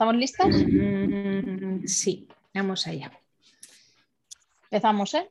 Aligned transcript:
¿Estamos 0.00 0.16
listas? 0.16 0.56
Mm, 0.56 1.84
sí, 1.84 2.26
vamos 2.54 2.86
allá. 2.86 3.12
Empezamos, 4.70 5.12
¿eh? 5.12 5.30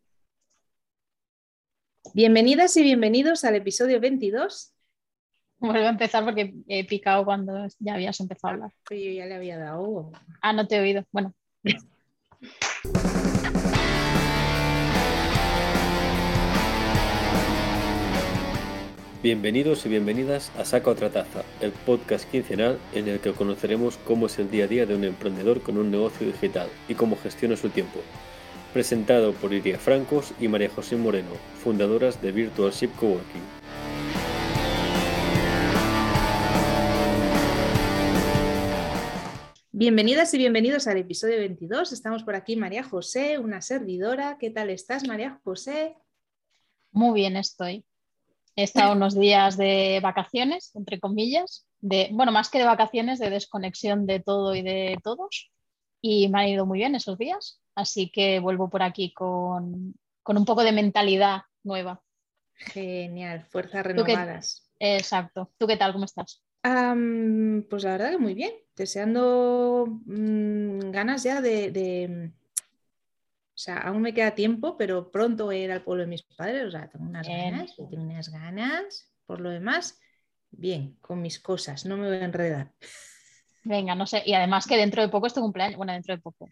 Bienvenidas 2.13 2.77
y 2.77 2.83
bienvenidos 2.83 3.43
al 3.45 3.55
episodio 3.55 3.99
22. 3.99 4.71
Vuelvo 5.57 5.87
a 5.87 5.89
empezar 5.89 6.23
porque 6.23 6.53
he 6.67 6.85
picado 6.85 7.25
cuando 7.25 7.65
ya 7.79 7.95
habías 7.95 8.19
empezado 8.19 8.49
a 8.49 8.53
hablar. 8.53 8.73
Yo 8.91 8.95
ya 8.95 9.25
le 9.25 9.33
había 9.33 9.57
dado. 9.57 10.11
Ah, 10.39 10.53
no 10.53 10.67
te 10.67 10.75
he 10.75 10.81
oído. 10.81 11.03
Bueno. 11.11 11.33
Bienvenidos 19.21 19.85
y 19.85 19.89
bienvenidas 19.89 20.49
a 20.57 20.63
Saca 20.63 20.91
otra 20.91 21.09
taza, 21.09 21.43
el 21.59 21.73
podcast 21.73 22.23
quincenal 22.31 22.79
en 22.93 23.09
el 23.09 23.19
que 23.19 23.33
conoceremos 23.33 23.97
cómo 23.97 24.27
es 24.27 24.39
el 24.39 24.49
día 24.49 24.63
a 24.63 24.67
día 24.67 24.85
de 24.85 24.95
un 24.95 25.03
emprendedor 25.03 25.61
con 25.61 25.77
un 25.77 25.91
negocio 25.91 26.25
digital 26.25 26.69
y 26.87 26.93
cómo 26.93 27.17
gestiona 27.17 27.57
su 27.57 27.69
tiempo. 27.69 27.99
Presentado 28.71 29.33
por 29.33 29.51
Iria 29.51 29.77
Francos 29.77 30.33
y 30.39 30.47
María 30.47 30.69
José 30.69 30.95
Moreno, 30.95 31.31
fundadoras 31.61 32.21
de 32.21 32.31
Virtual 32.31 32.71
Ship 32.71 32.91
Coworking. 32.97 33.41
Bienvenidas 39.73 40.33
y 40.33 40.37
bienvenidos 40.37 40.87
al 40.87 40.95
episodio 40.95 41.39
22. 41.39 41.91
Estamos 41.91 42.23
por 42.23 42.35
aquí 42.35 42.55
María 42.55 42.83
José, 42.83 43.37
una 43.37 43.61
servidora. 43.61 44.37
¿Qué 44.39 44.49
tal 44.49 44.69
estás, 44.69 45.05
María 45.05 45.41
José? 45.43 45.97
Muy 46.93 47.19
bien 47.19 47.35
estoy. 47.35 47.83
He 48.59 48.63
estado 48.63 48.91
unos 48.91 49.17
días 49.17 49.55
de 49.55 50.01
vacaciones, 50.03 50.75
entre 50.75 50.99
comillas, 50.99 51.65
de, 51.79 52.09
bueno, 52.11 52.33
más 52.33 52.49
que 52.49 52.57
de 52.59 52.65
vacaciones, 52.65 53.17
de 53.17 53.29
desconexión 53.29 54.05
de 54.05 54.19
todo 54.19 54.53
y 54.53 54.61
de 54.61 54.99
todos. 55.01 55.49
Y 56.01 56.27
me 56.27 56.41
han 56.41 56.47
ido 56.49 56.65
muy 56.65 56.79
bien 56.79 56.93
esos 56.93 57.17
días. 57.17 57.61
Así 57.73 58.11
que 58.11 58.41
vuelvo 58.41 58.69
por 58.69 58.83
aquí 58.83 59.13
con, 59.13 59.95
con 60.23 60.37
un 60.37 60.43
poco 60.43 60.63
de 60.63 60.73
mentalidad 60.73 61.43
nueva. 61.63 62.01
Genial, 62.55 63.45
fuerzas 63.45 63.85
renovadas. 63.85 64.69
Exacto. 64.77 65.53
¿Tú 65.57 65.65
qué 65.65 65.77
tal? 65.77 65.93
¿Cómo 65.93 66.03
estás? 66.03 66.43
Pues 66.61 67.83
la 67.85 67.91
verdad 67.91 68.11
que 68.11 68.17
muy 68.17 68.33
bien, 68.33 68.51
deseando 68.75 69.85
mm, 70.05 70.91
ganas 70.91 71.23
ya 71.23 71.39
de, 71.39 71.71
de- 71.71 72.33
O 73.59 73.61
sea, 73.61 73.79
aún 73.79 74.01
me 74.01 74.13
queda 74.13 74.35
tiempo, 74.35 74.77
pero 74.77 75.11
pronto 75.11 75.43
voy 75.43 75.57
a 75.57 75.63
ir 75.65 75.71
al 75.73 75.83
pueblo 75.83 76.03
de 76.03 76.07
mis 76.07 76.23
padres, 76.23 76.63
o 76.63 76.71
sea, 76.71 76.89
tengo 76.89 77.03
unas 77.03 77.27
Bien. 77.27 77.51
ganas, 77.51 77.75
tengo 77.75 78.03
unas 78.03 78.29
ganas, 78.29 79.11
por 79.25 79.41
lo 79.41 79.49
demás, 79.49 79.99
bien, 80.49 80.95
con 81.01 81.21
mis 81.21 81.41
cosas, 81.41 81.85
no 81.85 81.97
me 81.97 82.07
voy 82.07 82.15
a 82.15 82.23
enredar. 82.23 82.71
Venga, 83.65 83.95
no 83.95 84.07
sé. 84.07 84.23
Y 84.25 84.33
además 84.33 84.65
que 84.65 84.77
dentro 84.77 85.01
de 85.01 85.09
poco 85.09 85.27
es 85.27 85.33
tu 85.33 85.41
cumpleaños. 85.41 85.75
Bueno, 85.75 85.91
dentro 85.91 86.15
de 86.15 86.21
poco. 86.21 86.47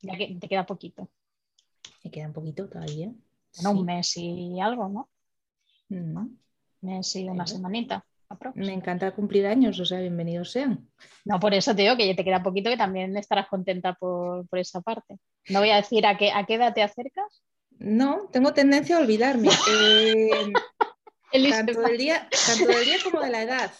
Ya 0.00 0.16
que 0.16 0.34
te 0.40 0.48
queda 0.48 0.64
poquito. 0.64 1.10
Me 2.02 2.10
queda 2.10 2.28
un 2.28 2.32
poquito 2.32 2.66
todavía. 2.66 3.08
Bueno, 3.08 3.20
sí. 3.52 3.66
un 3.66 3.84
mes 3.84 4.16
y 4.16 4.58
algo, 4.58 4.88
¿no? 4.88 5.10
Mm, 5.90 6.28
mes 6.80 7.14
y 7.14 7.28
una 7.28 7.46
semanita. 7.46 8.06
Aprox. 8.32 8.56
Me 8.56 8.72
encanta 8.72 9.12
cumplir 9.12 9.46
años, 9.46 9.78
o 9.80 9.84
sea, 9.84 10.00
bienvenidos 10.00 10.50
sean. 10.52 10.88
No, 11.24 11.38
por 11.40 11.54
eso 11.54 11.74
te 11.74 11.82
digo 11.82 11.96
que 11.96 12.06
ya 12.06 12.16
te 12.16 12.24
queda 12.24 12.42
poquito 12.42 12.70
que 12.70 12.76
también 12.76 13.16
estarás 13.16 13.48
contenta 13.48 13.94
por, 13.94 14.46
por 14.48 14.58
esa 14.58 14.80
parte. 14.80 15.18
No 15.48 15.60
voy 15.60 15.70
a 15.70 15.76
decir 15.76 16.06
a 16.06 16.16
qué, 16.16 16.30
a 16.32 16.44
qué 16.44 16.54
edad 16.54 16.74
te 16.74 16.82
acercas. 16.82 17.42
No, 17.78 18.28
tengo 18.32 18.52
tendencia 18.52 18.96
a 18.96 19.00
olvidarme. 19.00 19.48
eh, 21.32 21.50
tanto, 21.50 21.80
del 21.80 21.98
día, 21.98 22.28
tanto 22.46 22.66
del 22.72 22.84
día 22.84 22.96
como 23.02 23.20
de 23.22 23.30
la 23.30 23.42
edad. 23.42 23.70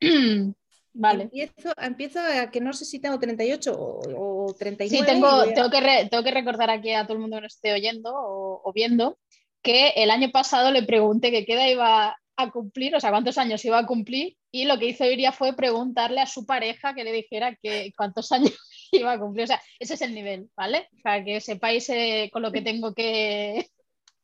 Vale. 0.96 1.24
Empiezo, 1.24 1.72
empiezo 1.76 2.20
a 2.20 2.50
que 2.52 2.60
no 2.60 2.72
sé 2.72 2.84
si 2.84 3.00
tengo 3.00 3.18
38 3.18 3.72
o, 3.76 4.46
o 4.46 4.54
39. 4.54 4.96
Sí, 4.96 5.04
tengo, 5.12 5.26
a- 5.26 5.52
tengo, 5.52 5.68
que 5.70 5.80
re- 5.80 6.08
tengo 6.08 6.22
que 6.22 6.30
recordar 6.30 6.70
aquí 6.70 6.92
a 6.92 7.02
todo 7.04 7.14
el 7.14 7.18
mundo 7.20 7.36
que 7.38 7.42
nos 7.42 7.54
esté 7.56 7.72
oyendo 7.72 8.12
o, 8.14 8.60
o 8.64 8.72
viendo 8.72 9.18
que 9.60 9.88
el 9.96 10.10
año 10.10 10.30
pasado 10.30 10.70
le 10.70 10.84
pregunté 10.84 11.30
que 11.32 11.44
qué 11.44 11.54
edad 11.54 11.66
iba 11.68 12.16
a 12.36 12.50
cumplir, 12.50 12.94
o 12.96 13.00
sea, 13.00 13.10
cuántos 13.10 13.38
años 13.38 13.64
iba 13.64 13.78
a 13.78 13.86
cumplir, 13.86 14.36
y 14.50 14.64
lo 14.64 14.78
que 14.78 14.86
hizo 14.86 15.04
Iria 15.04 15.32
fue 15.32 15.54
preguntarle 15.54 16.20
a 16.20 16.26
su 16.26 16.46
pareja 16.46 16.94
que 16.94 17.04
le 17.04 17.12
dijera 17.12 17.56
que 17.56 17.92
cuántos 17.96 18.32
años 18.32 18.56
iba 18.92 19.12
a 19.12 19.18
cumplir. 19.18 19.44
O 19.44 19.46
sea, 19.48 19.62
ese 19.78 19.94
es 19.94 20.02
el 20.02 20.14
nivel, 20.14 20.50
¿vale? 20.56 20.88
Para 21.02 21.24
que 21.24 21.40
sepáis 21.40 21.88
eh, 21.90 22.30
con 22.32 22.42
lo 22.42 22.52
que 22.52 22.62
tengo 22.62 22.94
que, 22.94 23.68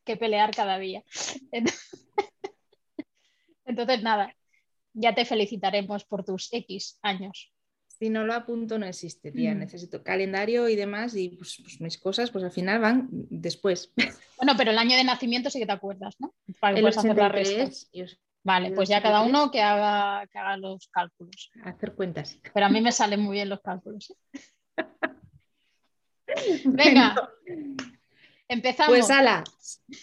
que 0.05 0.17
pelear 0.17 0.55
cada 0.55 0.79
día. 0.79 1.03
Entonces, 3.65 4.03
nada, 4.03 4.35
ya 4.93 5.15
te 5.15 5.25
felicitaremos 5.25 6.05
por 6.05 6.25
tus 6.25 6.53
X 6.53 6.99
años. 7.03 7.53
Si 8.01 8.09
no 8.09 8.25
lo 8.25 8.33
apunto, 8.33 8.79
no 8.79 8.87
existe, 8.87 9.31
tía. 9.31 9.55
Mm. 9.55 9.59
Necesito 9.59 10.03
calendario 10.03 10.71
y 10.71 10.75
demás, 10.75 11.15
y 11.15 11.29
pues, 11.29 11.59
pues 11.61 11.83
mis 11.83 11.99
cosas, 11.99 12.31
pues 12.31 12.43
al 12.43 12.51
final 12.51 12.81
van 12.81 13.09
después. 13.13 13.93
Bueno, 14.39 14.55
pero 14.57 14.71
el 14.71 14.79
año 14.79 14.97
de 14.97 15.05
nacimiento 15.05 15.51
sí 15.51 15.59
que 15.59 15.67
te 15.67 15.73
acuerdas, 15.73 16.17
¿no? 16.19 16.35
Para 16.61 16.73
que 16.73 16.79
El 16.79 16.85
puedas 16.85 16.97
hacer 16.97 17.15
la. 17.15 17.27
83, 17.27 18.19
Vale, 18.43 18.71
pues 18.71 18.89
ya 18.89 19.03
cada 19.03 19.21
83. 19.21 19.29
uno 19.29 19.51
que 19.51 19.61
haga, 19.61 20.27
que 20.29 20.39
haga 20.39 20.57
los 20.57 20.89
cálculos. 20.89 21.51
hacer 21.63 21.95
cuentas. 21.95 22.39
Pero 22.55 22.65
a 22.65 22.71
mí 22.71 22.81
me 22.81 22.91
salen 22.91 23.21
muy 23.21 23.35
bien 23.35 23.51
los 23.51 23.61
cálculos. 23.61 24.17
¿eh? 24.33 24.85
Venga, 26.65 27.31
empezamos. 28.49 28.93
Pues 28.95 29.11
ala, 29.11 29.45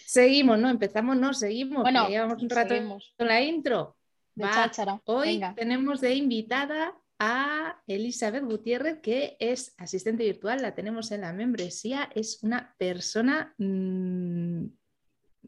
seguimos, 0.06 0.60
¿no? 0.60 0.70
Empezamos, 0.70 1.18
no, 1.18 1.34
seguimos. 1.34 1.82
Bueno, 1.82 2.08
llevamos 2.08 2.44
un 2.44 2.50
rato 2.52 2.76
seguimos. 2.76 3.16
con 3.18 3.28
la 3.28 3.42
intro. 3.42 3.98
De 4.36 4.44
Va. 4.44 4.72
Hoy 5.06 5.30
Venga. 5.30 5.56
tenemos 5.56 6.00
de 6.00 6.14
invitada 6.14 6.94
a 7.20 7.82
Elizabeth 7.88 8.44
Gutiérrez, 8.44 9.00
que 9.02 9.38
es 9.40 9.74
asistente 9.78 10.24
virtual, 10.24 10.62
la 10.62 10.76
tenemos 10.76 11.12
en 11.12 11.22
la 11.22 11.34
membresía, 11.34 12.10
es 12.16 12.44
una 12.44 12.76
persona, 12.78 13.54
mm, 13.58 14.66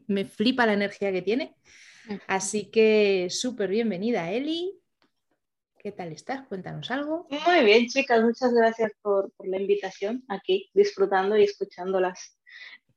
me 0.06 0.24
flipa 0.24 0.66
la 0.66 0.72
energía 0.72 1.12
que 1.12 1.22
tiene, 1.22 1.56
así 2.26 2.70
que 2.70 3.28
súper 3.30 3.70
bienvenida 3.70 4.32
Eli. 4.32 4.76
¿Qué 5.78 5.92
tal 5.92 6.12
estás? 6.12 6.46
Cuéntanos 6.46 6.90
algo. 6.90 7.26
Muy 7.46 7.64
bien, 7.64 7.86
chicas, 7.86 8.22
muchas 8.22 8.52
gracias 8.52 8.92
por, 9.00 9.32
por 9.32 9.48
la 9.48 9.58
invitación 9.58 10.24
aquí, 10.28 10.70
disfrutando 10.74 11.36
y 11.36 11.44
escuchándolas. 11.44 12.38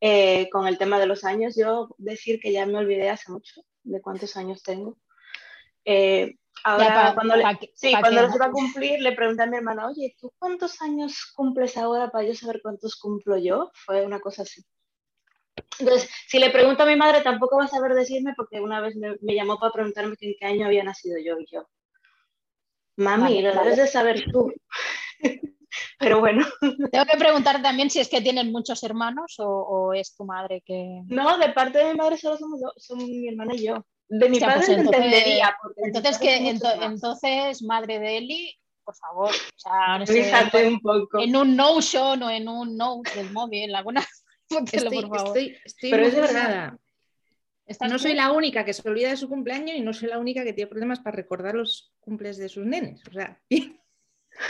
Eh, 0.06 0.50
con 0.50 0.68
el 0.68 0.78
tema 0.78 1.00
de 1.00 1.06
los 1.06 1.24
años, 1.24 1.56
yo 1.56 1.96
decir 1.98 2.42
que 2.42 2.52
ya 2.52 2.66
me 2.66 2.78
olvidé 2.78 3.10
hace 3.10 3.32
mucho 3.32 3.62
de 3.84 4.02
cuántos 4.02 4.36
años 4.36 4.62
tengo. 4.62 4.98
Eh, 5.86 6.36
ahora, 6.64 7.12
cuando, 7.14 7.36
le- 7.36 7.58
que- 7.60 7.72
sí, 7.76 7.92
pa 7.92 8.02
cuando 8.02 8.22
que- 8.22 8.28
los 8.28 8.36
iba 8.36 8.46
a 8.46 8.52
cumplir, 8.52 9.00
le 9.02 9.12
pregunté 9.14 9.44
a 9.44 9.48
mi 9.48 9.58
hermana, 9.58 9.88
oye, 9.88 10.16
¿tú 10.20 10.32
cuántos 10.38 10.82
años 10.82 11.32
cumples 11.36 11.78
ahora 11.78 12.10
para 12.10 12.26
yo 12.28 12.34
saber 12.36 12.62
cuántos 12.62 12.96
cumplo 12.96 13.38
yo? 13.38 13.72
Fue 13.74 14.06
una 14.06 14.20
cosa 14.20 14.44
así. 14.44 14.64
Entonces, 15.80 16.10
si 16.28 16.40
le 16.40 16.50
pregunto 16.50 16.84
a 16.84 16.86
mi 16.86 16.96
madre, 16.96 17.22
tampoco 17.22 17.58
va 17.58 17.66
a 17.66 17.68
saber 17.68 17.94
decirme 17.94 18.34
porque 18.36 18.60
una 18.62 18.80
vez 18.82 18.96
me, 18.96 19.16
me 19.22 19.36
llamó 19.36 19.60
para 19.60 19.72
preguntarme 19.74 20.16
en 20.20 20.36
qué 20.40 20.46
año 20.46 20.66
había 20.66 20.84
nacido 20.84 21.18
yo 21.20 21.40
y 21.40 21.46
yo. 21.52 21.68
Mami, 22.98 23.24
Vale, 23.24 23.42
lo 23.42 23.50
vale. 23.56 23.62
debes 23.64 23.78
de 23.78 23.88
saber 23.88 24.24
tú. 24.32 24.52
Pero 26.00 26.20
bueno, 26.20 26.46
Tengo 26.92 27.06
que 27.06 27.18
preguntar 27.18 27.62
también 27.62 27.90
si 27.90 28.00
es 28.00 28.08
que 28.10 28.22
tienen 28.22 28.52
muchos 28.52 28.84
hermanos 28.84 29.36
o, 29.40 29.48
o 29.48 29.94
es 29.94 30.16
tu 30.16 30.26
madre 30.26 30.62
que. 30.64 31.02
no, 31.08 31.38
de 31.40 31.50
parte 31.50 31.80
de 31.80 31.92
mi 31.94 31.98
madre 31.98 32.18
solo 32.18 32.38
somos 32.38 32.60
dos, 32.62 32.74
son 32.78 32.98
mi 33.00 33.28
hermana 33.30 33.56
y 33.56 33.66
yo. 33.66 33.86
De 34.10 34.30
mi 34.30 34.34
Hostia, 34.38 34.48
padre 34.48 34.66
pues 34.66 34.78
entonces- 34.78 35.02
entendería. 35.04 35.58
Entonces, 35.78 36.18
que 36.20 36.38
ento- 36.40 36.84
entonces, 36.84 37.62
madre 37.64 38.00
de 38.00 38.18
Eli, 38.18 38.60
por 38.84 38.96
favor, 38.96 39.30
o 39.32 39.60
sea, 39.60 39.98
no 39.98 40.06
sé, 40.06 40.24
Fíjate 40.24 40.68
un 40.68 40.80
poco. 40.82 41.20
en 41.22 41.36
un 41.36 41.56
Notion 41.56 42.22
o 42.24 42.30
en 42.30 42.48
un 42.50 42.76
Note 42.78 43.12
del 43.16 43.32
móvil, 43.32 43.74
alguna. 43.74 44.04
Póntelo, 44.50 44.90
Estoy, 44.92 45.02
por 45.10 45.18
favor. 45.18 45.38
estoy, 45.38 45.58
estoy 45.66 45.90
Pero 45.92 46.06
es 46.06 46.16
verdad. 46.16 46.30
emocionada. 46.32 46.78
¿Estás 47.66 47.90
No 47.92 47.98
soy 47.98 48.14
la 48.14 48.32
única 48.34 48.66
que 48.66 48.74
se 48.74 48.88
olvida 48.88 49.10
de 49.10 49.16
su 49.18 49.30
cumpleaños 49.30 49.78
y 49.78 49.82
no 49.82 49.94
soy 49.94 50.10
la 50.10 50.20
única 50.20 50.44
que 50.44 50.52
tiene 50.52 50.68
problemas 50.70 51.00
para 51.00 51.16
recordar 51.16 51.56
los 51.56 51.94
cumples 52.02 52.38
de 52.38 52.50
sus 52.50 52.66
nenes. 52.66 53.02
O 53.10 53.14
sea, 53.14 53.42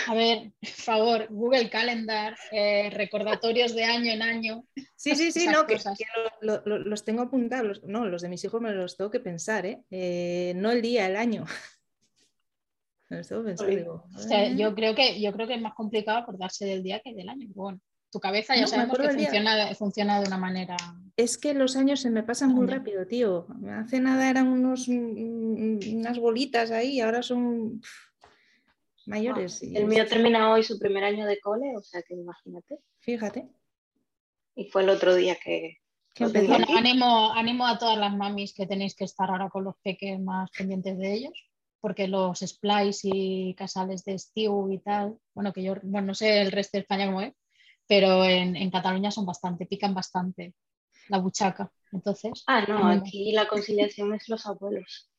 A 0.07 0.13
ver, 0.15 0.51
por 0.59 0.69
favor, 0.69 1.27
Google 1.29 1.69
Calendar, 1.69 2.35
eh, 2.51 2.89
recordatorios 2.91 3.75
de 3.75 3.83
año 3.83 4.11
en 4.13 4.21
año. 4.21 4.65
Sí, 4.95 5.15
sí, 5.15 5.31
sí, 5.31 5.47
no, 5.47 5.65
que, 5.67 5.75
que 5.77 6.05
lo- 6.41 6.57
lo- 6.57 6.63
lo- 6.65 6.79
los 6.79 7.03
tengo 7.03 7.21
apuntados. 7.21 7.67
los- 7.67 7.83
no, 7.83 8.05
los 8.05 8.21
de 8.21 8.29
mis 8.29 8.43
hijos 8.45 8.61
me 8.61 8.71
los 8.71 8.95
tengo 8.97 9.11
que 9.11 9.19
pensar, 9.19 9.65
¿eh? 9.65 9.83
Eh, 9.91 10.53
no 10.55 10.71
el 10.71 10.81
día, 10.81 11.05
el 11.07 11.15
año. 11.17 11.45
Me 13.09 13.17
los 13.17 13.27
tengo 13.27 13.41
que 13.43 13.47
pensar, 13.49 13.67
Oye, 13.67 13.77
digo. 13.77 14.05
O 14.15 14.19
sea, 14.19 14.47
yo 14.49 14.73
creo 14.73 14.95
que 14.95 15.21
yo 15.21 15.31
creo 15.33 15.47
que 15.47 15.55
es 15.55 15.61
más 15.61 15.75
complicado 15.75 16.17
acordarse 16.17 16.65
del 16.65 16.81
día 16.81 16.99
que 17.01 17.13
del 17.13 17.29
año. 17.29 17.47
Bueno, 17.53 17.79
tu 18.11 18.19
cabeza 18.19 18.55
ya 18.55 18.61
No, 18.61 18.67
sabemos 18.67 18.97
que 18.97 19.09
funciona, 19.09 19.75
funciona 19.75 20.19
de 20.21 20.27
una 20.27 20.37
manera. 20.37 20.77
Es 21.15 21.37
que 21.37 21.53
los 21.53 21.75
años 21.75 21.99
se 21.99 22.09
me 22.09 22.23
pasan 22.23 22.53
muy 22.53 22.65
rápido, 22.65 23.05
tío. 23.05 23.45
Hace 23.69 23.99
nada 23.99 24.29
eran 24.29 24.47
unos, 24.47 24.87
unas 24.87 26.17
bolitas 26.17 26.71
ahí, 26.71 27.01
ahora 27.01 27.21
son 27.21 27.81
mayores. 29.07 29.61
y 29.63 29.75
El 29.75 29.83
es- 29.83 29.89
mío 29.89 30.05
termina 30.07 30.51
hoy 30.51 30.63
su 30.63 30.77
primer 30.79 31.03
año 31.03 31.25
de 31.25 31.39
cole, 31.39 31.75
o 31.77 31.81
sea 31.81 32.01
que 32.03 32.13
imagínate. 32.15 32.79
Fíjate. 32.99 33.49
Y 34.55 34.65
fue 34.69 34.83
el 34.83 34.89
otro 34.89 35.15
día 35.15 35.35
que. 35.43 35.77
Bueno, 36.19 36.65
ánimo, 36.77 37.31
ánimo 37.33 37.65
a 37.65 37.77
todas 37.79 37.97
las 37.97 38.15
mamis 38.15 38.53
que 38.53 38.67
tenéis 38.67 38.95
que 38.95 39.03
estar 39.05 39.29
ahora 39.31 39.49
con 39.49 39.63
los 39.63 39.75
peques 39.83 40.19
más 40.19 40.49
pendientes 40.51 40.97
de 40.97 41.13
ellos. 41.13 41.33
porque 41.81 42.07
los 42.07 42.39
splice 42.39 43.09
y 43.11 43.55
casales 43.55 44.05
de 44.05 44.17
stew 44.17 44.71
y 44.71 44.79
tal, 44.79 45.17
bueno, 45.33 45.51
que 45.51 45.63
yo, 45.63 45.75
bueno, 45.83 46.07
no 46.07 46.13
sé 46.15 46.39
el 46.41 46.51
resto 46.51 46.77
de 46.77 46.83
España 46.83 47.07
cómo 47.07 47.19
es, 47.21 47.33
pero 47.87 48.23
en, 48.23 48.55
en 48.55 48.71
Cataluña 48.71 49.11
son 49.11 49.25
bastante, 49.25 49.65
pican 49.65 49.93
bastante 49.93 50.53
la 51.09 51.17
buchaca. 51.19 51.71
Entonces. 51.91 52.43
Ah, 52.47 52.65
no, 52.67 52.87
aquí 52.87 53.33
la 53.33 53.47
conciliación 53.47 54.13
es 54.15 54.29
los 54.29 54.45
abuelos. 54.45 55.09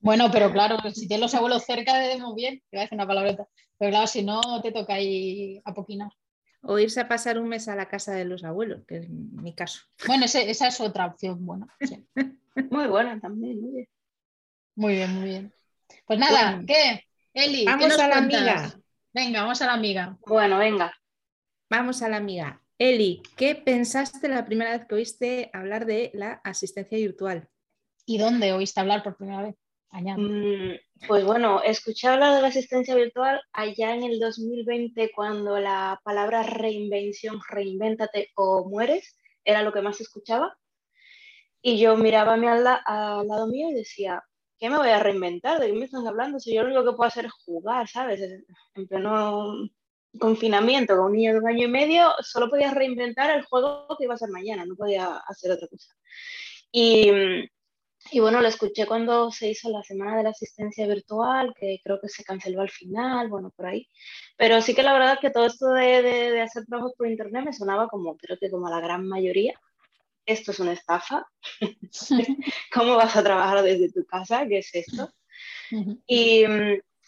Bueno, 0.00 0.30
pero 0.30 0.52
claro, 0.52 0.76
si 0.92 1.08
tienes 1.08 1.20
los 1.20 1.34
abuelos 1.34 1.64
cerca, 1.64 1.98
de 1.98 2.18
muy 2.18 2.34
bien, 2.34 2.62
te 2.70 2.76
voy 2.76 2.80
a 2.80 2.82
decir 2.82 2.96
una 2.96 3.06
palabreta. 3.06 3.46
Pero 3.78 3.90
claro, 3.90 4.06
si 4.06 4.22
no, 4.22 4.40
te 4.62 4.72
toca 4.72 5.00
ir 5.00 5.62
a 5.64 5.72
poquinar. 5.72 6.10
O 6.62 6.78
irse 6.78 7.00
a 7.00 7.08
pasar 7.08 7.38
un 7.38 7.48
mes 7.48 7.66
a 7.68 7.74
la 7.74 7.88
casa 7.88 8.12
de 8.12 8.24
los 8.24 8.44
abuelos, 8.44 8.84
que 8.86 8.98
es 8.98 9.08
mi 9.08 9.54
caso. 9.54 9.80
Bueno, 10.06 10.26
esa 10.26 10.68
es 10.68 10.80
otra 10.80 11.06
opción 11.06 11.44
buena. 11.44 11.66
muy 12.70 12.86
buena 12.86 13.20
también, 13.20 13.60
muy 13.60 13.72
bien. 13.72 13.88
Muy 14.74 14.94
bien, 14.94 15.14
muy 15.14 15.24
bien. 15.28 15.52
Pues 16.06 16.18
nada, 16.18 16.62
¿qué? 16.66 17.04
Eli, 17.34 17.64
vamos 17.64 17.98
a 17.98 18.08
la 18.08 18.18
amiga. 18.18 18.74
Venga, 19.12 19.42
vamos 19.42 19.60
a 19.60 19.66
la 19.66 19.72
amiga. 19.74 20.18
Bueno, 20.26 20.58
venga. 20.58 20.92
Vamos 21.68 22.02
a 22.02 22.08
la 22.08 22.18
amiga. 22.18 22.62
Eli, 22.78 23.22
¿qué 23.36 23.54
pensaste 23.54 24.28
la 24.28 24.44
primera 24.44 24.76
vez 24.76 24.86
que 24.86 24.94
oíste 24.94 25.50
hablar 25.52 25.86
de 25.86 26.10
la 26.14 26.40
asistencia 26.44 26.98
virtual? 26.98 27.48
¿Y 28.04 28.18
dónde 28.18 28.52
oíste 28.52 28.80
hablar 28.80 29.02
por 29.02 29.16
primera 29.16 29.42
vez? 29.42 29.56
Mm, 29.92 30.72
pues 31.06 31.24
bueno, 31.24 31.62
escuché 31.62 32.08
hablar 32.08 32.34
de 32.34 32.42
la 32.42 32.48
asistencia 32.48 32.94
virtual 32.94 33.40
allá 33.52 33.94
en 33.94 34.04
el 34.04 34.18
2020 34.18 35.12
cuando 35.14 35.58
la 35.58 36.00
palabra 36.02 36.42
reinvención, 36.42 37.40
reinvéntate 37.46 38.30
o 38.34 38.68
mueres, 38.68 39.16
era 39.44 39.62
lo 39.62 39.72
que 39.72 39.82
más 39.82 40.00
escuchaba. 40.00 40.56
Y 41.60 41.78
yo 41.78 41.96
miraba 41.96 42.34
a 42.34 42.36
mi 42.36 42.46
al, 42.46 42.66
al 42.66 43.28
lado 43.28 43.46
mío 43.46 43.68
y 43.70 43.74
decía, 43.74 44.22
¿qué 44.58 44.70
me 44.70 44.78
voy 44.78 44.88
a 44.88 44.98
reinventar? 44.98 45.60
¿De 45.60 45.66
qué 45.66 45.72
me 45.74 45.84
estás 45.84 46.06
hablando? 46.06 46.40
Si 46.40 46.54
yo 46.54 46.62
lo 46.62 46.68
único 46.68 46.84
que 46.84 46.96
puedo 46.96 47.08
hacer 47.08 47.26
es 47.26 47.32
jugar, 47.32 47.86
¿sabes? 47.86 48.20
En 48.74 48.88
pleno 48.88 49.68
confinamiento 50.18 50.96
con 50.96 51.06
un 51.06 51.12
niño 51.12 51.32
de 51.32 51.38
un 51.38 51.48
año 51.48 51.66
y 51.66 51.70
medio, 51.70 52.12
solo 52.20 52.48
podía 52.48 52.72
reinventar 52.72 53.30
el 53.36 53.44
juego 53.44 53.86
que 53.98 54.04
iba 54.04 54.14
a 54.14 54.18
ser 54.18 54.30
mañana, 54.30 54.64
no 54.64 54.74
podía 54.74 55.16
hacer 55.28 55.52
otra 55.52 55.68
cosa. 55.68 55.94
Y, 56.70 57.10
y 58.10 58.20
bueno, 58.20 58.40
lo 58.40 58.48
escuché 58.48 58.86
cuando 58.86 59.30
se 59.30 59.50
hizo 59.50 59.70
la 59.70 59.82
semana 59.82 60.16
de 60.16 60.24
la 60.24 60.30
asistencia 60.30 60.86
virtual, 60.86 61.54
que 61.58 61.80
creo 61.82 62.00
que 62.00 62.08
se 62.08 62.24
canceló 62.24 62.60
al 62.60 62.70
final, 62.70 63.28
bueno, 63.28 63.50
por 63.54 63.66
ahí. 63.66 63.88
Pero 64.36 64.60
sí 64.60 64.74
que 64.74 64.82
la 64.82 64.92
verdad 64.92 65.14
es 65.14 65.20
que 65.20 65.30
todo 65.30 65.46
esto 65.46 65.68
de, 65.68 66.02
de, 66.02 66.40
hacer 66.40 66.64
trabajos 66.66 66.94
por 66.96 67.06
internet 67.06 67.44
me 67.44 67.52
sonaba 67.52 67.88
como, 67.88 68.16
creo 68.16 68.36
que 68.38 68.50
como 68.50 68.66
a 68.66 68.70
la 68.70 68.80
gran 68.80 69.06
mayoría. 69.06 69.58
Esto 70.26 70.50
es 70.50 70.60
una 70.60 70.72
estafa. 70.72 71.26
¿Cómo 72.72 72.96
vas 72.96 73.16
a 73.16 73.22
trabajar 73.22 73.62
desde 73.62 73.90
tu 73.90 74.04
casa? 74.04 74.46
¿Qué 74.46 74.58
es 74.58 74.74
esto? 74.74 75.08
y, 76.06 76.44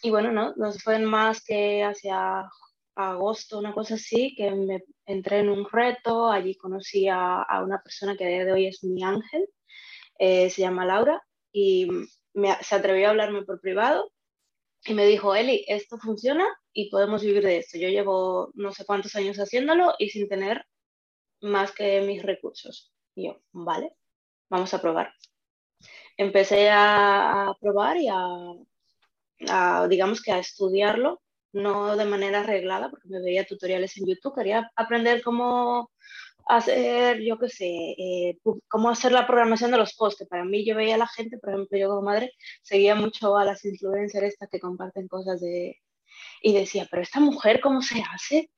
y, 0.01 0.09
bueno, 0.09 0.31
no, 0.31 0.53
no 0.55 0.71
fue 0.73 0.97
más 0.99 1.43
que 1.43 1.83
hacia 1.83 2.49
agosto, 2.95 3.59
una 3.59 3.73
cosa 3.73 3.95
así, 3.95 4.33
que 4.35 4.49
me 4.51 4.83
entré 5.05 5.39
en 5.39 5.49
un 5.49 5.67
reto, 5.69 6.31
allí 6.31 6.55
conocí 6.55 7.07
a, 7.07 7.41
a 7.41 7.63
una 7.63 7.79
persona 7.81 8.15
que 8.15 8.25
a 8.25 8.29
día 8.29 8.45
de 8.45 8.53
hoy 8.53 8.67
es 8.67 8.83
mi 8.83 9.03
ángel, 9.03 9.47
eh, 10.19 10.49
se 10.49 10.61
llama 10.61 10.85
Laura, 10.85 11.21
y 11.51 11.87
se 12.61 12.75
atrevió 12.75 13.07
a 13.07 13.09
hablarme 13.11 13.43
por 13.43 13.61
privado 13.61 14.11
y 14.85 14.93
me 14.93 15.05
dijo, 15.07 15.35
Eli, 15.35 15.65
esto 15.67 15.97
funciona 15.97 16.45
y 16.73 16.89
podemos 16.89 17.23
vivir 17.23 17.43
de 17.43 17.57
esto. 17.57 17.77
Yo 17.77 17.89
llevo 17.89 18.51
no 18.53 18.71
sé 18.71 18.85
cuántos 18.85 19.15
años 19.15 19.37
haciéndolo 19.37 19.95
y 19.97 20.09
sin 20.09 20.29
tener 20.29 20.65
más 21.41 21.71
que 21.71 22.01
mis 22.01 22.21
recursos. 22.21 22.93
Y 23.15 23.27
yo, 23.27 23.41
vale, 23.51 23.93
vamos 24.49 24.73
a 24.73 24.81
probar. 24.81 25.13
Empecé 26.17 26.69
a, 26.71 27.53
probar 27.59 27.97
y 27.97 28.07
a, 28.09 29.87
digamos 29.87 30.21
que 30.21 30.31
a 30.31 30.39
estudiarlo, 30.39 31.21
no 31.51 31.95
de 31.95 32.05
manera 32.05 32.41
arreglada, 32.41 32.89
porque 32.89 33.09
me 33.09 33.21
veía 33.21 33.45
tutoriales 33.45 33.97
en 33.97 34.07
YouTube, 34.07 34.35
quería 34.35 34.71
aprender 34.75 35.23
cómo 35.23 35.91
hacer, 36.45 37.21
yo 37.21 37.37
qué 37.39 37.49
sé, 37.49 37.65
eh, 37.67 38.37
cómo 38.67 38.89
hacer 38.89 39.11
la 39.11 39.25
programación 39.27 39.71
de 39.71 39.77
los 39.77 39.95
posts, 39.95 40.19
que 40.19 40.25
para 40.25 40.45
mí 40.45 40.65
yo 40.65 40.75
veía 40.75 40.95
a 40.95 40.99
la 40.99 41.07
gente, 41.07 41.37
por 41.37 41.49
ejemplo, 41.49 41.77
yo 41.77 41.89
como 41.89 42.03
madre, 42.03 42.31
seguía 42.61 42.95
mucho 42.95 43.35
a 43.37 43.45
las 43.45 43.65
influencers 43.65 44.27
estas 44.33 44.49
que 44.49 44.59
comparten 44.59 45.07
cosas 45.07 45.41
de... 45.41 45.77
Y 46.41 46.53
decía, 46.53 46.87
pero 46.89 47.03
esta 47.03 47.19
mujer, 47.19 47.59
¿cómo 47.61 47.81
se 47.81 48.01
hace 48.13 48.51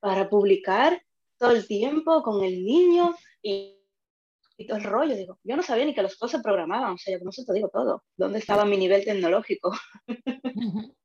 para 0.00 0.28
publicar 0.28 1.02
todo 1.38 1.52
el 1.52 1.66
tiempo 1.66 2.22
con 2.22 2.44
el 2.44 2.64
niño 2.64 3.16
y, 3.42 3.76
todo 4.68 4.78
el 4.78 4.84
rollo? 4.84 5.16
Digo, 5.16 5.38
yo 5.42 5.56
no 5.56 5.62
sabía 5.62 5.86
ni 5.86 5.94
que 5.94 6.02
los 6.02 6.16
posts 6.16 6.36
se 6.36 6.42
programaban, 6.42 6.92
o 6.92 6.98
sea, 6.98 7.14
yo 7.14 7.20
con 7.20 7.30
eso 7.30 7.44
te 7.46 7.54
digo 7.54 7.70
todo, 7.70 8.04
dónde 8.16 8.38
estaba 8.38 8.64
mi 8.64 8.76
nivel 8.76 9.04
tecnológico. 9.04 9.72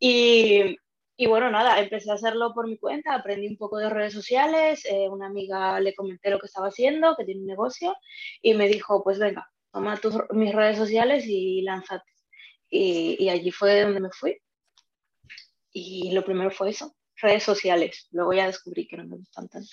y, 0.00 0.76
y 1.20 1.26
bueno, 1.26 1.50
nada, 1.50 1.78
empecé 1.78 2.10
a 2.10 2.14
hacerlo 2.14 2.54
por 2.54 2.66
mi 2.66 2.78
cuenta, 2.78 3.14
aprendí 3.14 3.46
un 3.46 3.58
poco 3.58 3.76
de 3.76 3.90
redes 3.90 4.14
sociales, 4.14 4.86
eh, 4.86 5.06
una 5.06 5.26
amiga 5.26 5.78
le 5.78 5.94
comenté 5.94 6.30
lo 6.30 6.38
que 6.38 6.46
estaba 6.46 6.68
haciendo, 6.68 7.14
que 7.14 7.26
tiene 7.26 7.42
un 7.42 7.46
negocio, 7.46 7.94
y 8.40 8.54
me 8.54 8.68
dijo, 8.68 9.04
pues 9.04 9.18
venga, 9.18 9.46
toma 9.70 9.98
tus, 9.98 10.14
mis 10.30 10.54
redes 10.54 10.78
sociales 10.78 11.24
y 11.26 11.60
lánzate. 11.60 12.10
Y, 12.70 13.16
y, 13.22 13.28
allí 13.28 13.50
fue 13.50 13.82
donde 13.82 14.00
me 14.00 14.08
fui. 14.10 14.40
Y 15.72 16.10
lo 16.12 16.24
primero 16.24 16.50
fue 16.50 16.70
eso, 16.70 16.96
redes 17.16 17.42
sociales. 17.42 18.08
Luego 18.12 18.32
ya 18.32 18.46
descubrí 18.46 18.88
que 18.88 18.96
no 18.96 19.04
me 19.04 19.18
gustan 19.18 19.46
tanto. 19.48 19.68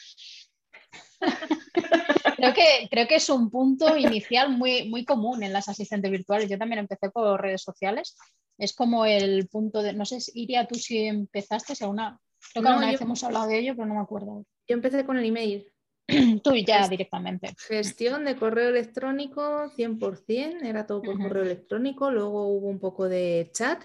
Creo, 2.38 2.54
que, 2.54 2.88
creo 2.90 3.08
que 3.08 3.16
es 3.16 3.30
un 3.30 3.50
punto 3.50 3.98
inicial 3.98 4.50
muy, 4.50 4.90
muy 4.90 5.06
común 5.06 5.44
en 5.44 5.54
las 5.54 5.70
asistentes 5.70 6.12
virtuales. 6.12 6.50
Yo 6.50 6.58
también 6.58 6.80
empecé 6.80 7.10
por 7.10 7.42
redes 7.42 7.62
sociales 7.62 8.16
es 8.58 8.74
como 8.74 9.06
el 9.06 9.48
punto 9.48 9.82
de, 9.82 9.94
no 9.94 10.06
sé, 10.06 10.18
Iria, 10.34 10.68
tú 10.68 10.76
si 10.76 11.06
empezaste, 11.06 11.74
a 11.84 11.88
una, 11.88 12.20
creo 12.54 12.64
que 12.64 12.72
una 12.72 12.92
vez 12.92 13.02
hemos 13.02 13.24
hablado 13.24 13.48
de 13.48 13.60
ello, 13.60 13.74
pero 13.76 13.88
no 13.88 13.96
me 13.96 14.02
acuerdo. 14.02 14.46
Yo 14.68 14.74
empecé 14.76 15.06
con 15.06 15.18
el 15.18 15.26
email. 15.26 15.72
tú 16.44 16.56
ya 16.56 16.88
directamente. 16.88 17.54
Gestión 17.68 18.26
de 18.26 18.36
correo 18.36 18.70
electrónico 18.70 19.70
100%, 19.76 20.64
era 20.64 20.88
todo 20.88 21.02
por 21.02 21.22
correo 21.22 21.44
electrónico, 21.44 22.10
luego 22.10 22.48
hubo 22.48 22.68
un 22.68 22.80
poco 22.80 23.08
de 23.08 23.50
chat. 23.54 23.84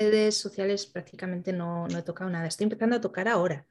Redes 0.00 0.36
sociales 0.36 0.86
prácticamente 0.86 1.52
no, 1.52 1.86
no, 1.86 1.98
he 1.98 2.02
tocado 2.02 2.28
nada, 2.28 2.48
estoy 2.48 2.64
empezando 2.64 2.96
a 2.96 3.00
tocar 3.00 3.28
ahora. 3.28 3.66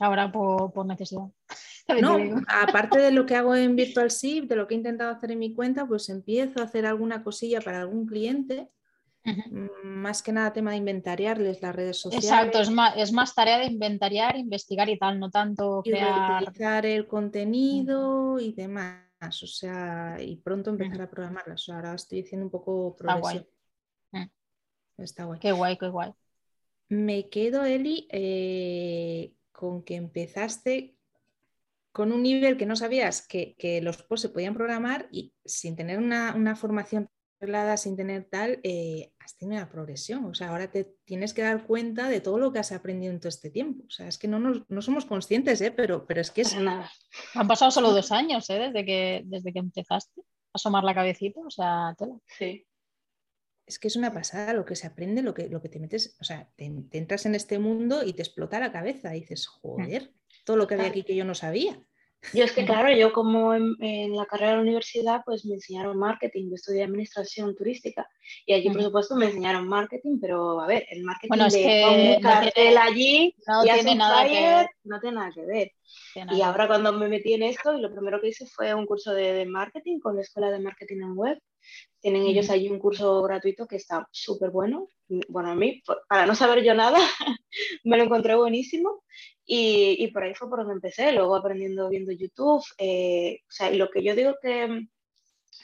Ahora 0.00 0.30
por, 0.30 0.72
por 0.72 0.86
necesidad. 0.86 1.28
No, 2.00 2.16
aparte 2.46 3.00
de 3.00 3.10
lo 3.10 3.26
que 3.26 3.34
hago 3.34 3.56
en 3.56 3.74
Virtual 3.74 4.08
SIP, 4.10 4.48
de 4.48 4.54
lo 4.54 4.68
que 4.68 4.74
he 4.74 4.76
intentado 4.76 5.10
hacer 5.10 5.32
en 5.32 5.40
mi 5.40 5.52
cuenta, 5.52 5.84
pues 5.84 6.08
empiezo 6.08 6.60
a 6.60 6.64
hacer 6.64 6.86
alguna 6.86 7.24
cosilla 7.24 7.60
para 7.60 7.80
algún 7.80 8.06
cliente 8.06 8.70
Mm, 9.24 9.68
más 9.84 10.20
que 10.20 10.32
nada 10.32 10.52
tema 10.52 10.72
de 10.72 10.78
inventariarles 10.78 11.62
las 11.62 11.74
redes 11.74 12.00
sociales. 12.00 12.24
Exacto, 12.24 12.60
es 12.60 12.70
más, 12.70 12.94
es 12.96 13.12
más 13.12 13.34
tarea 13.34 13.58
de 13.58 13.66
inventariar, 13.66 14.36
investigar 14.36 14.88
y 14.88 14.98
tal, 14.98 15.20
no 15.20 15.30
tanto 15.30 15.82
crear... 15.82 16.86
el 16.86 17.06
contenido 17.06 18.40
y 18.40 18.52
demás, 18.52 19.42
o 19.42 19.46
sea, 19.46 20.16
y 20.20 20.36
pronto 20.36 20.70
empezar 20.70 21.02
a 21.02 21.10
programarlas. 21.10 21.68
ahora 21.68 21.94
estoy 21.94 22.22
haciendo 22.22 22.46
un 22.46 22.50
poco 22.50 22.96
progresión. 22.96 23.46
Está 24.10 24.18
guay. 24.18 24.30
Está 24.98 25.24
guay. 25.24 25.40
Qué 25.40 25.52
guay, 25.52 25.78
qué 25.78 25.88
guay. 25.88 26.12
Me 26.88 27.28
quedo, 27.30 27.64
Eli, 27.64 28.08
eh, 28.10 29.01
con 29.62 29.84
que 29.84 29.94
empezaste 29.94 30.96
con 31.92 32.10
un 32.10 32.24
nivel 32.24 32.56
que 32.56 32.66
no 32.66 32.74
sabías 32.74 33.24
que, 33.28 33.54
los 33.80 34.02
posts 34.02 34.22
se 34.22 34.28
podían 34.30 34.54
programar 34.54 35.08
y 35.12 35.32
sin 35.44 35.76
tener 35.76 35.98
una, 35.98 36.34
una 36.34 36.56
formación 36.56 37.08
sin 37.76 37.96
tener 37.96 38.28
tal, 38.28 38.58
eh, 38.64 39.12
has 39.20 39.36
tenido 39.36 39.60
una 39.60 39.70
progresión. 39.70 40.24
O 40.24 40.34
sea, 40.34 40.48
ahora 40.48 40.68
te 40.68 40.96
tienes 41.04 41.32
que 41.32 41.42
dar 41.42 41.64
cuenta 41.64 42.08
de 42.08 42.20
todo 42.20 42.38
lo 42.38 42.52
que 42.52 42.58
has 42.58 42.72
aprendido 42.72 43.12
en 43.12 43.20
todo 43.20 43.28
este 43.28 43.50
tiempo. 43.50 43.84
O 43.86 43.90
sea, 43.90 44.08
es 44.08 44.18
que 44.18 44.26
no, 44.26 44.38
no 44.40 44.82
somos 44.82 45.06
conscientes, 45.06 45.60
¿eh? 45.60 45.70
pero, 45.70 46.06
pero 46.06 46.20
es 46.20 46.32
que 46.32 46.42
es... 46.42 46.56
Nada. 46.56 46.90
Han 47.34 47.46
pasado 47.46 47.70
solo 47.70 47.92
dos 47.92 48.10
años 48.10 48.48
¿eh? 48.50 48.58
desde, 48.58 48.84
que, 48.84 49.22
desde 49.24 49.52
que 49.52 49.58
empezaste 49.60 50.20
a 50.20 50.24
asomar 50.54 50.82
la 50.82 50.94
cabecita. 50.94 51.40
O 51.40 51.50
sea, 51.50 51.94
tela. 51.98 52.16
Sí. 52.26 52.64
Es 53.66 53.78
que 53.78 53.88
es 53.88 53.96
una 53.96 54.12
pasada 54.12 54.52
lo 54.52 54.64
que 54.64 54.76
se 54.76 54.86
aprende, 54.86 55.22
lo 55.22 55.34
que, 55.34 55.48
lo 55.48 55.60
que 55.60 55.68
te 55.68 55.78
metes, 55.78 56.16
o 56.20 56.24
sea, 56.24 56.50
te, 56.56 56.64
entras 56.64 57.26
en 57.26 57.34
este 57.34 57.58
mundo 57.58 58.02
y 58.04 58.12
te 58.12 58.22
explota 58.22 58.60
la 58.60 58.72
cabeza 58.72 59.14
y 59.14 59.20
dices, 59.20 59.46
joder, 59.46 60.12
todo 60.44 60.56
lo 60.56 60.66
que 60.66 60.74
había 60.74 60.88
aquí 60.88 61.04
que 61.04 61.16
yo 61.16 61.24
no 61.24 61.34
sabía. 61.34 61.80
Yo 62.32 62.44
es 62.44 62.52
que, 62.52 62.64
claro, 62.66 62.94
yo 62.94 63.12
como 63.12 63.54
en, 63.54 64.16
la 64.16 64.26
carrera 64.26 64.50
de 64.50 64.56
la 64.56 64.62
universidad, 64.62 65.22
pues 65.24 65.44
me 65.44 65.54
enseñaron 65.54 65.98
marketing, 65.98 66.48
yo 66.48 66.54
estudié 66.54 66.84
administración 66.84 67.54
turística 67.56 68.08
y 68.46 68.54
allí, 68.54 68.70
por 68.70 68.82
supuesto, 68.82 69.16
me 69.16 69.26
enseñaron 69.26 69.66
marketing, 69.66 70.18
pero 70.20 70.60
a 70.60 70.66
ver, 70.66 70.86
el 70.90 71.02
marketing 71.02 71.28
bueno, 71.28 71.46
es 71.46 71.54
que 71.54 72.14
un 72.16 72.22
cartel 72.22 72.78
allí 72.78 73.34
no 73.46 73.62
tiene 73.62 73.94
nada 73.94 74.24
que 74.26 74.40
ver. 74.40 74.66
no 74.84 75.00
tiene 75.00 75.16
nada 75.16 75.30
que 75.34 75.44
ver. 75.44 75.72
y 76.32 76.40
ahora 76.42 76.68
cuando 76.68 76.92
me 76.92 77.08
metí 77.08 77.34
en 77.34 77.42
esto, 77.42 77.76
y 77.76 77.80
lo 77.80 77.92
primero 77.92 78.20
que 78.20 78.28
hice 78.28 78.46
fue 78.46 78.72
un 78.74 78.86
curso 78.86 79.12
de, 79.12 79.44
marketing 79.46 79.98
con 79.98 80.16
la 80.16 80.22
Escuela 80.22 80.50
de 80.50 80.60
Marketing 80.60 81.02
en 81.02 81.16
Web. 81.16 81.38
Tienen 82.00 82.22
ellos 82.22 82.50
allí 82.50 82.68
un 82.68 82.78
curso 82.78 83.22
gratuito 83.22 83.66
que 83.66 83.76
está 83.76 84.08
súper 84.10 84.50
bueno. 84.50 84.88
Bueno, 85.28 85.50
a 85.50 85.54
mí, 85.54 85.82
para 86.08 86.26
no 86.26 86.34
saber 86.34 86.64
yo 86.64 86.74
nada, 86.74 86.98
me 87.84 87.96
lo 87.96 88.04
encontré 88.04 88.34
buenísimo. 88.34 89.04
Y, 89.44 90.08
por 90.12 90.22
ahí 90.22 90.34
fue 90.34 90.48
por 90.48 90.60
donde 90.60 90.74
empecé, 90.74 91.12
luego 91.12 91.36
aprendiendo 91.36 91.88
viendo 91.88 92.12
YouTube. 92.12 92.64
Eh, 92.78 93.40
o 93.42 93.50
sea, 93.50 93.70
lo 93.70 93.90
que 93.90 94.02
yo 94.02 94.14
digo 94.14 94.36
que, 94.40 94.86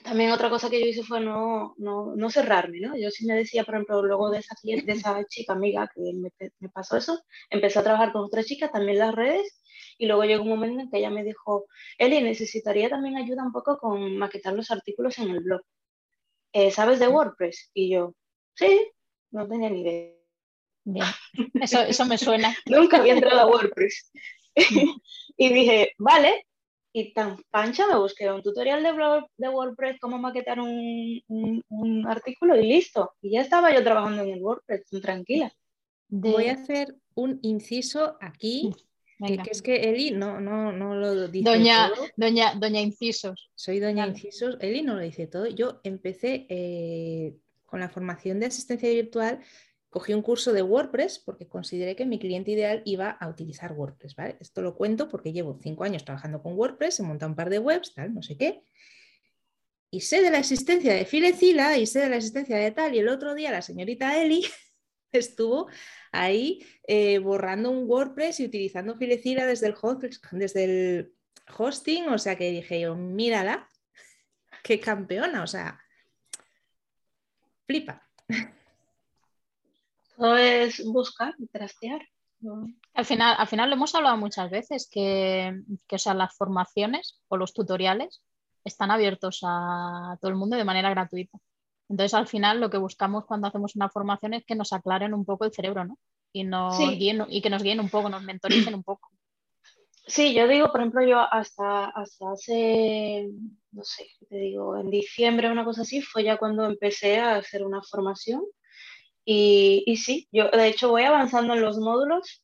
también 0.05 0.31
otra 0.31 0.51
cosa 0.51 0.71
que 0.71 0.81
yo 0.81 0.87
hice 0.87 1.03
fue 1.03 1.21
no, 1.21 1.75
no, 1.79 2.15
no, 2.15 2.31
cerrarme, 2.31 2.81
¿no? 2.81 2.97
Yo 2.97 3.11
sí 3.11 3.27
me 3.27 3.35
decía, 3.35 3.65
por 3.65 3.75
ejemplo, 3.75 4.03
luego 4.03 4.31
de 4.31 4.39
esa, 4.39 4.55
de 4.63 4.93
esa 4.93 5.25
chica 5.29 5.53
amiga 5.55 5.89
que 5.95 6.01
me, 6.15 6.31
me, 6.61 6.69
pasó 6.69 6.97
eso, 6.97 7.21
empecé 7.51 7.79
a 7.79 7.85
trabajar 7.85 8.13
con 8.13 8.23
otras 8.23 8.47
chicas, 8.47 8.71
también 8.71 8.99
las 8.99 9.15
redes, 9.15 9.63
y 9.99 10.07
luego 10.07 10.25
llegó 10.25 10.43
un 10.45 10.51
momento 10.51 10.81
en 10.81 10.91
que 10.91 10.99
ella 10.99 11.11
me 11.11 11.25
dijo, 11.25 11.67
Eli, 11.99 12.23
necesitaría 12.23 12.89
también 12.89 13.17
ayuda 13.17 13.43
un 13.43 13.53
poco 13.53 13.79
con 13.79 14.17
maquetar 14.17 14.55
los 14.55 14.71
artículos 14.71 15.19
en 15.19 15.31
el 15.31 15.41
blog. 15.41 15.63
Eh, 16.53 16.71
¿Sabes 16.71 16.99
de 16.99 17.09
WordPress? 17.09 17.71
Y 17.75 17.91
yo, 17.91 18.15
sí, 18.55 18.91
no 19.31 19.47
tenía 19.49 19.71
ni 19.71 19.83
idea. 19.83 20.15
Bien, 20.85 21.05
eso, 21.61 21.81
eso 21.81 22.05
me 22.07 22.17
suena. 22.17 22.55
Nunca 22.67 22.99
había 22.99 23.15
entrado 23.15 23.41
a 23.41 23.47
WordPress. 23.47 24.11
y 25.37 25.53
dije, 25.53 25.93
vale, 25.99 26.47
y 26.93 27.13
tan 27.13 27.37
pancha 27.51 27.87
me 27.87 27.99
busqué 27.99 28.31
un 28.31 28.43
tutorial 28.43 28.83
de, 28.83 28.93
de 29.37 29.49
WordPress, 29.49 29.99
cómo 30.01 30.19
maquetar 30.19 30.61
un, 30.61 31.23
un, 31.29 32.07
artículo 32.09 32.57
y 32.57 32.67
listo. 32.67 33.13
Y 33.21 33.33
ya 33.33 33.43
estaba 33.43 33.73
yo 33.73 33.85
trabajando 33.85 34.23
en 34.23 34.31
el 34.31 34.43
WordPress, 34.43 34.87
tranquila. 35.03 35.53
Voy 36.09 36.47
a 36.47 36.55
hacer 36.55 36.97
un 37.15 37.39
inciso 37.43 38.17
aquí, 38.21 38.73
que, 39.19 39.51
es 39.51 39.63
que 39.63 39.91
Eli 39.91 40.11
no, 40.13 40.41
no, 40.41 40.73
no 40.73 40.95
lo 40.95 41.29
dice 41.29 41.51
doña, 41.51 41.91
todo. 41.95 42.07
Doña, 42.17 42.55
doña 42.55 42.81
Incisos. 42.81 43.51
Soy 43.55 43.81
Doña 43.81 44.07
Incisos. 44.07 44.57
Eli 44.61 44.83
no 44.83 44.95
lo 44.95 45.01
dice 45.01 45.27
todo. 45.27 45.47
Yo 45.47 45.81
empecé 45.85 46.47
eh, 46.49 47.37
con 47.67 47.81
la 47.81 47.89
formación 47.89 48.41
de 48.41 48.47
asistencia 48.47 48.89
virtual 48.89 49.41
Cogí 49.91 50.13
un 50.13 50.21
curso 50.21 50.53
de 50.53 50.63
WordPress 50.63 51.19
porque 51.19 51.49
consideré 51.49 51.97
que 51.97 52.05
mi 52.05 52.19
cliente 52.19 52.51
ideal 52.51 52.83
iba 52.85 53.11
a 53.11 53.29
utilizar 53.29 53.73
WordPress. 53.73 54.15
¿vale? 54.17 54.37
Esto 54.39 54.61
lo 54.61 54.77
cuento 54.77 55.09
porque 55.09 55.33
llevo 55.33 55.59
cinco 55.63 55.85
años 55.85 56.05
trabajando 56.05 56.43
con 56.43 56.53
WordPress, 56.55 57.01
he 57.01 57.03
montado 57.03 57.31
un 57.31 57.37
par 57.37 57.49
de 57.49 57.59
webs, 57.59 57.95
tal, 57.95 58.13
no 58.13 58.23
sé 58.23 58.37
qué. 58.37 58.63
Y 59.91 60.01
sé 60.01 60.21
de 60.21 60.31
la 60.31 60.39
existencia 60.39 60.93
de 60.93 61.07
Filecila 61.07 61.79
y 61.79 61.87
sé 61.87 62.01
de 62.01 62.11
la 62.11 62.17
existencia 62.17 62.59
de 62.59 62.71
tal. 62.71 62.95
Y 62.95 62.99
el 62.99 63.09
otro 63.09 63.35
día 63.35 63.51
la 63.51 63.63
señorita 63.63 64.23
Eli 64.23 64.45
estuvo 65.13 65.69
ahí 66.13 66.65
eh, 66.87 67.19
borrando 67.19 67.71
un 67.71 67.89
WordPress 67.89 68.41
y 68.41 68.47
utilizando 68.47 68.97
Filecila 68.97 69.47
desde 69.47 69.69
el, 69.69 69.75
desde 70.33 70.65
el 70.65 71.15
hosting. 71.57 72.09
O 72.09 72.19
sea 72.19 72.37
que 72.37 72.51
dije 72.51 72.81
yo, 72.81 72.95
mírala, 72.95 73.69
qué 74.63 74.81
campeona. 74.81 75.43
O 75.43 75.47
sea, 75.47 75.81
flipa. 77.67 78.03
Todo 80.17 80.37
es 80.37 80.85
buscar 80.85 81.35
y 81.39 81.47
trastear. 81.47 82.01
Al 82.95 83.05
final, 83.05 83.37
al 83.39 83.47
final 83.49 83.69
lo 83.69 83.77
hemos 83.77 83.95
hablado 83.95 84.17
muchas 84.17 84.51
veces, 84.51 84.89
que, 84.91 85.61
que 85.87 85.99
sea, 85.99 86.15
las 86.15 86.37
formaciones 86.37 87.21
o 87.29 87.37
los 87.37 87.53
tutoriales 87.53 88.23
están 88.65 88.91
abiertos 88.91 89.41
a 89.43 90.17
todo 90.21 90.31
el 90.31 90.37
mundo 90.37 90.57
de 90.57 90.65
manera 90.65 90.91
gratuita. 90.91 91.39
Entonces, 91.89 92.15
al 92.15 92.27
final, 92.27 92.61
lo 92.61 92.71
que 92.71 92.79
buscamos 92.79 93.25
cuando 93.25 93.47
hacemos 93.47 93.75
una 93.77 93.89
formación 93.89 94.35
es 94.35 94.45
que 94.45 94.55
nos 94.55 94.73
aclaren 94.73 95.15
un 95.15 95.25
poco 95.25 95.45
el 95.45 95.53
cerebro, 95.53 95.85
¿no? 95.85 95.99
Y, 96.33 96.45
nos 96.45 96.79
y 96.79 97.41
que 97.41 97.51
nos 97.51 97.63
guíen 97.63 97.81
un 97.81 97.89
poco, 97.89 98.11
nos 98.11 98.23
mentoricen 98.23 98.75
un 98.75 98.83
poco. 98.85 99.11
Sí, 100.09 100.33
yo 100.33 100.49
digo, 100.49 100.71
por 100.73 100.81
ejemplo, 100.81 101.03
yo 101.03 101.19
hasta, 101.19 101.87
hasta 101.87 102.33
hace, 102.33 103.29
no 103.73 103.85
sé, 103.85 104.07
te 104.31 104.37
digo, 104.37 104.79
en 104.79 104.89
diciembre, 104.91 105.51
una 105.51 105.67
cosa 105.67 105.83
así, 105.83 106.01
fue 106.01 106.25
ya 106.25 106.39
cuando 106.39 106.65
empecé 106.65 107.19
a 107.19 107.37
hacer 107.37 107.63
una 107.63 107.83
formación 107.83 108.43
y, 109.23 109.85
y, 109.87 109.99
sí, 109.99 110.27
yo 110.33 110.49
de 110.51 110.69
hecho 110.69 110.89
voy 110.89 111.03
avanzando 111.03 111.53
en 111.53 111.61
los 111.61 111.79
módulos 111.79 112.43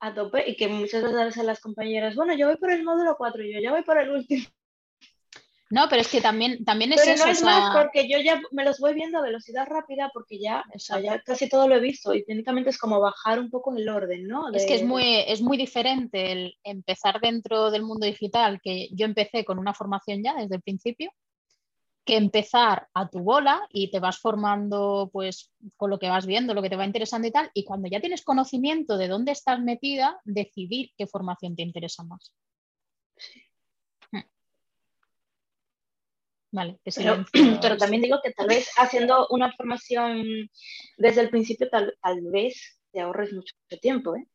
a 0.00 0.12
tope 0.12 0.50
y 0.50 0.56
que 0.56 0.66
muchas 0.66 1.04
veces 1.04 1.44
las 1.44 1.60
compañeras, 1.60 2.16
bueno, 2.16 2.34
yo 2.34 2.48
voy 2.48 2.56
por 2.56 2.72
el 2.72 2.82
módulo 2.82 3.14
4, 3.16 3.44
yo 3.44 3.60
ya 3.60 3.70
voy 3.70 3.82
por 3.82 3.98
el 3.98 4.10
último. 4.10 4.44
No, 5.70 5.86
pero 5.88 6.00
es 6.00 6.08
que 6.08 6.20
también, 6.20 6.64
también 6.64 6.92
es 6.92 7.00
pero 7.00 7.12
eso. 7.12 7.26
no 7.26 7.30
es 7.30 7.42
más 7.42 7.76
porque 7.76 8.08
yo 8.08 8.18
ya 8.20 8.40
me 8.52 8.64
los 8.64 8.78
voy 8.78 8.94
viendo 8.94 9.18
a 9.18 9.22
velocidad 9.22 9.66
rápida 9.66 10.10
porque 10.14 10.38
ya, 10.38 10.64
o 10.74 10.78
sea, 10.78 10.98
ya 10.98 11.20
casi 11.20 11.48
todo 11.48 11.68
lo 11.68 11.76
he 11.76 11.80
visto 11.80 12.14
y 12.14 12.24
técnicamente 12.24 12.70
es 12.70 12.78
como 12.78 13.00
bajar 13.00 13.38
un 13.38 13.50
poco 13.50 13.76
el 13.76 13.88
orden, 13.88 14.26
¿no? 14.26 14.50
Es 14.52 14.64
que 14.64 14.76
es 14.76 14.82
muy, 14.82 15.04
es 15.26 15.42
muy 15.42 15.58
diferente 15.58 16.32
el 16.32 16.54
empezar 16.64 17.20
dentro 17.20 17.70
del 17.70 17.82
mundo 17.82 18.06
digital, 18.06 18.60
que 18.62 18.88
yo 18.92 19.04
empecé 19.04 19.44
con 19.44 19.58
una 19.58 19.74
formación 19.74 20.22
ya 20.22 20.34
desde 20.34 20.56
el 20.56 20.62
principio, 20.62 21.12
que 22.08 22.16
empezar 22.16 22.88
a 22.94 23.10
tu 23.10 23.18
bola 23.18 23.68
y 23.70 23.90
te 23.90 24.00
vas 24.00 24.18
formando 24.18 25.10
pues 25.12 25.52
con 25.76 25.90
lo 25.90 25.98
que 25.98 26.08
vas 26.08 26.24
viendo, 26.24 26.54
lo 26.54 26.62
que 26.62 26.70
te 26.70 26.76
va 26.76 26.86
interesando 26.86 27.28
y 27.28 27.30
tal, 27.30 27.50
y 27.52 27.64
cuando 27.64 27.86
ya 27.86 28.00
tienes 28.00 28.24
conocimiento 28.24 28.96
de 28.96 29.08
dónde 29.08 29.32
estás 29.32 29.60
metida, 29.60 30.18
decidir 30.24 30.92
qué 30.96 31.06
formación 31.06 31.54
te 31.54 31.62
interesa 31.62 32.04
más. 32.04 32.32
Hmm. 34.10 34.22
Vale, 36.50 36.78
pero, 36.82 37.24
pero, 37.62 37.76
también 37.76 38.02
digo 38.02 38.20
que 38.22 38.32
tal 38.32 38.48
vez 38.48 38.70
haciendo 38.78 39.26
una 39.30 39.52
formación 39.52 40.48
desde 40.96 41.20
el 41.20 41.30
principio, 41.30 41.68
tal, 41.68 41.94
vez 42.32 42.78
te 42.92 43.00
ahorres 43.00 43.32
mucho 43.32 43.54
tiempo. 43.80 44.16
¿eh? 44.16 44.26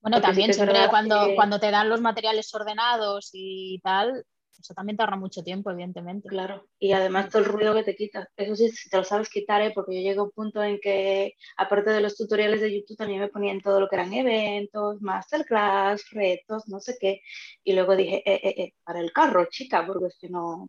Bueno, 0.00 0.20
también 0.20 0.52
siempre 0.52 0.88
cuando, 0.88 1.34
cuando 1.34 1.60
te 1.60 1.70
dan 1.70 1.88
los 1.88 2.00
materiales 2.00 2.52
ordenados 2.54 3.30
y 3.32 3.80
tal, 3.82 4.24
eso 4.60 4.74
también 4.74 4.96
te 4.96 5.02
ahorra 5.02 5.16
mucho 5.16 5.42
tiempo, 5.42 5.70
evidentemente. 5.70 6.28
Claro, 6.28 6.66
y 6.78 6.92
además 6.92 7.28
todo 7.28 7.42
el 7.42 7.48
ruido 7.48 7.74
que 7.74 7.82
te 7.82 7.96
quita. 7.96 8.28
Eso 8.36 8.56
sí, 8.56 8.70
si 8.70 8.88
te 8.88 8.96
lo 8.96 9.04
sabes 9.04 9.28
quitar, 9.28 9.62
¿eh? 9.62 9.72
porque 9.74 9.94
yo 9.94 10.00
llegué 10.00 10.18
a 10.18 10.22
un 10.22 10.30
punto 10.30 10.62
en 10.62 10.78
que, 10.80 11.34
aparte 11.56 11.90
de 11.90 12.00
los 12.00 12.16
tutoriales 12.16 12.60
de 12.60 12.74
YouTube, 12.74 12.96
también 12.96 13.20
me 13.20 13.28
ponían 13.28 13.60
todo 13.60 13.80
lo 13.80 13.88
que 13.88 13.96
eran 13.96 14.12
eventos, 14.12 15.00
masterclass, 15.02 16.10
retos, 16.10 16.68
no 16.68 16.80
sé 16.80 16.96
qué. 17.00 17.20
Y 17.64 17.74
luego 17.74 17.96
dije, 17.96 18.22
eh, 18.24 18.40
eh, 18.42 18.54
eh 18.62 18.72
para 18.84 19.00
el 19.00 19.12
carro, 19.12 19.46
chica, 19.50 19.86
porque 19.86 20.06
es 20.06 20.16
que 20.20 20.28
no. 20.28 20.68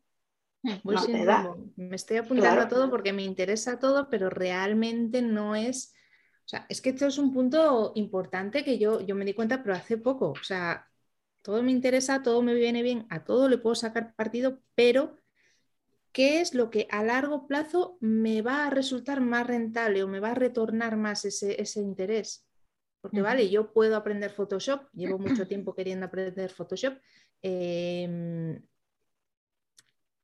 no 0.84 1.06
te 1.06 1.26
da. 1.26 1.56
Me 1.76 1.96
estoy 1.96 2.18
apuntando 2.18 2.62
a 2.62 2.68
todo 2.68 2.90
porque 2.90 3.14
me 3.14 3.24
interesa 3.24 3.80
todo, 3.80 4.10
pero 4.10 4.30
realmente 4.30 5.22
no 5.22 5.56
es. 5.56 5.94
O 6.46 6.50
sea, 6.50 6.66
es 6.70 6.82
que 6.82 6.90
esto 6.90 7.08
es 7.08 7.18
un 7.18 7.34
punto 7.34 7.92
importante 7.96 8.64
que 8.64 8.78
yo, 8.78 9.02
yo 9.02 9.16
me 9.16 9.26
di 9.26 9.34
cuenta, 9.34 9.62
pero 9.64 9.76
hace 9.76 9.98
poco. 9.98 10.32
O 10.32 10.44
sea, 10.44 10.88
todo 11.48 11.64
me 11.64 11.72
interesa, 11.72 12.24
todo 12.24 12.42
me 12.42 12.54
viene 12.54 12.84
bien, 12.84 13.06
a 13.10 13.24
todo 13.24 13.50
le 13.50 13.58
puedo 13.58 13.76
sacar 13.76 14.14
partido, 14.16 14.60
pero 14.76 15.18
¿qué 16.12 16.42
es 16.42 16.54
lo 16.54 16.70
que 16.70 16.88
a 16.90 17.04
largo 17.04 17.48
plazo 17.48 17.98
me 18.02 18.42
va 18.42 18.66
a 18.66 18.70
resultar 18.70 19.22
más 19.22 19.48
rentable 19.48 20.04
o 20.04 20.08
me 20.08 20.20
va 20.20 20.32
a 20.32 20.36
retornar 20.36 20.98
más 20.98 21.26
ese, 21.26 21.80
interés? 21.80 22.46
Porque, 23.02 23.22
vale, 23.22 23.50
yo 23.50 23.72
puedo 23.72 23.96
aprender 23.96 24.32
Photoshop, 24.32 24.90
llevo 24.94 25.20
mucho 25.20 25.48
tiempo 25.48 25.76
queriendo 25.76 26.06
aprender 26.06 26.50
Photoshop. 26.50 26.98
Em, 27.42 28.62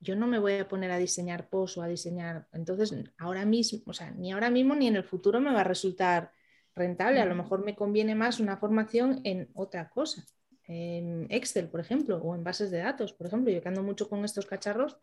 yo 0.04 0.16
no 0.16 0.28
me 0.28 0.40
voy 0.40 0.54
a 0.54 0.68
poner 0.68 0.92
a 0.92 0.98
diseñar 0.98 1.50
posts 1.50 1.78
o 1.78 1.82
a 1.82 1.88
diseñar. 1.88 2.48
Entonces, 2.54 2.94
ahora 3.18 3.46
mismo, 3.46 3.82
o 3.86 3.94
sea, 3.94 4.12
ni 4.12 4.32
ahora 4.32 4.50
mismo 4.50 4.76
ni 4.76 4.88
en 4.88 4.96
el 4.96 5.04
futuro 5.04 5.40
me 5.40 5.54
va 5.54 5.62
a 5.62 5.64
resultar 5.66 6.32
rentable. 6.76 7.22
A 7.22 7.26
lo 7.26 7.36
mejor 7.36 7.64
me 7.64 7.76
conviene 7.76 8.16
más 8.16 8.40
una 8.40 8.58
formación 8.58 9.22
en 9.24 9.50
otra 9.54 9.90
cosa 9.90 10.26
en 10.66 11.28
Excel, 11.30 11.70
por 11.70 11.80
ejemplo, 11.80 12.18
o 12.18 12.36
en 12.36 12.44
bases 12.44 12.72
de 12.72 12.80
datos, 12.80 13.14
por 13.14 13.28
ejemplo, 13.28 13.52
yo 13.52 13.62
que 13.62 13.68
ando 13.68 13.84
mucho 13.84 14.10
con 14.10 14.24
estos 14.24 14.46
cacharros, 14.46 14.98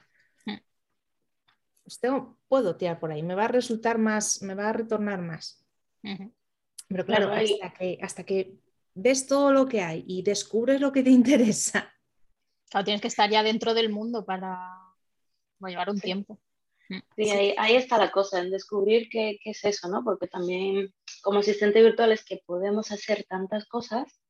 mm. 0.46 0.56
pues 1.82 2.00
puedo 2.48 2.76
tirar 2.76 2.98
por 2.98 3.12
ahí, 3.12 3.22
me 3.22 3.34
va 3.34 3.44
a 3.44 3.48
resultar 3.48 3.98
más, 3.98 4.42
me 4.42 4.54
va 4.54 4.70
a 4.70 4.72
retornar 4.72 5.20
más. 5.20 5.64
Pero 6.88 7.04
claro, 7.04 7.30
hasta, 7.30 7.72
que, 7.74 7.98
hasta 8.00 8.24
que 8.24 8.58
ves 8.94 9.26
todo 9.26 9.52
lo 9.52 9.66
que 9.66 9.82
hay 9.82 10.04
y 10.06 10.22
descubres 10.22 10.80
lo 10.80 10.92
que 10.92 11.02
te 11.02 11.10
interesa. 11.20 11.92
Claro, 12.70 12.84
tienes 12.84 13.02
que 13.02 13.08
estar 13.08 13.28
ya 13.28 13.42
dentro 13.42 13.74
del 13.74 13.90
mundo 13.90 14.24
para 14.24 14.56
llevar 15.68 15.90
un 15.90 16.00
tiempo. 16.00 16.38
Mm. 16.88 16.98
Sí, 17.16 17.54
Ahí, 17.56 17.76
está 17.76 17.98
la 17.98 18.10
cosa, 18.10 18.40
en 18.40 18.50
descubrir 18.50 19.08
qué, 19.08 19.38
qué, 19.42 19.50
es 19.50 19.64
eso, 19.64 19.88
¿no? 19.88 20.02
Porque 20.02 20.26
también 20.26 20.92
como 21.22 21.40
asistente 21.40 21.82
virtual 21.82 22.12
es 22.12 22.24
que 22.24 22.42
podemos 22.44 22.90
hacer 22.90 23.24
tantas 23.28 23.66
cosas 23.66 24.20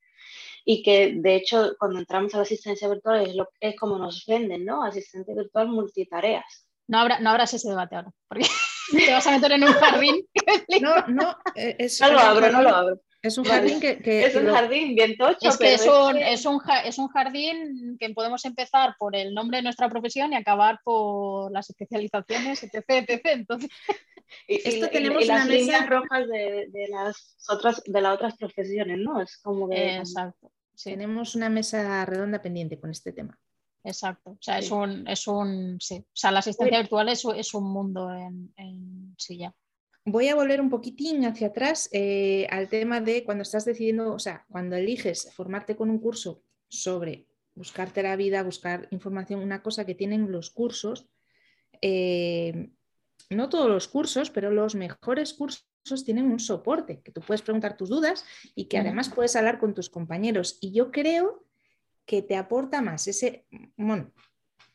y 0.65 0.83
que 0.83 1.15
de 1.17 1.37
hecho 1.37 1.75
cuando 1.79 1.99
entramos 1.99 2.35
a 2.35 2.39
la 2.39 2.43
asistencia 2.43 2.89
virtual 2.89 3.27
es, 3.27 3.35
lo, 3.35 3.49
es 3.61 3.77
como 3.77 3.99
nos 3.99 4.27
venden, 4.27 4.65
¿no? 4.65 4.83
Asistente 4.83 5.35
virtual 5.35 5.69
multitareas. 5.69 6.69
No, 6.87 6.99
habrá, 6.99 7.21
no 7.21 7.31
abras 7.31 7.55
ese 7.55 7.69
debate 7.69 7.97
ahora, 7.97 8.11
porque 8.29 8.47
te 9.07 9.13
vas 9.13 9.27
a 9.27 9.33
meter 9.33 9.53
en 9.53 9.65
un 9.65 9.73
jardín. 9.73 10.27
no, 10.81 11.07
no, 11.09 11.37
eh, 11.55 11.77
es, 11.79 12.01
no 12.01 12.13
lo 12.13 12.19
abro, 12.19 12.53
no 12.53 12.63
lo 12.63 12.75
abro. 12.75 13.01
Es 13.23 13.37
un 13.37 13.45
jardín 13.45 13.81
que, 13.81 14.25
es 14.25 14.35
un 14.35 14.47
jardín 14.47 14.95
bien 14.95 15.17
tocho. 15.17 15.49
Es 15.49 15.59
que 15.59 15.75
es 15.75 15.87
un, 15.87 16.17
es, 16.17 16.47
un, 16.47 16.61
es 16.85 16.99
un 16.99 17.09
jardín 17.09 17.97
que 17.99 18.09
podemos 18.11 18.45
empezar 18.47 18.95
por 18.99 19.15
el 19.15 19.35
nombre 19.35 19.59
de 19.59 19.63
nuestra 19.63 19.91
profesión 19.91 20.33
y 20.33 20.37
acabar 20.37 20.81
por 20.83 21.53
las 21.53 21.69
especializaciones, 21.69 22.63
etc. 22.63 22.85
etc. 22.89 23.21
Entonces, 23.25 23.71
y, 24.47 24.69
Esto 24.69 24.89
tenemos 24.89 25.27
las 25.27 25.47
líneas 25.47 25.89
rojas 25.89 26.29
de, 26.29 26.69
de, 26.71 26.89
las 26.89 27.37
otras 27.49 27.83
de 27.85 28.01
las 28.01 28.15
otras 28.15 28.37
profesiones, 28.37 28.99
¿no? 28.99 29.21
Es 29.21 29.37
como 29.39 29.69
de... 29.69 29.97
Exacto. 29.97 30.51
Tenemos 30.83 31.35
una 31.35 31.51
mesa 31.51 32.07
redonda 32.07 32.41
pendiente 32.41 32.81
con 32.81 32.91
este 32.91 33.13
tema. 33.13 33.39
Exacto. 33.85 34.31
O 34.31 34.39
sea, 34.41 34.59
es 34.59 34.71
un, 34.71 35.07
es 35.07 35.27
un 35.27 35.79
sí. 35.81 35.97
O 35.99 36.17
sea, 36.17 36.31
la 36.31 36.39
asistencia 36.39 36.79
virtual 36.79 37.09
es, 37.09 37.25
es, 37.37 37.55
un 37.55 37.71
mundo 37.71 38.11
en, 38.13 38.53
en 38.57 39.15
sí 39.19 39.39
ya. 39.39 39.55
Voy 40.05 40.29
a 40.29 40.35
volver 40.35 40.61
un 40.61 40.71
poquitín 40.71 41.25
hacia 41.27 41.49
atrás 41.49 41.89
eh, 41.93 42.47
al 42.51 42.69
tema 42.69 43.01
de 43.01 43.23
cuando 43.23 43.43
estás 43.43 43.65
decidiendo, 43.65 44.15
o 44.15 44.19
sea, 44.19 44.47
cuando 44.49 44.77
eliges 44.77 45.33
formarte 45.35 45.77
con 45.77 45.91
un 45.91 45.99
curso 45.99 46.43
sobre 46.69 47.27
buscarte 47.55 48.03
la 48.03 48.17
vida, 48.17 48.43
buscar 48.43 48.89
información, 48.91 49.41
una 49.41 49.63
cosa 49.63 49.85
que 49.85 49.95
tienen 49.95 50.33
los 50.33 50.51
cursos, 50.51 51.09
eh, 51.83 52.71
no 53.29 53.49
todos 53.49 53.69
los 53.69 53.89
cursos, 53.89 54.31
pero 54.31 54.51
los 54.51 54.75
mejores 54.75 55.35
cursos 55.35 55.67
tienen 56.05 56.27
un 56.27 56.41
soporte, 56.41 57.03
que 57.03 57.13
tú 57.13 57.21
puedes 57.21 57.43
preguntar 57.43 57.77
tus 57.77 57.91
dudas 57.91 58.25
y 58.55 58.67
que 58.67 58.79
además 58.79 59.11
puedes 59.11 59.37
hablar 59.37 59.59
con 59.59 59.75
tus 59.75 59.91
compañeros. 59.91 60.59
Y 60.61 60.73
yo 60.73 60.91
creo 60.91 61.45
que 62.07 62.23
te 62.23 62.37
aporta 62.37 62.81
más 62.81 63.07
ese, 63.07 63.47
bueno, 63.77 64.13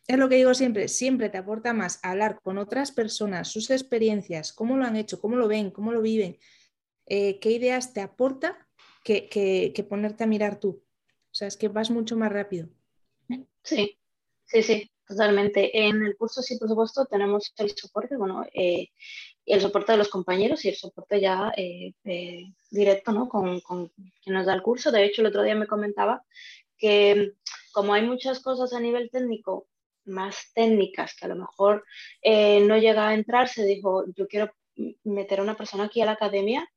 es 0.07 0.17
lo 0.17 0.29
que 0.29 0.35
digo 0.35 0.53
siempre, 0.53 0.87
siempre 0.87 1.29
te 1.29 1.37
aporta 1.37 1.73
más 1.73 1.99
hablar 2.03 2.39
con 2.41 2.57
otras 2.57 2.91
personas, 2.91 3.49
sus 3.49 3.71
experiencias, 3.71 4.53
cómo 4.53 4.77
lo 4.77 4.85
han 4.85 4.95
hecho, 4.95 5.19
cómo 5.19 5.35
lo 5.35 5.47
ven, 5.47 5.71
cómo 5.71 5.91
lo 5.91 6.01
viven, 6.01 6.37
eh, 7.07 7.39
qué 7.39 7.51
ideas 7.51 7.93
te 7.93 8.01
aporta 8.01 8.67
que, 9.03 9.29
que, 9.29 9.83
ponerte 9.83 10.23
a 10.23 10.27
mirar 10.27 10.59
tú. 10.59 10.83
O 11.09 11.33
sea, 11.35 11.47
es 11.47 11.57
que 11.57 11.67
vas 11.67 11.91
mucho 11.91 12.17
más 12.17 12.31
rápido. 12.31 12.69
Sí, 13.63 13.97
sí, 14.45 14.63
sí, 14.63 14.91
totalmente. 15.07 15.87
En 15.87 16.03
el 16.03 16.15
curso, 16.17 16.41
sí, 16.41 16.57
por 16.57 16.69
supuesto, 16.69 17.05
tenemos 17.05 17.53
el 17.57 17.71
soporte, 17.75 18.15
bueno, 18.15 18.45
eh, 18.53 18.89
el 19.45 19.61
soporte 19.61 19.91
de 19.91 19.99
los 19.99 20.09
compañeros 20.09 20.65
y 20.65 20.69
el 20.69 20.75
soporte 20.75 21.19
ya 21.19 21.51
eh, 21.55 21.93
directo, 22.71 23.11
¿no? 23.11 23.27
Con, 23.27 23.59
con 23.61 23.89
quien 24.23 24.35
nos 24.35 24.45
da 24.45 24.53
el 24.53 24.63
curso. 24.63 24.91
De 24.91 25.03
hecho, 25.03 25.21
el 25.21 25.27
otro 25.27 25.43
día 25.43 25.55
me 25.55 25.67
comentaba 25.67 26.23
que 26.77 27.33
como 27.71 27.93
hay 27.93 28.03
muchas 28.03 28.39
cosas 28.39 28.73
a 28.73 28.79
nivel 28.79 29.09
técnico 29.11 29.67
más 30.05 30.51
técnicas 30.53 31.15
que 31.15 31.25
a 31.25 31.29
lo 31.29 31.35
mejor 31.35 31.83
eh, 32.21 32.61
no 32.61 32.77
llega 32.77 33.09
a 33.09 33.13
entrar, 33.13 33.47
se 33.49 33.65
dijo, 33.65 34.05
yo 34.15 34.27
quiero 34.27 34.51
meter 35.03 35.39
a 35.39 35.43
una 35.43 35.55
persona 35.57 35.85
aquí 35.85 36.01
a 36.01 36.05
la 36.05 36.13
academia 36.13 36.67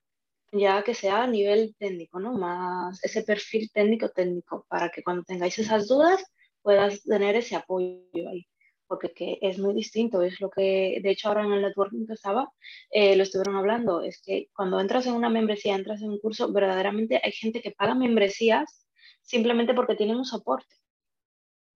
ya 0.53 0.83
que 0.83 0.95
sea 0.95 1.23
a 1.25 1.27
nivel 1.27 1.75
técnico, 1.79 2.21
¿no? 2.21 2.33
Más 2.33 3.03
ese 3.05 3.23
perfil 3.23 3.71
técnico-técnico, 3.73 4.67
para 4.69 4.91
que 4.91 5.03
cuando 5.03 5.25
tengáis 5.25 5.59
esas 5.59 5.89
dudas 5.89 6.25
puedas 6.63 7.03
tener 7.03 7.37
ese 7.37 7.57
apoyo 7.57 8.01
ahí, 8.31 8.47
porque 8.87 9.13
que 9.13 9.39
es 9.43 9.59
muy 9.59 9.75
distinto, 9.75 10.23
es 10.23 10.41
lo 10.41 10.51
que, 10.51 11.01
de 11.03 11.11
hecho 11.11 11.29
ahora 11.29 11.45
en 11.45 11.53
el 11.53 11.63
networking 11.63 12.07
que 12.07 12.15
estaba, 12.15 12.51
eh, 12.91 13.17
lo 13.17 13.23
estuvieron 13.23 13.57
hablando, 13.57 14.03
es 14.03 14.21
que 14.23 14.49
cuando 14.55 14.81
entras 14.81 15.07
en 15.07 15.15
una 15.15 15.29
membresía, 15.29 15.75
entras 15.75 16.03
en 16.03 16.11
un 16.11 16.19
curso, 16.21 16.53
verdaderamente 16.53 17.21
hay 17.23 17.33
gente 17.33 17.61
que 17.61 17.73
paga 17.73 17.95
membresías 17.95 18.87
simplemente 19.23 19.75
porque 19.75 19.97
tienen 19.97 20.17
un 20.17 20.25
soporte. 20.25 20.75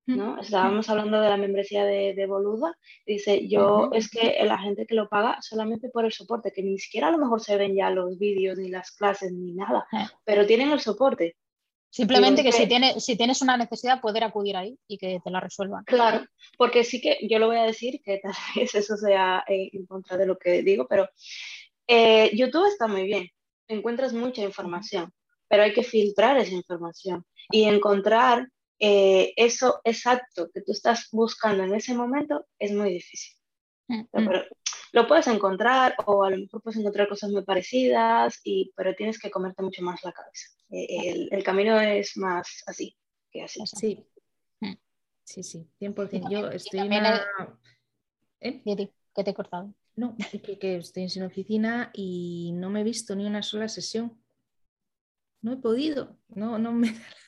¿No? 0.07 0.41
Estábamos 0.41 0.89
hablando 0.89 1.21
de 1.21 1.29
la 1.29 1.37
membresía 1.37 1.85
de, 1.85 2.27
Boluda. 2.27 2.77
Dice, 3.07 3.47
yo 3.49 3.91
es 3.93 4.11
que 4.11 4.39
la 4.45 4.59
gente 4.59 4.87
que 4.87 4.95
lo 4.95 5.09
paga 5.09 5.39
solamente 5.41 5.89
por 5.89 6.05
el 6.05 6.13
soporte, 6.13 6.53
que 6.53 6.63
ni 6.63 6.79
siquiera 6.79 7.09
a 7.09 7.13
lo 7.13 7.19
mejor 7.19 7.41
se 7.41 7.57
ven 7.57 7.75
ya 7.75 7.91
los 7.91 8.19
vídeos, 8.19 8.59
ni 8.59 8.69
las 8.69 8.91
clases, 8.93 9.33
ni 9.33 9.53
nada, 9.53 9.87
pero 10.25 10.47
tienen 10.47 10.71
el 10.71 10.81
soporte. 10.81 11.37
Simplemente 11.93 12.43
que, 12.43 12.53
si, 12.53 12.67
tienes, 12.67 13.05
si 13.05 13.17
tienes 13.17 13.43
una 13.43 13.59
necesidad, 13.59 14.01
poder 14.01 14.25
acudir 14.25 14.57
ahí 14.57 14.79
y 14.89 14.97
que 14.97 15.21
te 15.23 15.31
la 15.31 15.41
resuelvan. 15.41 15.85
Claro, 15.85 16.25
porque 16.57 16.85
sí 16.85 17.03
que 17.03 17.19
yo 17.29 17.39
lo 17.39 17.49
voy 17.49 17.59
a 17.59 17.65
decir, 17.65 18.01
que 18.03 18.19
tal 18.19 18.33
vez 18.57 18.75
eso 18.75 18.97
sea 18.97 19.45
eh, 19.47 19.69
en 19.75 19.85
contra 19.85 20.17
de 20.17 20.25
lo 20.25 20.39
que 20.39 20.63
digo, 20.63 20.87
pero 20.89 21.07
eh, 21.87 22.31
YouTube 22.35 22.67
está 22.67 22.87
muy 22.87 23.05
bien, 23.05 23.29
encuentras 23.69 24.15
mucha 24.15 24.43
información, 24.43 25.13
pero 25.49 25.65
hay 25.65 25.75
que 25.75 25.83
filtrar 25.83 26.39
esa 26.39 26.55
información 26.55 27.27
y 27.51 27.65
encontrar 27.65 28.49
eh, 28.85 29.33
eso 29.37 29.81
exacto 29.85 30.51
que 30.53 30.61
tú 30.61 30.73
estás 30.73 31.09
buscando 31.13 31.63
en 31.63 31.73
ese 31.73 31.95
momento 31.95 32.47
es 32.59 32.73
muy 32.73 32.93
difícil. 32.93 33.39
Mm, 33.87 34.01
mm. 34.13 34.31
lo 34.93 35.07
puedes 35.07 35.29
encontrar 35.29 35.95
o 36.05 36.25
a 36.25 36.31
lo 36.31 36.39
mejor 36.39 36.63
puedes 36.63 36.81
encontrar 36.81 37.09
cosas 37.09 37.31
muy 37.31 37.45
parecidas, 37.45 38.41
y, 38.43 38.73
pero 38.75 38.93
tienes 38.97 39.21
que 39.21 39.31
comerte 39.31 39.63
mucho 39.63 39.83
más 39.83 40.03
la 40.03 40.11
cabeza. 40.11 40.49
Eh, 40.71 41.29
el, 41.31 41.45
camino 41.45 41.81
es 41.81 42.17
más 42.17 42.65
así 42.67 42.97
que 43.31 43.45
así. 43.45 43.61
Sí, 43.67 44.05
mm. 44.59 44.75
sí, 45.23 45.45
sí, 45.45 45.69
100%. 45.81 46.29
Yo 46.29 46.49
estoy 46.49 46.81
en 46.81 46.93
¿Eh? 48.41 48.63
¿Qué 49.15 49.23
te 49.23 49.31
he 49.31 49.35
cortado? 49.35 49.73
No, 49.95 50.17
que, 50.33 50.59
que 50.59 50.77
estoy 50.79 51.07
en 51.15 51.23
oficina 51.23 51.93
y 51.95 52.51
no 52.55 52.69
me 52.69 52.81
he 52.81 52.85
visto 52.85 53.15
ni 53.15 53.27
una 53.27 53.45
sola 53.45 53.69
sesión. 53.69 54.21
No 55.41 55.53
he 55.53 55.57
podido, 55.59 56.17
no, 56.29 56.59
no 56.59 56.73
me 56.73 56.89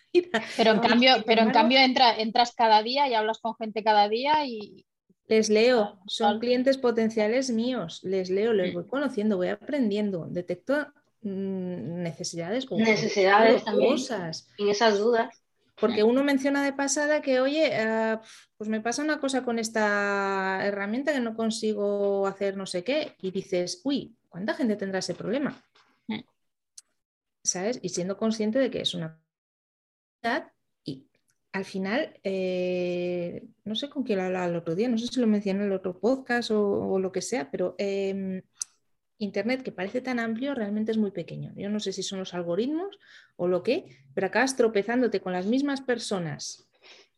pero 0.57 0.73
en 0.73 0.79
cambio, 0.81 1.15
pero 1.27 1.43
en 1.43 1.51
cambio 1.51 1.79
entras 1.81 2.55
cada 2.55 2.83
día 2.83 3.09
y 3.09 3.15
hablas 3.15 3.39
con 3.39 3.55
gente 3.57 3.83
cada 3.83 4.09
día 4.09 4.47
y... 4.47 4.87
Les 5.27 5.49
leo, 5.49 5.99
son 6.07 6.39
clientes 6.39 6.77
potenciales 6.77 7.51
míos, 7.51 8.01
les 8.03 8.29
leo, 8.29 8.53
les 8.53 8.75
voy 8.75 8.87
conociendo, 8.87 9.39
voy 9.39 9.49
aprendiendo, 9.49 10.27
detecto 10.29 10.87
mm, 11.23 12.03
necesidades 12.03 12.67
o 12.71 12.77
necesidades 12.77 13.65
también, 13.65 13.93
cosas. 13.93 14.49
Y 14.59 14.69
esas 14.69 14.99
dudas. 14.99 15.43
Porque 15.81 16.05
uno 16.05 16.23
menciona 16.23 16.63
de 16.63 16.75
pasada 16.75 17.23
que, 17.23 17.41
oye, 17.41 17.75
ah, 17.75 18.21
pues 18.59 18.69
me 18.69 18.83
pasa 18.83 19.03
una 19.03 19.19
cosa 19.19 19.45
con 19.45 19.59
esta 19.59 20.61
herramienta 20.63 21.13
que 21.13 21.21
no 21.21 21.35
consigo 21.35 22.27
hacer 22.27 22.57
no 22.57 22.67
sé 22.67 22.85
qué, 22.85 23.17
y 23.23 23.31
dices, 23.31 23.81
uy, 23.83 24.15
¿cuánta 24.29 24.55
gente 24.55 24.77
tendrá 24.77 24.99
ese 24.99 25.15
problema? 25.15 25.57
¿Sabes? 27.43 27.79
Y 27.83 27.89
siendo 27.91 28.17
consciente 28.17 28.59
de 28.59 28.71
que 28.71 28.81
es 28.83 28.95
una 28.95 29.24
y 30.85 31.07
al 31.53 31.65
final, 31.65 32.19
eh, 32.23 33.47
no 33.65 33.75
sé 33.75 33.89
con 33.89 34.03
quién 34.03 34.19
lo 34.19 34.25
hablaba 34.25 34.47
el 34.47 34.57
otro 34.57 34.75
día, 34.75 34.89
no 34.89 34.99
sé 34.99 35.07
si 35.07 35.21
lo 35.21 35.27
mencioné 35.27 35.61
en 35.61 35.67
el 35.67 35.73
otro 35.73 35.99
podcast 36.01 36.51
o, 36.51 36.99
lo 36.99 37.13
que 37.13 37.23
sea, 37.23 37.51
pero 37.51 37.75
em, 37.79 38.43
Internet, 39.19 39.63
que 39.63 39.73
parece 39.73 40.01
tan 40.01 40.19
amplio, 40.19 40.55
realmente 40.55 40.93
es 40.93 40.99
muy 40.99 41.13
pequeño. 41.13 41.53
Yo 41.57 41.71
no 41.71 41.81
sé 41.81 41.93
si 41.93 42.03
son 42.03 42.19
los 42.19 42.35
algoritmos 42.35 42.99
o 43.37 43.47
lo 43.49 43.63
que, 43.63 43.87
pero 44.15 44.27
acabas 44.27 44.57
tropezándote 44.57 45.21
con 45.21 45.33
las 45.33 45.47
mismas 45.47 45.81
personas 45.81 46.69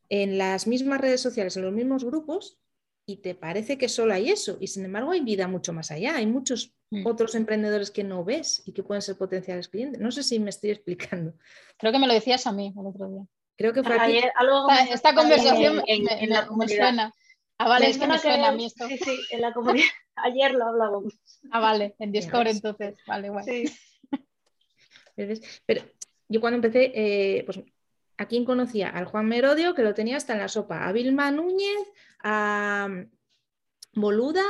en 0.09 0.39
las 0.39 0.67
mismas 0.67 1.01
redes 1.01 1.21
sociales, 1.21 1.57
en 1.57 1.65
los 1.65 1.73
mismos 1.73 2.05
grupos, 2.05 2.59
y 3.09 3.19
te 3.19 3.37
parece 3.37 3.79
que 3.79 3.89
solo 3.89 4.13
hay 4.13 4.31
eso. 4.31 4.59
Y 4.61 4.67
sin 4.67 4.85
embargo 4.85 5.13
hay 5.13 5.21
vida 5.21 5.47
mucho 5.47 5.73
más 5.73 5.93
allá. 5.93 6.17
Hay 6.17 6.27
muchos 6.27 6.75
mm. 6.91 7.07
otros 7.07 7.37
emprendedores 7.37 7.93
que 7.93 8.03
no 8.03 8.25
ves 8.25 8.65
y 8.67 8.73
que 8.73 8.83
pueden 8.83 9.01
ser 9.01 9.17
potenciales 9.17 9.69
clientes. 9.69 10.01
No 10.01 10.11
sé 10.11 10.25
si 10.25 10.41
me 10.41 10.51
estoy 10.51 10.71
explicando. 10.73 11.35
Creo 11.79 11.93
que 11.93 11.99
me 12.01 12.09
lo 12.09 12.15
decías 12.15 12.47
a 12.47 12.53
mí 12.53 12.75
el 12.77 12.87
otro 12.87 13.09
día. 13.09 13.23
Creo 13.57 13.73
que 13.73 13.83
fue 13.83 13.99
Ayer, 13.99 14.33
esta, 14.93 15.15
conversación 15.15 15.83
en, 15.87 16.29
la 16.29 16.47
comunidad. 16.47 16.77
suena. 16.77 17.15
Ah, 17.57 17.69
vale, 17.69 17.89
es 17.89 17.97
que 17.97 18.07
me 18.07 18.19
suena 18.19 18.49
a 18.49 18.53
mí 18.53 18.67
esto. 18.67 18.87
Sí, 18.87 18.99
sí, 18.99 19.19
en 19.31 19.41
la 19.41 19.55
comunidad. 19.55 19.87
Ayer 20.17 20.53
lo 20.53 20.67
hablábamos. 20.67 21.15
Ah, 21.51 21.61
vale, 21.61 21.95
en 21.99 22.13
Discord 22.13 22.49
entonces. 22.49 22.99
Vale, 23.07 23.31
bueno. 23.31 23.47
Sí. 23.47 23.65
Pero 25.67 25.85
yo 26.29 26.41
cuando 26.43 26.57
empecé, 26.57 26.93
eh, 26.95 27.45
pues 27.45 27.61
¿a 28.19 28.27
quién 28.27 28.45
conocía? 28.45 28.89
Al 28.89 29.07
Juan 29.07 29.27
Merodio, 29.27 29.75
que 29.75 29.83
lo 29.83 29.95
tenía 29.95 30.17
hasta 30.17 30.33
en 30.33 30.41
la 30.41 30.49
sopa, 30.49 30.87
a 30.87 30.93
Vilma 30.93 31.31
Núñez, 31.31 31.93
a 32.23 32.89
mm, 32.89 34.01
Boluda, 34.01 34.45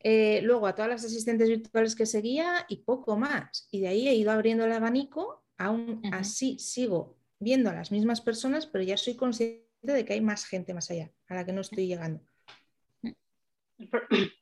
eh, 0.00 0.40
luego 0.42 0.66
a 0.66 0.74
todas 0.74 0.90
las 0.90 1.04
asistentes 1.04 1.48
virtuales 1.48 1.94
que 1.94 2.06
seguía 2.06 2.66
y 2.68 2.78
poco 2.78 3.16
más. 3.16 3.68
Y 3.70 3.80
de 3.80 3.88
ahí 3.88 4.08
he 4.08 4.14
ido 4.14 4.32
abriendo 4.32 4.64
el 4.64 4.72
abanico, 4.72 5.44
aún 5.58 6.02
así 6.12 6.58
sigo 6.58 7.16
viendo 7.38 7.70
a 7.70 7.74
las 7.74 7.92
mismas 7.92 8.20
personas, 8.20 8.66
pero 8.66 8.84
ya 8.84 8.96
soy 8.96 9.16
consciente 9.16 9.66
de 9.82 10.04
que 10.04 10.12
hay 10.12 10.20
más 10.20 10.44
gente 10.44 10.74
más 10.74 10.90
allá, 10.90 11.10
a 11.28 11.34
la 11.34 11.44
que 11.44 11.52
no 11.52 11.60
estoy 11.60 11.86
llegando. 11.86 12.20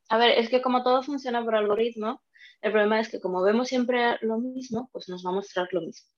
A 0.09 0.18
ver, 0.18 0.38
es 0.38 0.50
que 0.50 0.61
como 0.61 0.83
todo 0.83 1.02
funciona 1.02 1.42
por 1.44 1.54
algoritmo, 1.54 2.22
el 2.61 2.72
problema 2.72 3.00
es 3.00 3.09
que 3.09 3.20
como 3.20 3.42
vemos 3.42 3.68
siempre 3.68 4.18
lo 4.22 4.38
mismo, 4.38 4.90
pues 4.92 5.09
nos 5.09 5.24
va 5.24 5.30
a 5.30 5.35
mostrar 5.35 5.68
lo 5.72 5.80
mismo. 5.80 6.09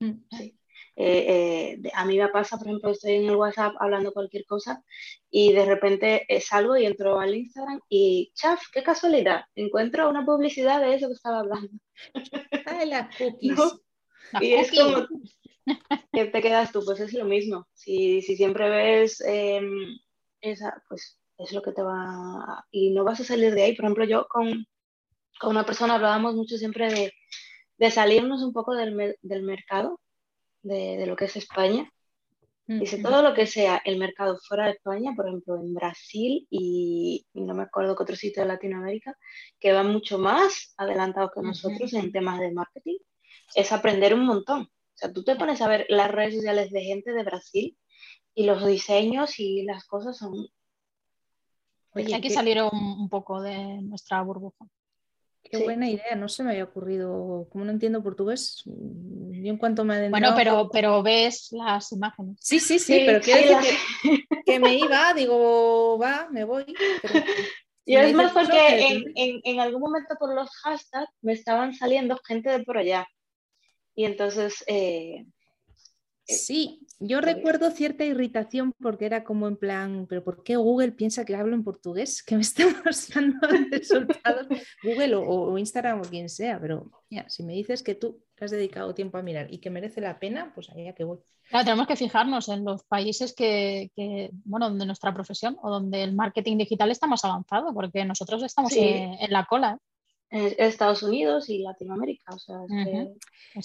Mm. 0.00 0.12
Sí. 0.30 0.57
Eh, 1.00 1.76
eh, 1.84 1.90
a 1.94 2.04
mí 2.04 2.18
me 2.18 2.26
pasa, 2.26 2.58
por 2.58 2.66
ejemplo, 2.66 2.90
estoy 2.90 3.12
en 3.12 3.28
el 3.28 3.36
WhatsApp 3.36 3.76
hablando 3.78 4.12
cualquier 4.12 4.44
cosa 4.46 4.82
y 5.30 5.52
de 5.52 5.64
repente 5.64 6.26
eh, 6.26 6.40
salgo 6.40 6.76
y 6.76 6.86
entro 6.86 7.20
al 7.20 7.36
Instagram 7.36 7.80
y, 7.88 8.32
chaf, 8.34 8.64
qué 8.72 8.82
casualidad, 8.82 9.44
encuentro 9.54 10.10
una 10.10 10.26
publicidad 10.26 10.80
de 10.80 10.96
eso 10.96 11.06
que 11.06 11.14
estaba 11.14 11.38
hablando. 11.38 11.70
Ah, 12.66 12.84
las 12.84 13.16
cookies. 13.18 13.60
y 14.40 14.54
es 14.54 14.72
como 14.72 15.06
que 16.12 16.24
te 16.24 16.42
quedas 16.42 16.72
tú, 16.72 16.84
pues 16.84 16.98
es 16.98 17.12
lo 17.12 17.26
mismo. 17.26 17.68
Si, 17.74 18.20
si 18.22 18.36
siempre 18.36 18.68
ves 18.68 19.20
em, 19.20 20.00
esa, 20.40 20.82
pues 20.88 21.20
es 21.38 21.52
lo 21.52 21.62
que 21.62 21.70
te 21.70 21.82
va... 21.82 22.66
Y 22.72 22.90
no 22.90 23.04
vas 23.04 23.20
a 23.20 23.24
salir 23.24 23.54
de 23.54 23.62
ahí. 23.62 23.76
Por 23.76 23.84
ejemplo, 23.84 24.04
yo 24.04 24.26
con, 24.28 24.66
con 25.38 25.50
una 25.50 25.64
persona 25.64 25.94
hablábamos 25.94 26.34
mucho 26.34 26.56
siempre 26.56 26.92
de, 26.92 27.12
de 27.76 27.90
salirnos 27.92 28.42
un 28.42 28.52
poco 28.52 28.74
del, 28.74 29.16
del 29.22 29.42
mercado 29.44 30.00
de, 30.62 31.06
lo 31.06 31.16
que 31.16 31.26
es 31.26 31.36
España. 31.36 31.90
Dice, 32.66 32.98
todo 32.98 33.22
lo 33.22 33.32
que 33.32 33.46
sea 33.46 33.80
el 33.82 33.96
mercado 33.96 34.36
fuera 34.46 34.66
de 34.66 34.72
España, 34.72 35.14
por 35.16 35.26
ejemplo, 35.26 35.56
en 35.56 35.72
Brasil 35.72 36.46
y, 36.50 37.26
no 37.32 37.54
me 37.54 37.62
acuerdo 37.62 37.96
qué 37.96 38.02
otro 38.02 38.14
sitio 38.14 38.42
de 38.42 38.48
Latinoamérica, 38.48 39.16
que 39.58 39.72
va 39.72 39.82
mucho 39.82 40.18
más 40.18 40.74
adelantado 40.76 41.30
que 41.34 41.40
nosotros 41.40 41.94
en 41.94 42.12
temas 42.12 42.38
de 42.40 42.52
marketing, 42.52 42.98
es 43.54 43.72
aprender 43.72 44.12
un 44.12 44.26
montón. 44.26 44.62
O 44.64 44.70
sea, 44.94 45.10
tú 45.10 45.24
te 45.24 45.36
pones 45.36 45.62
a 45.62 45.68
ver 45.68 45.86
las 45.88 46.10
redes 46.10 46.34
sociales 46.34 46.70
de 46.70 46.82
gente 46.82 47.12
de 47.14 47.22
Brasil 47.22 47.78
y 48.34 48.44
los 48.44 48.66
diseños 48.66 49.38
y 49.38 49.62
las 49.62 49.86
cosas 49.86 50.18
son... 50.18 50.34
Oye, 51.94 52.14
Hay 52.14 52.20
que 52.20 52.28
salir 52.28 52.60
un, 52.62 53.08
poco 53.08 53.40
de 53.40 53.80
nuestra 53.80 54.20
burbuja. 54.20 54.66
Qué 55.50 55.58
buena 55.64 55.88
idea, 55.88 56.14
no 56.16 56.28
se 56.28 56.42
me 56.42 56.50
había 56.50 56.64
ocurrido. 56.64 57.48
Como 57.50 57.64
no 57.64 57.70
entiendo 57.70 58.02
portugués, 58.02 58.62
mm, 58.66 59.42
yo 59.42 59.50
en 59.50 59.58
cuanto 59.58 59.84
me 59.84 60.08
Bueno, 60.10 60.32
pero, 60.36 60.68
pero 60.70 61.02
ves 61.02 61.48
las 61.52 61.92
imágenes. 61.92 62.36
Sí, 62.40 62.60
sí, 62.60 62.78
sí, 62.78 63.02
pero 63.06 63.20
quiero 63.20 63.58
decir 63.58 63.78
que, 64.46 64.60
me 64.60 64.76
iba, 64.76 65.14
digo, 65.14 65.98
va, 65.98 66.28
me 66.30 66.44
voy. 66.44 66.66
y 67.84 67.96
es 67.96 68.14
más 68.14 68.32
porque 68.32 69.02
en, 69.14 69.60
algún 69.60 69.80
momento 69.80 70.14
por 70.18 70.34
los 70.34 70.50
hashtags 70.62 71.10
me 71.22 71.32
estaban 71.32 71.74
saliendo 71.74 72.18
gente 72.26 72.50
de 72.50 72.64
por 72.64 72.78
allá. 72.78 73.06
Y 73.94 74.04
entonces 74.04 74.62
eh, 74.66 75.26
eh, 76.26 76.34
sí, 76.34 76.86
yo 77.00 77.20
recuerdo 77.20 77.70
cierta 77.70 78.04
irritación 78.04 78.72
porque 78.80 79.06
era 79.06 79.22
como 79.24 79.46
en 79.46 79.56
plan, 79.56 80.06
pero 80.08 80.24
¿por 80.24 80.42
qué 80.42 80.56
Google 80.56 80.92
piensa 80.92 81.24
que 81.24 81.36
hablo 81.36 81.54
en 81.54 81.62
portugués? 81.62 82.22
Que 82.22 82.34
me 82.34 82.42
está 82.42 82.64
mostrando 82.84 83.38
resultados 83.70 84.46
Google 84.82 85.14
o, 85.16 85.56
Instagram 85.58 86.00
o 86.00 86.02
quien 86.02 86.28
sea, 86.28 86.60
pero 86.60 86.90
si 87.28 87.42
me 87.44 87.52
dices 87.52 87.82
que 87.82 87.94
tú 87.94 88.22
has 88.40 88.50
dedicado 88.50 88.94
tiempo 88.94 89.18
a 89.18 89.22
mirar 89.22 89.52
y 89.52 89.58
que 89.58 89.70
merece 89.70 90.00
la 90.00 90.18
pena, 90.18 90.52
pues 90.54 90.70
allá 90.70 90.92
que 90.92 91.04
voy. 91.04 91.18
Claro, 91.48 91.64
tenemos 91.64 91.86
que 91.86 91.96
fijarnos 91.96 92.48
en 92.48 92.64
los 92.64 92.84
países 92.84 93.34
que, 93.34 93.90
bueno, 94.44 94.68
donde 94.68 94.86
nuestra 94.86 95.14
profesión 95.14 95.56
o 95.62 95.70
donde 95.70 96.02
el 96.02 96.14
marketing 96.14 96.58
digital 96.58 96.90
está 96.90 97.06
más 97.06 97.24
avanzado, 97.24 97.72
porque 97.72 98.04
nosotros 98.04 98.42
estamos 98.42 98.72
en, 98.76 99.16
la 99.30 99.44
cola. 99.44 99.78
¿Eh? 100.30 100.56
Estados 100.58 101.02
Unidos 101.02 101.48
y 101.48 101.58
Latinoamérica. 101.58 102.34
O 102.34 102.38
sea, 102.38 102.58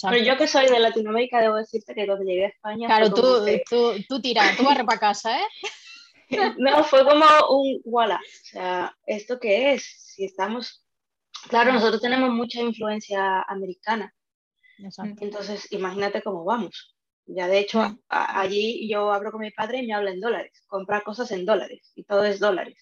Pero 0.10 0.23
yo 0.23 0.38
que 0.38 0.47
soy 0.47 0.67
de 0.67 0.80
Latinoamérica, 0.80 1.41
debo 1.41 1.56
decirte 1.56 1.93
que 1.93 2.06
cuando 2.06 2.23
llegué 2.23 2.45
a 2.45 2.49
España. 2.49 2.88
Claro, 2.88 3.13
tú, 3.13 3.45
tú, 3.69 3.93
tú 4.08 4.21
tira, 4.21 4.43
tú 4.58 4.63
vas 4.63 4.78
para 4.84 4.99
casa, 4.99 5.39
¿eh? 5.39 5.45
no, 6.58 6.84
fue 6.84 7.04
como 7.04 7.26
un 7.49 7.82
voilà. 7.86 8.15
O 8.15 8.45
sea, 8.45 8.97
¿esto 9.06 9.39
qué 9.39 9.73
es? 9.73 9.84
Si 9.84 10.26
estamos. 10.26 10.86
Claro, 11.49 11.73
nosotros 11.73 12.02
tenemos 12.02 12.30
mucha 12.30 12.62
influencia 12.62 13.41
americana. 13.41 14.13
Entonces, 15.19 15.71
imagínate 15.71 16.21
cómo 16.21 16.43
vamos. 16.43 16.95
Ya 17.26 17.47
de 17.47 17.60
hecho, 17.60 17.97
allí 18.10 18.89
yo 18.89 19.12
hablo 19.12 19.32
con 19.32 19.41
mi 19.41 19.52
padre 19.52 19.80
y 19.80 19.88
me 19.88 19.93
habla 19.93 20.12
en 20.12 20.19
dólares. 20.19 20.63
Comprar 20.67 21.04
cosas 21.04 21.32
en 21.32 21.45
dólares 21.45 21.91
y 21.95 22.04
todo 22.04 22.23
es 22.23 22.39
dólares. 22.39 22.78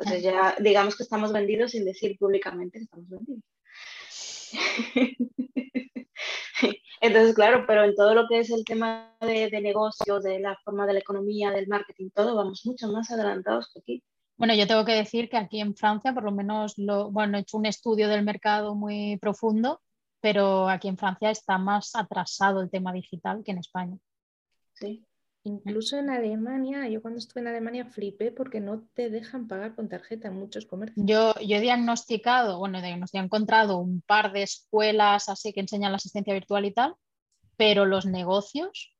Entonces 0.00 0.22
ya 0.22 0.56
digamos 0.58 0.96
que 0.96 1.02
estamos 1.02 1.30
vendidos 1.30 1.72
sin 1.72 1.84
decir 1.84 2.16
públicamente 2.18 2.78
que 2.78 2.84
estamos 2.84 3.08
vendidos. 3.08 3.44
Entonces, 7.02 7.34
claro, 7.34 7.64
pero 7.66 7.84
en 7.84 7.94
todo 7.94 8.14
lo 8.14 8.26
que 8.28 8.40
es 8.40 8.50
el 8.50 8.64
tema 8.64 9.14
de, 9.20 9.48
de 9.48 9.60
negocios, 9.60 10.22
de 10.22 10.38
la 10.38 10.56
forma 10.64 10.86
de 10.86 10.94
la 10.94 10.98
economía, 11.00 11.50
del 11.50 11.66
marketing, 11.66 12.10
todo, 12.14 12.34
vamos 12.34 12.64
mucho 12.66 12.88
más 12.88 13.10
adelantados 13.10 13.70
que 13.72 13.80
aquí. 13.80 14.04
Bueno, 14.36 14.54
yo 14.54 14.66
tengo 14.66 14.84
que 14.84 14.92
decir 14.92 15.28
que 15.28 15.36
aquí 15.36 15.60
en 15.60 15.74
Francia, 15.74 16.12
por 16.14 16.24
lo 16.24 16.32
menos, 16.32 16.76
lo, 16.76 17.10
bueno, 17.10 17.36
he 17.36 17.42
hecho 17.42 17.58
un 17.58 17.66
estudio 17.66 18.08
del 18.08 18.24
mercado 18.24 18.74
muy 18.74 19.18
profundo, 19.18 19.80
pero 20.20 20.68
aquí 20.68 20.88
en 20.88 20.98
Francia 20.98 21.30
está 21.30 21.58
más 21.58 21.94
atrasado 21.94 22.60
el 22.60 22.70
tema 22.70 22.92
digital 22.92 23.42
que 23.44 23.52
en 23.52 23.58
España. 23.58 23.96
Sí. 24.74 25.06
Incluso 25.44 25.98
en 25.98 26.10
Alemania, 26.10 26.86
yo 26.88 27.00
cuando 27.00 27.18
estuve 27.18 27.40
en 27.40 27.48
Alemania 27.48 27.86
flipé 27.86 28.30
porque 28.30 28.60
no 28.60 28.82
te 28.92 29.08
dejan 29.08 29.48
pagar 29.48 29.74
con 29.74 29.88
tarjeta 29.88 30.28
en 30.28 30.34
muchos 30.34 30.66
comercios. 30.66 31.04
Yo, 31.06 31.32
yo 31.40 31.56
he 31.56 31.60
diagnosticado, 31.60 32.58
bueno, 32.58 32.78
he 32.78 33.18
encontrado 33.18 33.78
un 33.78 34.02
par 34.02 34.32
de 34.32 34.42
escuelas 34.42 35.30
así 35.30 35.52
que 35.52 35.60
enseñan 35.60 35.92
la 35.92 35.96
asistencia 35.96 36.34
virtual 36.34 36.66
y 36.66 36.72
tal, 36.72 36.94
pero 37.56 37.86
los 37.86 38.04
negocios 38.04 38.94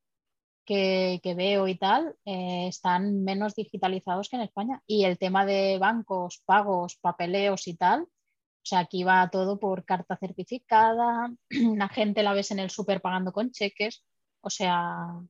que, 0.65 1.33
veo 1.35 1.67
y 1.67 1.77
tal 1.77 2.15
eh, 2.25 2.67
están 2.67 3.23
menos 3.23 3.55
digitalizados 3.55 4.29
que 4.29 4.37
en 4.37 4.43
España. 4.43 4.81
Y 4.87 5.05
el 5.05 5.17
tema 5.17 5.45
de 5.45 5.77
bancos, 5.79 6.41
pagos, 6.45 6.97
papeleos 6.97 7.67
y 7.67 7.75
tal, 7.75 8.01
o 8.03 8.65
sea, 8.65 8.79
aquí 8.79 9.03
va 9.03 9.29
todo 9.29 9.59
por 9.59 9.85
carta 9.85 10.17
certificada, 10.17 11.31
la 11.49 11.89
gente 11.89 12.23
la 12.23 12.33
ves 12.33 12.51
en 12.51 12.59
el 12.59 12.69
súper 12.69 13.01
pagando 13.01 13.31
con 13.31 13.51
cheques, 13.51 14.03
o 14.41 14.49
sea, 14.49 15.21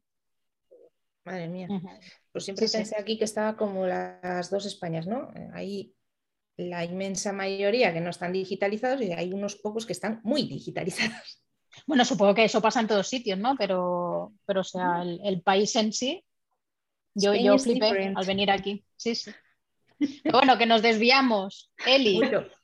Madre 1.24 1.48
mía. 1.48 1.68
Pues 2.32 2.46
siempre 2.46 2.68
pensé 2.68 2.96
aquí 2.98 3.18
que 3.18 3.26
estaba 3.26 3.56
como 3.56 3.86
las 3.86 4.50
dos 4.50 4.66
Españas, 4.66 5.06
¿no? 5.06 5.32
Eh, 5.36 5.50
hay 5.54 5.94
la 6.58 6.84
inmensa 6.84 7.32
mayoría 7.32 7.94
que 7.94 8.02
no 8.02 8.10
están 8.10 8.34
digitalizados 8.34 9.02
y 9.02 9.12
hay 9.12 9.34
unos 9.34 9.56
pocos 9.56 9.86
que 9.86 9.94
están 9.94 10.22
muy 10.24 10.44
digitalizados. 10.44 11.42
Bueno, 11.88 12.04
supongo 12.04 12.36
que 12.36 12.44
eso 12.44 12.62
pasa 12.62 12.82
en 12.82 12.88
todos 12.88 13.08
sitios, 13.08 13.40
¿no? 13.40 13.56
Pero, 13.56 14.34
pero 14.46 14.62
o 14.62 14.64
sea, 14.64 15.04
el, 15.04 15.42
país 15.42 15.74
en 15.78 15.94
sí, 15.94 16.24
yo, 17.14 17.34
yo 17.34 17.58
flipé 17.58 18.14
al 18.14 18.26
venir 18.26 18.52
aquí. 18.52 18.84
Sí, 18.98 19.16
sí. 19.16 19.32
bueno, 20.32 20.58
que 20.58 20.66
nos 20.66 20.82
desviamos. 20.82 21.72
Eli, 21.86 22.20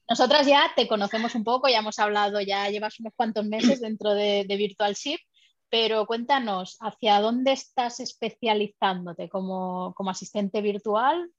nosotras 0.09 0.45
ya 0.45 0.71
te 0.75 0.87
conocemos 0.87 1.35
un 1.35 1.45
poco, 1.45 1.69
ya 1.69 1.79
hemos 1.79 1.99
hablado, 1.99 2.41
ya 2.41 2.69
llevas 2.69 2.99
unos 2.99 3.13
cuantos 3.15 3.45
meses 3.45 3.79
dentro 3.79 4.13
de, 4.13 4.45
de 4.47 4.57
Virtual 4.57 4.93
Ship 4.93 5.19
pero 5.69 6.05
cuéntanos, 6.05 6.77
¿hacia 6.79 7.19
dónde 7.19 7.51
estás 7.51 7.99
especializándote 7.99 9.29
como, 9.29 9.93
asistente 10.07 10.61
virtual? 10.61 11.31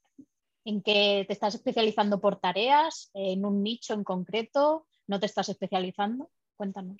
¿En 0.65 0.81
qué 0.81 1.23
te 1.27 1.33
estás 1.33 1.55
especializando 1.55 2.19
por 2.19 2.35
tareas? 2.35 3.09
¿En 3.13 3.45
un 3.45 3.63
nicho 3.63 3.93
en 3.93 4.03
concreto? 4.03 4.85
¿No 5.07 5.19
te 5.19 5.25
estás 5.25 5.49
especializando? 5.49 6.29
Cuéntanos. 6.55 6.97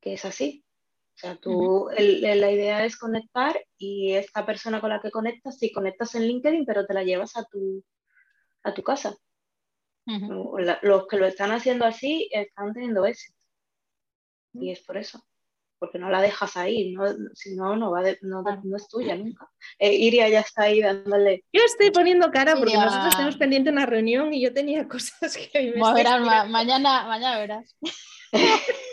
que 0.00 0.12
es 0.12 0.24
así. 0.24 0.64
O 1.16 1.18
sea, 1.18 1.36
tú, 1.36 1.88
la 1.96 2.50
idea 2.50 2.84
es 2.84 2.98
conectar 2.98 3.58
y 3.78 4.12
esta 4.12 4.44
persona 4.44 4.82
con 4.82 4.90
la 4.90 5.00
que 5.00 5.10
conectas, 5.10 5.58
sí, 5.58 5.72
conectas 5.72 6.14
en 6.14 6.26
LinkedIn, 6.26 6.66
pero 6.66 6.84
te 6.84 6.92
la 6.92 7.04
llevas 7.04 7.38
a 7.38 7.44
tu, 7.44 7.82
a 8.62 8.74
tu 8.74 8.82
casa. 8.82 9.16
los 10.82 11.06
que 11.06 11.16
lo 11.16 11.24
están 11.24 11.52
haciendo 11.52 11.86
así 11.86 12.28
están 12.30 12.74
teniendo 12.74 13.06
éxito. 13.06 13.38
Y 14.52 14.70
es 14.70 14.80
por 14.80 14.98
eso. 14.98 15.24
porque 15.78 15.98
no 15.98 16.10
la 16.10 16.20
dejas 16.20 16.54
ahí, 16.58 16.92
no, 16.92 17.04
si 17.32 17.54
no, 17.56 17.76
no, 17.76 17.90
va 17.90 18.02
no, 18.20 18.42
no, 18.42 18.76
es 18.76 18.86
tuya 18.88 19.16
nunca. 19.16 19.48
Eh, 19.78 19.94
Iria 19.94 20.28
ya 20.28 20.40
está 20.40 20.64
ahí 20.64 20.82
dándole. 20.82 21.44
Yo 21.50 21.62
estoy 21.64 21.90
poniendo 21.92 22.30
cara 22.30 22.56
porque 22.56 22.74
nosotros 22.74 23.14
tenemos 23.14 23.36
pendiente 23.38 23.70
una 23.70 23.86
reunión 23.86 24.34
y 24.34 24.42
yo 24.42 24.52
tenía 24.52 24.86
cosas 24.88 25.34
que 25.34 25.72
me 25.72 25.80
mañana, 25.80 27.06
mañana 27.06 27.38
verás. 27.38 27.74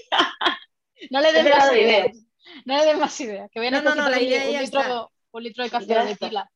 no 1.14 1.22
le 1.22 1.32
des 1.32 1.44
más 1.44 1.76
ideas. 1.76 2.18
No 2.66 2.78
le 2.78 2.86
des 2.86 2.98
más 2.98 3.22
ideas. 3.22 3.50
Que 3.52 3.72
no, 3.72 3.82
no, 3.82 3.96
no, 3.96 4.10
la 4.10 4.22
idea 4.22 4.50
ya 4.50 4.62
está 4.62 5.08
un 5.32 5.44
litro 5.44 5.64
de 5.64 5.70
café 5.70 6.06
de 6.06 6.16
pila. 6.16 6.50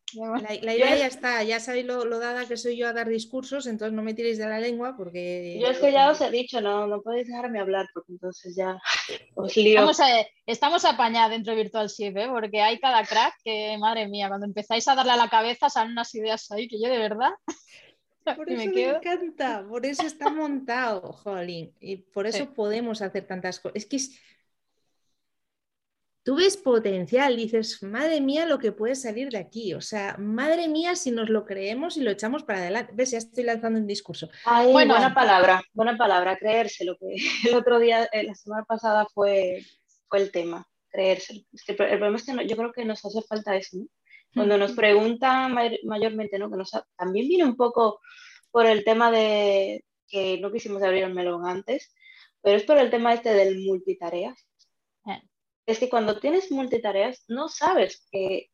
La, 0.62 0.76
idea 0.76 0.96
ya 0.96 1.08
está, 1.08 1.44
ya 1.44 1.60
sabéis 1.60 1.86
lo, 1.86 2.20
dada 2.20 2.46
que 2.46 2.58
soy 2.58 2.78
yo 2.78 2.88
a 2.88 2.94
dar 2.94 3.08
discursos, 3.08 3.68
entonces 3.68 3.94
no 3.94 4.04
me 4.04 4.14
tiréis 4.14 4.38
de 4.38 4.48
la 4.48 4.60
lengua 4.60 4.96
porque... 4.98 5.58
Yo 5.62 5.68
es 5.68 5.80
que 5.80 5.92
ya 5.92 6.12
os 6.12 6.22
he 6.22 6.30
dicho, 6.30 6.62
no, 6.62 6.88
no 6.88 7.02
podéis 7.02 7.28
dejarme 7.28 7.60
hablar 7.60 7.88
porque 7.94 8.12
entonces 8.12 8.56
ya 8.56 8.78
os 9.36 9.56
lío. 9.56 9.90
Estamos, 9.90 10.00
estamos 10.46 10.86
apañados 10.86 11.32
dentro 11.32 11.56
de 11.56 11.64
Virtual 11.64 11.88
Shift, 11.88 12.18
¿eh? 12.18 12.28
porque 12.30 12.62
hay 12.62 12.80
cada 12.80 13.04
crack 13.04 13.34
que, 13.44 13.78
madre 13.80 14.08
mía, 14.08 14.28
cuando 14.28 14.46
empezáis 14.46 14.88
a 14.88 14.96
darle 14.96 15.14
a 15.14 15.18
la 15.18 15.30
cabeza 15.30 15.70
salen 15.70 15.94
unas 15.94 16.14
ideas 16.14 16.52
ahí 16.52 16.68
que 16.68 16.80
yo 16.82 16.90
de 16.90 17.00
verdad... 17.00 17.32
Por 18.36 18.52
eso 18.52 18.70
me, 18.70 18.90
encanta, 18.90 19.66
por 19.70 19.86
eso 19.86 20.06
está 20.06 20.30
montado, 20.30 21.14
jolín, 21.14 21.74
y 21.80 21.96
por 21.96 22.28
eso 22.28 22.54
podemos 22.54 23.02
hacer 23.02 23.26
tantas 23.26 23.62
cosas. 23.62 23.78
Es 23.78 23.86
que 23.86 23.96
es, 23.96 24.20
tú 26.28 26.36
ves 26.36 26.58
potencial, 26.58 27.38
dices, 27.38 27.82
madre 27.82 28.20
mía 28.20 28.46
lo 28.46 28.60
que 28.60 28.74
puede 28.74 28.96
salir 28.96 29.30
de 29.30 29.38
aquí, 29.38 29.74
o 29.74 29.80
sea, 29.80 30.18
madre 30.20 30.68
mía 30.68 30.94
si 30.98 31.10
nos 31.10 31.30
lo 31.30 31.46
creemos 31.46 31.96
y 31.96 32.02
lo 32.02 32.12
echamos 32.12 32.44
para 32.44 32.60
adelante. 32.60 32.92
Ves, 32.94 33.12
ya 33.12 33.20
estoy 33.20 33.46
lanzando 33.46 33.80
un 33.80 33.88
discurso. 33.88 34.28
bueno, 34.46 34.96
buena 34.96 35.14
palabra, 35.14 35.64
buena 35.72 35.96
palabra, 35.96 36.38
creérselo, 36.38 36.98
que 36.98 37.16
el 37.50 37.56
otro 37.56 37.80
día, 37.80 38.10
eh, 38.12 38.24
la 38.24 38.36
semana 38.36 38.66
pasada 38.66 39.08
fue, 39.14 39.64
fue 40.10 40.20
el 40.20 40.34
tema, 40.34 40.68
creérselo. 40.90 41.44
el 41.66 41.76
problema 41.78 42.18
es 42.18 42.26
que 42.26 42.46
yo 42.46 42.58
creo 42.58 42.74
que 42.74 42.84
nos 42.84 43.06
hace 43.06 43.22
falta 43.22 43.56
eso, 43.56 43.78
¿no? 43.78 43.86
Cuando 44.36 44.58
nos 44.58 44.74
preguntan 44.74 45.56
mayormente, 45.86 46.38
¿no? 46.38 46.52
Que 46.52 46.58
nos, 46.58 46.72
también 46.98 47.30
viene 47.30 47.46
un 47.46 47.56
poco 47.56 48.02
por 48.52 48.66
el 48.66 48.84
tema 48.84 49.12
de 49.12 49.86
que 50.10 50.42
no 50.42 50.52
quisimos 50.52 50.84
abrir 50.84 51.06
el 51.06 51.14
melón 51.14 51.48
antes, 51.48 51.96
pero 52.42 52.58
es 52.58 52.64
por 52.64 52.78
el 52.80 52.90
tema 52.90 53.14
este 53.14 53.34
del 53.34 53.60
multitareas 53.60 54.47
es 55.68 55.80
que 55.80 55.90
cuando 55.90 56.20
tienes 56.20 56.50
multitareas 56.50 57.26
no 57.28 57.50
sabes 57.50 58.08
qué, 58.10 58.50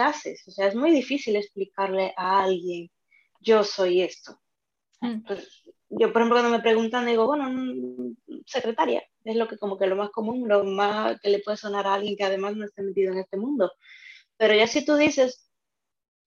haces. 0.00 0.48
O 0.48 0.50
sea, 0.50 0.66
es 0.66 0.74
muy 0.74 0.90
difícil 0.90 1.36
explicarle 1.36 2.14
a 2.16 2.42
alguien, 2.42 2.90
yo 3.40 3.62
soy 3.62 4.00
esto. 4.02 4.40
Mm. 5.00 5.22
yo, 5.90 6.12
por 6.12 6.22
ejemplo, 6.22 6.40
cuando 6.40 6.50
me 6.50 6.62
preguntan, 6.62 7.04
digo, 7.06 7.26
bueno, 7.26 7.50
mm, 7.50 8.16
secretaria, 8.46 9.02
es 9.24 9.36
lo 9.36 9.46
que 9.46 9.58
como 9.58 9.76
que 9.76 9.86
lo 9.86 9.96
más 9.96 10.10
común, 10.10 10.48
lo 10.48 10.64
más 10.64 11.20
que 11.20 11.28
le 11.28 11.40
puede 11.40 11.58
sonar 11.58 11.86
a 11.86 11.94
alguien 11.94 12.16
que 12.16 12.24
además 12.24 12.56
no 12.56 12.64
esté 12.64 12.82
metido 12.82 13.12
en 13.12 13.18
este 13.18 13.36
mundo. 13.36 13.70
Pero 14.38 14.54
ya 14.54 14.66
si 14.66 14.84
tú 14.84 14.96
dices, 14.96 15.50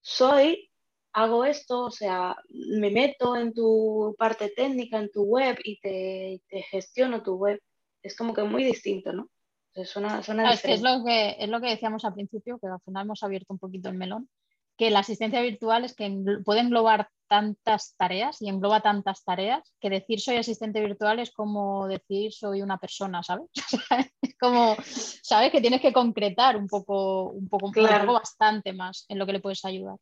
soy, 0.00 0.70
hago 1.12 1.44
esto, 1.44 1.86
o 1.86 1.90
sea, 1.90 2.36
me 2.50 2.90
meto 2.90 3.36
en 3.36 3.52
tu 3.54 4.14
parte 4.18 4.50
técnica, 4.50 4.98
en 4.98 5.10
tu 5.10 5.24
web 5.24 5.58
y 5.64 5.80
te, 5.80 6.42
te 6.48 6.62
gestiono 6.62 7.22
tu 7.24 7.34
web, 7.36 7.60
es 8.02 8.16
como 8.16 8.34
que 8.34 8.44
muy 8.44 8.64
distinto, 8.64 9.12
¿no? 9.12 9.28
Es, 9.74 9.94
lo 10.82 11.04
que, 11.04 11.36
es 11.38 11.48
lo 11.48 11.60
que 11.60 11.68
decíamos 11.68 12.04
al 12.04 12.14
principio, 12.14 12.58
que 12.58 12.66
al 12.66 12.80
final 12.80 13.04
hemos 13.04 13.22
abierto 13.22 13.52
un 13.52 13.58
poquito 13.58 13.88
el 13.88 13.96
melón, 13.96 14.28
que 14.76 14.90
la 14.90 15.00
asistencia 15.00 15.42
virtual 15.42 15.84
es 15.84 15.94
que 15.94 16.10
puede 16.44 16.60
englobar 16.60 17.08
tantas 17.26 17.94
tareas 17.96 18.40
y 18.40 18.48
engloba 18.48 18.80
tantas 18.80 19.22
tareas 19.22 19.74
que 19.80 19.90
decir 19.90 20.20
soy 20.20 20.36
asistente 20.36 20.80
virtual 20.80 21.18
es 21.18 21.30
como 21.30 21.86
decir 21.86 22.32
soy 22.32 22.62
una 22.62 22.78
persona, 22.78 23.22
¿sabes? 23.22 23.48
es 24.22 24.36
como, 24.38 24.76
¿sabes? 25.22 25.52
Que 25.52 25.60
tienes 25.60 25.80
que 25.80 25.92
concretar 25.92 26.56
un 26.56 26.68
poco, 26.68 27.30
un 27.30 27.48
poco, 27.48 27.70
claro. 27.70 28.14
bastante 28.14 28.72
más 28.72 29.04
en 29.08 29.18
lo 29.18 29.26
que 29.26 29.32
le 29.32 29.40
puedes 29.40 29.64
ayudar 29.64 29.96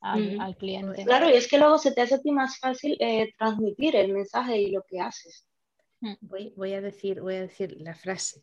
al, 0.00 0.56
cliente. 0.56 1.04
Claro, 1.04 1.28
y 1.28 1.34
es 1.34 1.46
que 1.46 1.58
luego 1.58 1.76
se 1.76 1.92
te 1.92 2.00
hace 2.00 2.14
a 2.14 2.20
ti 2.20 2.30
más 2.30 2.58
fácil 2.58 2.96
eh, 3.00 3.32
transmitir 3.36 3.96
el 3.96 4.12
mensaje 4.12 4.58
y 4.58 4.70
lo 4.70 4.82
que 4.88 5.00
haces. 5.00 5.46
Mm. 6.00 6.14
Voy, 6.22 6.54
voy, 6.56 6.72
a 6.72 6.80
decir, 6.80 7.20
voy 7.20 7.34
a 7.34 7.42
decir 7.42 7.76
la 7.78 7.94
frase. 7.94 8.42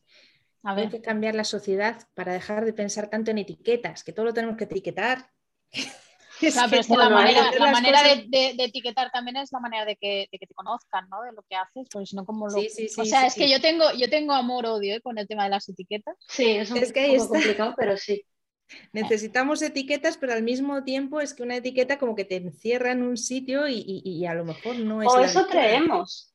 Hay 0.63 0.89
que 0.89 1.01
cambiar 1.01 1.35
la 1.35 1.43
sociedad 1.43 2.07
para 2.13 2.33
dejar 2.33 2.65
de 2.65 2.73
pensar 2.73 3.09
tanto 3.09 3.31
en 3.31 3.37
etiquetas, 3.37 4.03
que 4.03 4.13
todo 4.13 4.25
lo 4.25 4.33
tenemos 4.33 4.57
que 4.57 4.65
etiquetar. 4.65 5.31
Claro, 6.39 6.67
pero 6.69 6.81
es 6.81 6.87
que 6.87 6.95
la 6.95 7.09
manera, 7.09 7.51
la 7.57 7.71
manera 7.71 8.03
de, 8.03 8.55
etiquetar 8.59 9.09
también 9.11 9.37
es 9.37 9.51
la 9.51 9.59
manera 9.59 9.85
de 9.85 9.95
que, 9.95 10.27
te 10.31 10.53
conozcan, 10.53 11.07
¿no? 11.09 11.23
De 11.23 11.31
lo 11.31 11.41
que 11.49 11.55
haces, 11.55 11.87
porque 11.91 12.05
si 12.05 12.15
no, 12.15 12.25
como 12.25 12.47
lo... 12.47 12.59
o 12.59 13.05
sea, 13.05 13.25
es 13.25 13.33
que 13.33 13.49
yo 13.49 13.59
tengo, 13.59 13.85
yo 13.97 14.09
tengo 14.09 14.33
amor-odio 14.33 14.97
¿eh? 14.97 15.01
con 15.01 15.17
el 15.17 15.27
tema 15.27 15.45
de 15.45 15.49
las 15.49 15.67
etiquetas. 15.67 16.15
Sí, 16.27 16.51
es, 16.51 16.69
un, 16.69 16.77
es 16.77 16.93
que 16.93 17.15
es 17.15 17.25
complicado, 17.25 17.73
pero 17.75 17.97
sí. 17.97 18.23
Necesitamos 18.93 19.61
etiquetas, 19.61 20.17
pero 20.17 20.33
al 20.33 20.43
mismo 20.43 20.83
tiempo 20.83 21.21
es 21.21 21.33
que 21.33 21.43
una 21.43 21.55
etiqueta 21.55 21.97
como 21.97 22.15
que 22.15 22.25
te 22.25 22.35
encierra 22.35 22.91
en 22.91 23.03
un 23.03 23.17
sitio 23.17 23.67
y, 23.67 24.25
a 24.25 24.33
lo 24.33 24.45
mejor 24.45 24.77
no 24.77 25.01
es... 25.01 25.07
O 25.07 25.19
eso 25.19 25.47
creemos, 25.47 26.33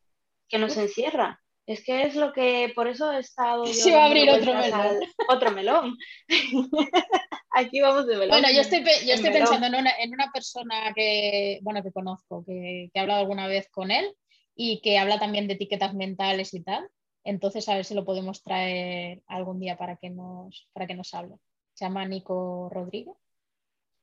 que 0.49 0.59
nos 0.59 0.77
encierra. 0.77 1.42
Es 1.67 1.85
que 1.85 2.03
es 2.03 2.17
lo 2.17 2.33
que, 2.33 2.73
por 2.75 2.89
eso 2.89 3.13
he 3.13 3.21
estado... 3.21 3.67
Sí, 3.67 3.93
va 3.93 4.05
a 4.05 4.07
abrir 4.07 4.29
otro 4.29 4.55
melón. 4.55 4.97
otro 5.29 5.51
melón. 5.53 5.97
Aquí 7.51 7.81
vamos 7.81 8.07
de 8.07 8.17
melón. 8.17 8.31
Bueno, 8.31 8.49
yo 8.53 8.63
estoy, 8.63 8.83
yo 9.07 9.15
estoy 9.15 9.31
pensando 9.31 9.67
en 9.67 9.75
una, 9.77 9.91
en 9.99 10.13
una, 10.13 10.31
persona 10.33 10.93
que, 10.95 11.61
bueno, 11.63 11.83
que 11.83 11.93
conozco, 11.93 12.45
que, 12.45 12.91
que 12.93 12.99
he 12.99 13.01
hablado 13.01 13.21
alguna 13.21 13.47
vez 13.47 13.69
con 13.71 13.91
él 13.91 14.13
y 14.57 14.81
que 14.81 14.99
habla 14.99 15.19
también 15.19 15.47
de 15.47 15.55
etiquetas 15.55 15.95
mentales 15.95 16.53
y 16.55 16.63
tal. 16.63 16.89
Entonces, 17.25 17.69
a 17.69 17.77
ver 17.77 17.85
si 17.85 17.95
lo 17.95 18.05
podemos 18.05 18.43
traer 18.43 19.23
algún 19.27 19.61
día 19.61 19.77
para 19.77 19.97
que 19.97 20.11
nos, 20.11 20.69
para 20.73 20.87
que 20.87 20.95
nos 20.95 21.15
hable. 21.15 21.37
Se 21.75 21.85
llama 21.85 22.07
Nico 22.07 22.69
Rodríguez. 22.71 23.15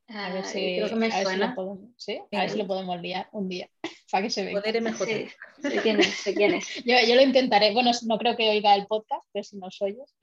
A 0.10 0.34
ver 0.34 0.46
si, 0.46 0.78
creo 0.78 0.90
que 0.90 0.96
me 0.96 1.12
suena. 1.12 1.50
lo 1.50 1.56
podemos, 1.56 1.92
¿sí? 1.98 2.20
A 2.32 2.42
ver 2.42 2.50
si 2.50 2.58
lo 2.58 2.66
podemos 2.66 3.00
liar 3.00 3.30
un 3.32 3.48
día 3.48 3.70
para 4.12 4.24
que 4.24 4.30
se 4.32 4.44
vea. 4.44 4.60
Poder 4.60 4.82
MJ. 4.82 5.06
Sí, 5.06 5.28
sé 5.62 5.82
quién 5.82 6.00
es, 6.00 6.08
sé 6.16 6.34
quién 6.34 6.54
es. 6.56 6.84
Yo, 6.84 6.96
yo, 7.08 7.16
lo 7.16 7.22
intentaré. 7.22 7.74
Bueno, 7.74 7.92
no 8.08 8.18
creo 8.18 8.36
que 8.36 8.50
oiga 8.50 8.74
el 8.76 8.88
podcast, 8.88 9.24
pero 9.32 9.44
si 9.44 9.58
nos 9.58 9.80
oyes. 9.82 10.16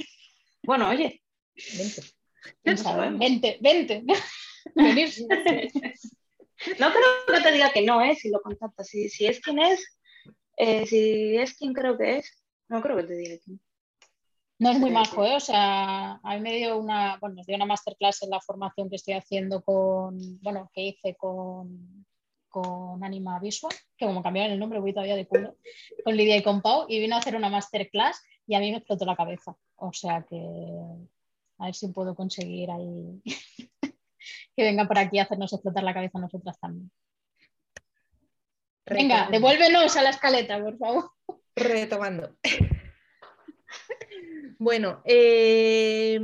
Bueno, 0.65 0.89
oye. 0.89 1.23
Vente. 1.79 2.03
Vente, 3.19 3.59
vente. 3.61 4.03
Venir. 4.75 5.11
No 6.81 6.91
creo 6.91 7.37
que 7.37 7.43
te 7.43 7.53
diga 7.53 7.71
que 7.73 7.83
no, 7.83 8.03
¿eh? 8.03 8.17
Si 8.17 8.29
lo 8.29 8.41
contactas. 8.41 8.89
Si, 8.89 9.09
si 9.09 9.27
es 9.27 9.41
quien 9.41 9.61
es, 9.61 9.99
eh, 10.57 10.85
si 10.87 11.37
es 11.37 11.55
quien 11.55 11.73
creo 11.73 11.97
que 11.97 12.19
es, 12.19 12.43
no 12.69 12.83
creo 12.83 12.97
que 12.97 13.05
te 13.05 13.17
diga 13.17 13.37
quién. 13.45 13.61
No 14.59 14.71
es 14.71 14.79
muy 14.79 14.91
majo, 14.91 15.25
¿eh? 15.25 15.37
O 15.37 15.41
sea, 15.41 16.13
a 16.23 16.35
mí 16.35 16.41
me 16.41 16.55
dio 16.55 16.79
una, 16.79 17.19
bueno, 17.21 17.37
nos 17.37 17.47
dio 17.47 17.57
una 17.57 17.67
masterclass 17.67 18.23
en 18.23 18.31
la 18.31 18.41
formación 18.41 18.89
que 18.89 18.97
estoy 18.97 19.15
haciendo 19.15 19.63
con, 19.63 20.19
bueno, 20.41 20.71
que 20.73 20.83
hice 20.83 21.15
con, 21.15 22.07
con 22.49 23.05
Anima 23.05 23.39
Visual, 23.39 23.75
que 23.99 24.07
como 24.07 24.23
cambiaron 24.23 24.53
el 24.53 24.59
nombre 24.59 24.81
voy 24.81 24.95
todavía 24.95 25.17
de 25.17 25.27
culo, 25.27 25.57
con 26.05 26.17
Lidia 26.17 26.39
y 26.39 26.43
con 26.43 26.63
Pau, 26.63 26.87
y 26.89 27.01
vino 27.01 27.17
a 27.17 27.19
hacer 27.19 27.37
una 27.37 27.51
masterclass 27.51 28.23
y 28.47 28.55
a 28.55 28.61
mí 28.61 28.71
me 28.71 28.79
explotó 28.79 29.05
la 29.05 29.15
cabeza. 29.15 29.55
O 29.77 29.93
sea 29.93 30.25
que 30.27 30.37
a 31.59 31.65
ver 31.67 31.75
si 31.75 31.89
puedo 31.89 32.15
conseguir 32.15 32.71
ahí 32.71 33.21
que 34.57 34.63
venga 34.63 34.87
por 34.87 34.99
aquí 34.99 35.19
a 35.19 35.25
hacernos 35.25 35.53
explotar 35.53 35.85
la 35.85 35.93
cabeza 35.93 36.17
a 36.17 36.23
nosotras 36.23 36.59
también. 36.59 36.91
Venga, 38.87 39.29
devuélvenos 39.31 39.97
a 39.97 40.03
la 40.03 40.11
escaleta, 40.11 40.63
por 40.63 40.79
favor. 40.79 41.11
Retomando. 41.57 42.37
Bueno, 44.59 45.03
eh, 45.05 46.19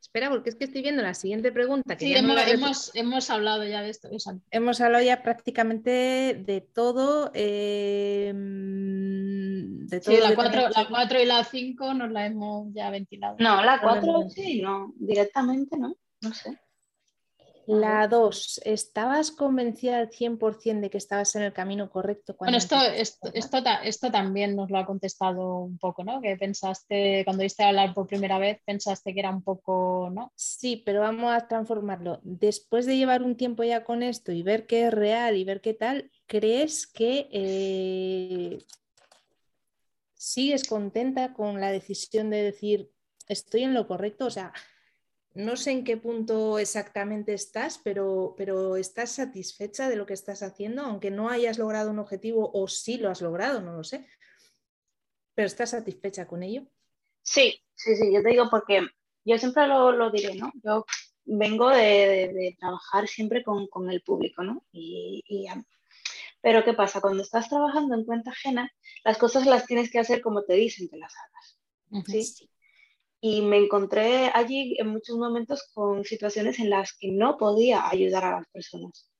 espera, 0.00 0.28
porque 0.28 0.50
es 0.50 0.56
que 0.56 0.64
estoy 0.64 0.82
viendo 0.82 1.02
la 1.02 1.14
siguiente 1.14 1.52
pregunta. 1.52 1.96
sí, 1.98 2.14
hemos, 2.14 3.30
hablado 3.30 3.64
ya 3.64 3.82
de 3.82 3.90
esto. 3.90 4.08
Hemos 4.50 4.80
hablado 4.80 5.04
ya 5.04 5.22
prácticamente 5.22 6.42
de 6.44 6.60
todo. 6.60 7.30
Eh, 7.34 8.32
de 8.34 10.00
todo 10.00 10.14
sí, 10.14 10.20
la 10.20 10.34
4 10.88 11.22
y 11.22 11.26
la 11.26 11.44
5 11.44 11.94
nos 11.94 12.10
la 12.10 12.26
hemos 12.26 12.72
ya 12.74 12.90
ventilado. 12.90 13.36
No, 13.38 13.62
la 13.62 13.80
4 13.80 14.28
sí, 14.30 14.60
no, 14.60 14.92
directamente 14.96 15.78
no, 15.78 15.94
no 16.22 16.34
sé. 16.34 16.58
La 17.66 18.06
2, 18.06 18.60
¿estabas 18.64 19.32
convencida 19.32 19.98
al 19.98 20.10
100% 20.10 20.80
de 20.80 20.90
que 20.90 20.98
estabas 20.98 21.34
en 21.34 21.42
el 21.42 21.52
camino 21.52 21.90
correcto? 21.90 22.36
Cuando 22.36 22.52
bueno, 22.52 22.58
esto, 22.58 23.28
esto, 23.32 23.60
esto, 23.82 24.10
también 24.12 24.54
nos 24.54 24.70
lo 24.70 24.78
ha 24.78 24.86
contestado 24.86 25.58
un 25.58 25.76
poco, 25.76 26.04
¿no? 26.04 26.20
Que 26.20 26.36
pensaste, 26.36 27.24
cuando 27.24 27.42
viste 27.42 27.64
hablar 27.64 27.92
por 27.92 28.06
primera 28.06 28.38
vez, 28.38 28.60
pensaste 28.64 29.12
que 29.12 29.18
era 29.18 29.30
un 29.30 29.42
poco, 29.42 30.10
¿no? 30.12 30.32
Sí, 30.36 30.80
pero 30.86 31.00
vamos 31.00 31.32
a 31.32 31.48
transformarlo. 31.48 32.20
Después 32.22 32.86
de 32.86 32.96
llevar 32.96 33.24
un 33.24 33.36
tiempo 33.36 33.64
ya 33.64 33.82
con 33.82 34.04
esto 34.04 34.30
y 34.30 34.44
ver 34.44 34.66
qué 34.66 34.86
es 34.86 34.94
real 34.94 35.36
y 35.36 35.42
ver 35.42 35.60
qué 35.60 35.74
tal, 35.74 36.12
¿crees 36.26 36.86
que 36.86 37.28
eh, 37.32 38.58
sigues 40.14 40.68
contenta 40.68 41.32
con 41.32 41.60
la 41.60 41.72
decisión 41.72 42.30
de 42.30 42.42
decir, 42.42 42.92
estoy 43.26 43.64
en 43.64 43.74
lo 43.74 43.88
correcto? 43.88 44.26
O 44.26 44.30
sea, 44.30 44.52
no 45.36 45.56
sé 45.56 45.70
en 45.72 45.84
qué 45.84 45.96
punto 45.96 46.58
exactamente 46.58 47.34
estás, 47.34 47.78
pero, 47.78 48.34
pero 48.36 48.76
estás 48.76 49.12
satisfecha 49.12 49.88
de 49.88 49.96
lo 49.96 50.06
que 50.06 50.14
estás 50.14 50.42
haciendo, 50.42 50.82
aunque 50.82 51.10
no 51.10 51.28
hayas 51.28 51.58
logrado 51.58 51.90
un 51.90 51.98
objetivo 51.98 52.50
o 52.52 52.68
sí 52.68 52.96
lo 52.96 53.10
has 53.10 53.20
logrado, 53.20 53.60
no 53.60 53.72
lo 53.72 53.84
sé. 53.84 54.06
Pero 55.34 55.46
estás 55.46 55.70
satisfecha 55.70 56.26
con 56.26 56.42
ello. 56.42 56.66
Sí, 57.22 57.62
sí, 57.74 57.96
sí, 57.96 58.12
yo 58.12 58.22
te 58.22 58.30
digo 58.30 58.48
porque 58.50 58.86
yo 59.24 59.38
siempre 59.38 59.66
lo, 59.66 59.92
lo 59.92 60.10
diré, 60.10 60.34
¿no? 60.36 60.50
Yo 60.62 60.86
vengo 61.24 61.68
de, 61.68 62.32
de, 62.32 62.56
trabajar 62.58 63.06
siempre 63.06 63.42
con, 63.44 63.66
con, 63.66 63.90
el 63.90 64.00
público, 64.02 64.42
¿no? 64.42 64.64
Y, 64.72 65.22
y, 65.28 65.46
pero 66.40 66.64
¿qué 66.64 66.72
pasa? 66.72 67.00
Cuando 67.00 67.22
estás 67.22 67.48
trabajando 67.48 67.94
en 67.94 68.04
cuenta 68.04 68.30
ajena, 68.30 68.72
las 69.04 69.18
cosas 69.18 69.46
las 69.46 69.66
tienes 69.66 69.90
que 69.90 69.98
hacer 69.98 70.22
como 70.22 70.44
te 70.44 70.54
dicen 70.54 70.88
que 70.88 70.96
las 70.96 71.12
hagas. 71.16 71.58
¿sí? 72.06 72.48
Y 73.20 73.42
me 73.42 73.56
encontré 73.58 74.30
allí 74.34 74.76
en 74.78 74.88
muchos 74.88 75.16
momentos 75.16 75.70
con 75.74 76.04
situaciones 76.04 76.58
en 76.58 76.70
las 76.70 76.92
que 76.96 77.10
no 77.12 77.36
podía 77.36 77.88
ayudar 77.88 78.24
a 78.24 78.32
las 78.38 78.48
personas. 78.48 79.10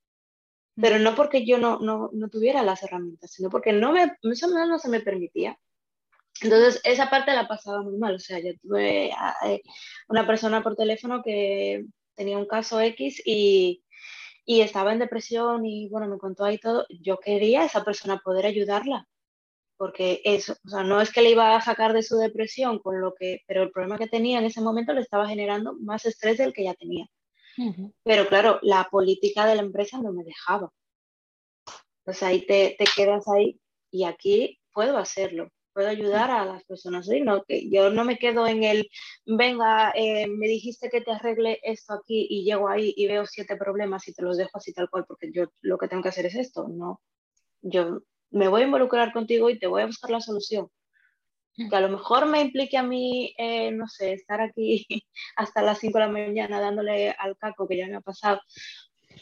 Pero 0.75 0.99
no 0.99 1.15
porque 1.15 1.45
yo 1.45 1.57
no, 1.57 1.79
no, 1.79 2.09
no 2.13 2.29
tuviera 2.29 2.61
las 2.63 2.83
herramientas, 2.83 3.31
sino 3.31 3.49
porque 3.49 3.73
no 3.73 3.91
me, 3.91 4.15
eso 4.23 4.47
no 4.47 4.79
se 4.79 4.89
me 4.89 4.99
permitía. 5.01 5.57
Entonces, 6.41 6.81
esa 6.83 7.09
parte 7.09 7.33
la 7.33 7.47
pasaba 7.47 7.81
muy 7.81 7.97
mal. 7.97 8.15
O 8.15 8.19
sea, 8.19 8.39
yo 8.39 8.51
tuve 8.61 9.11
eh, 9.45 9.61
una 10.07 10.27
persona 10.27 10.61
por 10.61 10.75
teléfono 10.75 11.21
que 11.23 11.85
tenía 12.15 12.37
un 12.37 12.47
caso 12.47 12.79
X 12.79 13.21
y, 13.25 13.83
y, 14.45 14.61
estaba 14.61 14.93
en 14.93 14.99
depresión 14.99 15.65
y, 15.65 15.89
bueno, 15.89 16.07
me 16.07 16.17
contó 16.19 16.45
ahí 16.45 16.59
todo. 16.59 16.85
Yo 17.01 17.19
quería 17.19 17.61
a 17.61 17.65
esa 17.65 17.83
persona 17.83 18.19
poder 18.23 18.45
ayudarla, 18.45 19.07
porque 19.77 20.21
eso, 20.23 20.55
o 20.65 20.69
sea, 20.69 20.83
no 20.83 21.01
es 21.01 21.11
que 21.11 21.21
le 21.21 21.31
iba 21.31 21.55
a 21.55 21.61
sacar 21.61 21.93
de 21.93 22.03
su 22.03 22.17
depresión 22.17 22.79
con 22.79 22.99
lo 22.99 23.13
que, 23.13 23.43
pero 23.47 23.63
el 23.63 23.71
problema 23.71 23.97
que 23.97 24.07
tenía 24.07 24.39
en 24.39 24.45
ese 24.45 24.61
momento 24.61 24.93
le 24.93 25.01
estaba 25.01 25.27
generando 25.27 25.73
más 25.79 26.05
estrés 26.05 26.37
del 26.37 26.53
que 26.53 26.65
ya 26.65 26.73
tenía. 26.73 27.07
Pero 28.03 28.27
claro, 28.27 28.59
la 28.61 28.87
política 28.89 29.45
de 29.47 29.55
la 29.55 29.63
empresa 29.63 29.99
no 29.99 30.13
me 30.13 30.23
dejaba. 30.23 30.71
Pues 32.03 32.21
ahí 32.21 32.45
te, 32.45 32.75
te 32.77 32.85
quedas 32.95 33.27
ahí 33.27 33.59
y 33.91 34.03
aquí 34.03 34.59
puedo 34.71 34.97
hacerlo 34.97 35.51
puedo 35.77 35.89
ayudar 35.89 36.31
a 36.31 36.43
las 36.43 36.63
personas, 36.63 37.05
¿sí? 37.05 37.21
no, 37.21 37.43
que 37.43 37.69
yo 37.69 37.91
no 37.91 38.03
me 38.03 38.17
quedo 38.17 38.47
en 38.47 38.63
el, 38.63 38.89
venga, 39.27 39.91
eh, 39.93 40.25
me 40.25 40.47
dijiste 40.47 40.89
que 40.89 41.01
te 41.01 41.11
arregle 41.11 41.59
esto 41.61 41.93
aquí 41.93 42.25
y 42.27 42.43
llego 42.43 42.67
ahí 42.67 42.95
y 42.97 43.05
veo 43.05 43.27
siete 43.27 43.55
problemas 43.57 44.07
y 44.07 44.13
te 44.13 44.23
los 44.23 44.37
dejo 44.37 44.57
así 44.57 44.73
tal 44.73 44.89
cual 44.89 45.05
porque 45.07 45.31
yo 45.31 45.51
lo 45.61 45.77
que 45.77 45.87
tengo 45.87 46.01
que 46.01 46.09
hacer 46.09 46.25
es 46.25 46.33
esto, 46.33 46.67
no, 46.67 46.99
yo 47.61 48.01
me 48.31 48.47
voy 48.47 48.61
a 48.61 48.65
involucrar 48.65 49.13
contigo 49.13 49.49
y 49.49 49.59
te 49.59 49.67
voy 49.67 49.81
a 49.81 49.87
buscar 49.87 50.09
la 50.11 50.21
solución. 50.21 50.69
Que 51.55 51.75
a 51.75 51.81
lo 51.81 51.89
mejor 51.89 52.27
me 52.27 52.39
implique 52.39 52.77
a 52.77 52.83
mí, 52.83 53.33
eh, 53.37 53.71
no 53.71 53.87
sé, 53.87 54.13
estar 54.13 54.39
aquí 54.41 54.85
hasta 55.35 55.63
las 55.63 55.79
5 55.79 55.97
de 55.97 56.05
la 56.05 56.11
mañana 56.11 56.59
dándole 56.59 57.09
al 57.17 57.35
caco 57.37 57.67
que 57.67 57.77
ya 57.77 57.87
me 57.87 57.95
ha 57.95 58.01
pasado, 58.01 58.39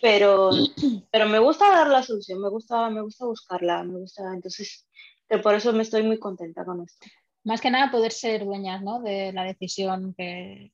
pero, 0.02 0.50
pero 1.12 1.30
me 1.30 1.40
gusta 1.40 1.70
dar 1.70 1.88
la 1.88 2.04
solución, 2.04 2.42
me 2.42 2.50
gusta, 2.50 2.90
me 2.90 3.02
gusta 3.02 3.26
buscarla, 3.26 3.84
me 3.84 4.00
gusta, 4.00 4.24
entonces 4.34 4.88
que 5.30 5.38
por 5.40 5.56
eso 5.56 5.74
me 5.74 5.84
estoy 5.84 6.04
muy 6.04 6.20
contenta 6.20 6.66
con 6.66 6.84
esto. 6.84 7.08
Más 7.44 7.62
que 7.62 7.72
nada 7.72 7.92
poder 7.92 8.12
ser 8.12 8.46
dueñas 8.46 8.82
¿no? 8.82 9.02
de 9.02 9.32
la 9.34 9.44
decisión 9.44 10.14
que, 10.18 10.72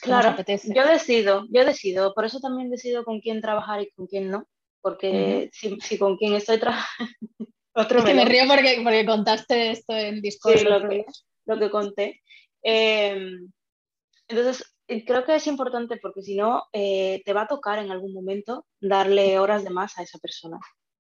claro, 0.00 0.30
nos 0.30 0.34
apetece. 0.34 0.72
Yo 0.74 0.86
decido, 0.86 1.46
yo 1.50 1.64
decido, 1.64 2.14
por 2.14 2.24
eso 2.24 2.40
también 2.40 2.70
decido 2.70 3.04
con 3.04 3.20
quién 3.20 3.40
trabajar 3.40 3.82
y 3.82 3.90
con 3.90 4.06
quién 4.06 4.30
no, 4.30 4.46
porque 4.80 5.50
si, 5.52 5.78
si, 5.80 5.98
con 5.98 6.16
quién 6.16 6.34
estoy 6.34 6.58
trabajando... 6.58 7.12
Otro 7.74 8.02
me, 8.02 8.14
me 8.14 8.24
río 8.24 8.44
porque, 8.46 8.80
porque, 8.82 9.06
contaste 9.06 9.70
esto 9.70 9.94
en 9.94 10.20
Discord. 10.20 10.58
Sí, 10.58 10.64
lo 10.64 10.88
que, 10.88 11.04
lo 11.46 11.58
que 11.58 11.70
conté. 11.70 12.22
Eh, 12.62 13.38
entonces, 14.28 14.64
creo 15.06 15.24
que 15.24 15.34
es 15.34 15.46
importante 15.46 15.96
porque 15.96 16.22
si 16.22 16.36
no, 16.36 16.64
eh, 16.72 17.22
te 17.24 17.32
va 17.32 17.42
a 17.42 17.48
tocar 17.48 17.78
en 17.78 17.90
algún 17.90 18.12
momento 18.12 18.66
darle 18.80 19.38
horas 19.38 19.64
de 19.64 19.70
más 19.70 19.98
a 19.98 20.02
esa 20.02 20.18
persona. 20.18 20.58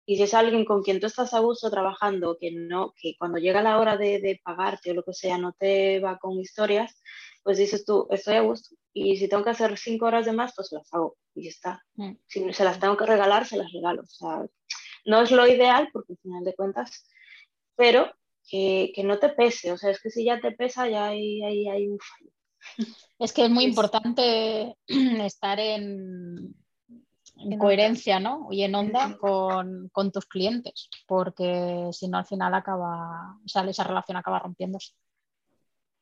Y 0.06 0.16
si 0.16 0.24
es 0.24 0.34
alguien 0.34 0.64
con 0.64 0.84
quien 0.84 1.02
tú 1.02 1.08
estás 1.08 1.34
a 1.34 1.40
gusto 1.40 1.70
trabajando, 1.70 2.38
que 2.40 2.52
no, 2.52 2.94
que 2.96 3.16
cuando 3.20 3.40
llega 3.40 3.62
la 3.62 3.78
hora 3.78 3.98
de, 3.98 4.20
de, 4.20 4.40
pagarte 4.42 4.92
o 4.92 4.94
lo 4.94 5.04
que 5.04 5.14
sea, 5.14 5.38
no 5.38 5.54
te 5.60 6.00
va 6.00 6.18
con 6.18 6.40
historias, 6.40 7.02
pues 7.44 7.58
dices 7.58 7.84
tú, 7.84 8.08
estoy 8.10 8.36
a 8.36 8.42
gusto. 8.42 8.76
Y 8.94 9.18
si 9.18 9.28
tengo 9.28 9.44
que 9.44 9.50
hacer 9.50 9.78
cinco 9.78 10.06
horas 10.06 10.26
de 10.26 10.32
más, 10.32 10.54
pues 10.56 10.70
las 10.72 10.94
hago 10.94 11.18
y 11.36 11.44
ya 11.44 11.50
está. 11.50 11.84
Mm. 11.96 12.14
Si 12.26 12.54
se 12.54 12.64
las 12.64 12.80
tengo 12.80 12.96
que 12.96 13.06
regalar, 13.06 13.46
se 13.46 13.58
las 13.58 13.72
regalo. 13.74 14.04
O 14.04 14.08
sea, 14.08 14.46
no 15.08 15.22
es 15.22 15.32
lo 15.32 15.48
ideal, 15.48 15.90
porque 15.92 16.14
al 16.14 16.20
final 16.20 16.44
de 16.44 16.54
cuentas, 16.54 17.10
pero 17.76 18.12
que, 18.48 18.92
que, 18.94 19.04
no 19.04 19.18
te 19.18 19.30
pese. 19.30 19.72
O 19.72 19.78
sea, 19.78 19.90
es 19.90 20.02
que 20.02 20.12
si 20.12 20.26
ya 20.26 20.40
te 20.40 20.52
pesa, 20.52 20.88
ya 20.88 21.08
hay, 21.08 21.42
hay, 21.44 21.68
hay 21.68 21.88
un 21.88 21.98
fallo. 21.98 22.32
Es 23.20 23.34
que 23.34 23.46
es 23.46 23.50
muy 23.50 23.64
importante 23.64 24.76
estar 24.88 25.60
en, 25.60 26.54
en 27.38 27.58
coherencia 27.58 28.20
¿no? 28.20 28.48
y 28.52 28.62
en 28.62 28.76
onda 28.76 29.18
con, 29.18 29.90
con, 29.92 30.12
tus 30.12 30.26
clientes, 30.28 30.90
porque 31.08 31.90
si 31.94 32.08
no 32.08 32.20
al 32.20 32.28
final 32.28 32.54
acaba, 32.54 33.40
o 33.44 33.48
sea, 33.48 33.64
esa 33.64 33.86
relación 33.86 34.18
acaba 34.18 34.40
rompiéndose. 34.40 34.94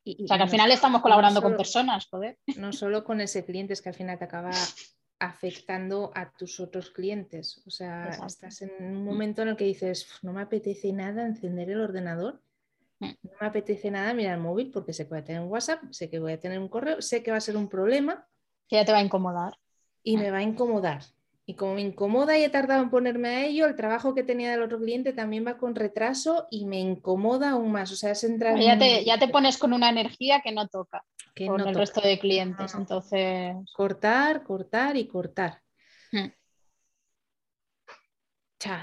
Y, 0.04 0.24
o 0.24 0.26
sea, 0.26 0.36
que 0.36 0.42
al 0.42 0.50
final 0.50 0.70
estamos 0.70 1.00
colaborando 1.00 1.40
con 1.40 1.56
personas, 1.56 2.06
joder. 2.06 2.38
No 2.56 2.72
solo 2.72 3.02
con 3.02 3.20
ese 3.20 3.44
cliente, 3.44 3.72
es 3.72 3.80
que 3.80 3.88
al 3.88 3.94
final 3.94 4.18
te 4.18 4.24
acaba 4.24 4.50
afectando 5.18 6.12
a 6.14 6.30
tus 6.30 6.60
otros 6.60 6.90
clientes. 6.90 7.62
O 7.66 7.70
sea, 7.70 8.10
estás 8.26 8.62
en 8.62 8.70
un 8.80 9.04
momento 9.04 9.42
en 9.42 9.48
el 9.48 9.56
que 9.56 9.64
dices, 9.64 10.08
no 10.22 10.32
me 10.32 10.42
apetece 10.42 10.92
nada 10.92 11.26
encender 11.26 11.70
el 11.70 11.80
ordenador, 11.80 12.42
mm. 12.98 13.10
no 13.22 13.30
me 13.40 13.46
apetece 13.46 13.90
nada 13.90 14.12
mirar 14.14 14.34
el 14.34 14.40
móvil 14.40 14.70
porque 14.70 14.92
sé 14.92 15.04
que 15.04 15.10
voy 15.10 15.20
a 15.20 15.24
tener 15.24 15.42
un 15.42 15.48
WhatsApp, 15.48 15.82
sé 15.90 16.10
que 16.10 16.18
voy 16.18 16.32
a 16.32 16.40
tener 16.40 16.58
un 16.58 16.68
correo, 16.68 17.00
sé 17.00 17.22
que 17.22 17.30
va 17.30 17.38
a 17.38 17.40
ser 17.40 17.56
un 17.56 17.68
problema. 17.68 18.26
Que 18.68 18.76
ya 18.76 18.84
te 18.84 18.92
va 18.92 18.98
a 18.98 19.02
incomodar. 19.02 19.54
Y 20.02 20.16
me 20.18 20.30
va 20.30 20.38
a 20.38 20.42
incomodar. 20.42 21.02
Y 21.48 21.54
como 21.54 21.74
me 21.74 21.80
incomoda 21.80 22.36
y 22.36 22.42
he 22.42 22.48
tardado 22.48 22.82
en 22.82 22.90
ponerme 22.90 23.28
a 23.28 23.44
ello, 23.46 23.66
el 23.66 23.76
trabajo 23.76 24.14
que 24.14 24.24
tenía 24.24 24.50
del 24.50 24.62
otro 24.62 24.80
cliente 24.80 25.12
también 25.12 25.46
va 25.46 25.58
con 25.58 25.76
retraso 25.76 26.46
y 26.50 26.66
me 26.66 26.80
incomoda 26.80 27.50
aún 27.50 27.70
más. 27.70 27.92
O 27.92 27.96
sea, 27.96 28.10
es 28.10 28.24
entrar. 28.24 28.58
Ya, 28.58 28.76
te, 28.76 29.04
ya 29.04 29.18
te 29.18 29.28
pones 29.28 29.56
con 29.56 29.72
una 29.72 29.88
energía 29.88 30.40
que 30.42 30.50
no 30.50 30.66
toca 30.66 31.04
que 31.36 31.46
con 31.46 31.60
el 31.60 31.74
resto 31.74 32.00
de 32.00 32.18
clientes. 32.18 32.74
Entonces. 32.74 33.54
Cortar, 33.74 34.42
cortar 34.42 34.96
y 34.96 35.06
cortar. 35.06 35.60
Hmm. 36.10 36.30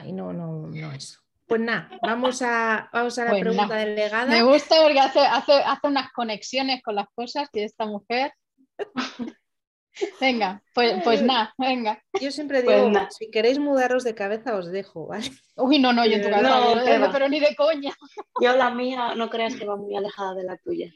y 0.05 0.13
no, 0.13 0.31
no, 0.31 0.67
no 0.67 0.91
eso. 0.93 1.19
Pues 1.47 1.59
nada, 1.59 1.89
vamos 2.03 2.41
a, 2.43 2.89
vamos 2.93 3.17
a 3.17 3.25
la 3.25 3.31
pues 3.31 3.41
pregunta 3.41 3.75
delegada. 3.75 4.27
Me 4.27 4.43
gusta 4.43 4.75
porque 4.81 4.99
hace, 4.99 5.19
hace, 5.19 5.53
hace 5.53 5.87
unas 5.87 6.11
conexiones 6.13 6.81
con 6.83 6.95
las 6.95 7.07
cosas 7.15 7.49
que 7.51 7.63
esta 7.63 7.87
mujer. 7.87 8.31
Venga, 10.19 10.61
pues, 10.73 11.03
pues 11.03 11.21
nada, 11.21 11.53
venga. 11.57 12.01
Yo 12.19 12.31
siempre 12.31 12.63
pues 12.63 12.83
digo, 12.83 13.07
si 13.11 13.29
queréis 13.29 13.59
mudaros 13.59 14.03
de 14.03 14.15
cabeza 14.15 14.55
os 14.55 14.71
dejo, 14.71 15.07
¿vale? 15.07 15.29
Uy, 15.55 15.77
no, 15.77 15.93
no, 15.93 16.05
yo 16.05 16.15
en 16.15 16.23
tu 16.23 16.29
cabeza, 16.29 16.97
no, 16.97 17.11
pero 17.11 17.29
ni 17.29 17.39
de 17.39 17.55
coña. 17.55 17.93
Yo 18.41 18.55
la 18.55 18.71
mía 18.71 19.13
no 19.15 19.29
creas 19.29 19.55
que 19.55 19.65
va 19.65 19.75
muy 19.75 19.95
alejada 19.95 20.33
de 20.33 20.43
la 20.43 20.57
tuya. 20.57 20.91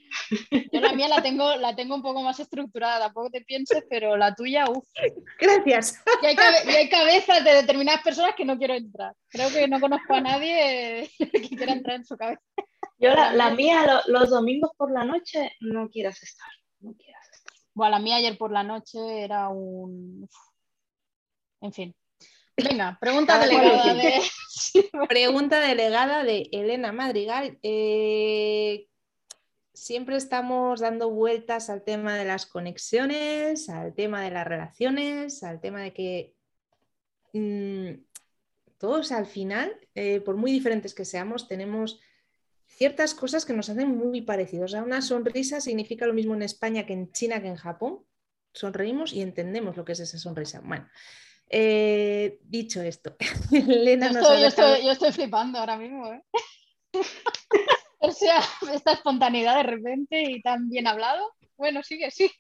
Yo 0.72 0.82
la 0.82 0.94
mía 0.94 1.08
la 1.08 1.22
tengo, 1.22 1.56
la 1.58 1.76
tengo 1.76 1.96
un 1.96 2.02
poco 2.02 2.24
más 2.24 2.40
estructurada, 2.40 3.06
tampoco 3.06 3.30
te 3.30 3.42
pienses, 3.42 3.84
pero 3.88 4.18
la 4.18 4.34
tuya, 4.34 4.66
uff. 4.68 4.88
Gracias. 5.40 6.02
Y 6.24 6.26
hay, 6.26 6.36
y 6.66 6.70
hay, 6.70 6.90
cabezas 6.90 7.44
de 7.44 7.54
determinadas 7.54 8.02
personas 8.02 8.34
que 8.36 8.46
no 8.46 8.58
quiero 8.58 8.74
entrar. 8.74 9.14
Creo 9.30 9.50
que 9.50 9.68
no 9.68 9.80
conozco 9.80 10.16
a 10.16 10.22
nadie 10.22 11.10
que 11.18 11.42
quiera 11.42 11.74
entrar 11.74 11.98
en 11.98 12.06
su 12.06 12.18
cabeza. 12.18 12.42
Yo 12.98 13.14
la, 13.14 13.32
la 13.34 13.52
mía 13.52 14.02
los 14.08 14.30
domingos 14.30 14.72
por 14.76 14.92
la 14.92 15.04
noche 15.04 15.52
no 15.60 15.88
quieras 15.88 16.24
estar, 16.24 16.50
no 16.80 16.94
quieras. 16.96 17.17
Bueno, 17.78 17.92
la 17.92 18.00
mía 18.00 18.16
ayer 18.16 18.40
por 18.40 18.52
la 18.52 18.64
noche 18.64 18.98
era 19.24 19.50
un... 19.50 20.28
En 21.62 21.72
fin. 21.72 21.96
Venga, 22.58 22.98
pregunta 23.00 23.38
delegada 23.38 23.94
de... 23.94 24.20
Pregunta 25.08 25.60
delegada 25.60 26.24
de 26.24 26.50
Elena 26.52 26.92
Madrigal. 26.92 27.60
Eh, 27.62 28.88
siempre 29.74 30.18
estamos 30.18 30.80
dando 30.80 31.12
vueltas 31.12 31.70
al 31.70 31.84
tema 31.84 32.16
de 32.16 32.26
las 32.26 32.48
conexiones, 32.48 33.70
al 33.70 33.94
tema 33.94 34.24
de 34.24 34.32
las 34.32 34.48
relaciones, 34.48 35.44
al 35.44 35.62
tema 35.62 35.84
de 35.84 35.94
que 35.94 36.34
mm, 37.34 38.02
todos 38.80 39.12
al 39.12 39.28
final, 39.28 39.72
eh, 39.94 40.20
por 40.22 40.36
muy 40.36 40.52
diferentes 40.52 40.96
que 40.96 41.06
seamos, 41.06 41.48
tenemos 41.48 42.00
ciertas 42.68 43.14
cosas 43.14 43.46
que 43.46 43.54
nos 43.54 43.70
hacen 43.70 43.98
muy 43.98 44.22
parecidos. 44.22 44.74
una 44.74 45.02
sonrisa 45.02 45.62
significa 45.62 46.06
lo 46.06 46.14
mismo 46.14 46.36
en 46.36 46.44
España 46.44 46.86
que 46.86 46.94
en 46.94 47.12
China 47.12 47.42
que 47.42 47.48
en 47.48 47.56
Japón. 47.56 48.06
Sonreímos 48.54 49.14
y 49.14 49.22
entendemos 49.22 49.78
lo 49.78 49.86
que 49.86 49.92
es 49.92 50.00
esa 50.00 50.18
sonrisa. 50.18 50.62
Bueno, 50.64 50.88
eh, 51.50 52.40
dicho 52.44 52.82
esto, 52.82 53.16
Elena 53.52 54.12
yo, 54.12 54.20
estoy, 54.20 54.44
estoy, 54.44 54.86
yo, 54.86 54.92
estoy, 54.92 55.12
flipando 55.12 55.60
ahora 55.60 55.78
mismo. 55.78 56.12
¿eh? 56.12 56.24
o 58.00 58.12
sea, 58.12 58.42
esta 58.74 58.94
espontaneidad 58.94 59.58
de 59.58 59.64
repente 59.64 60.24
y 60.24 60.42
tan 60.42 60.70
bien 60.70 60.88
hablado. 60.88 61.34
Bueno, 61.56 61.84
sigue, 61.84 62.12
sí. 62.12 62.32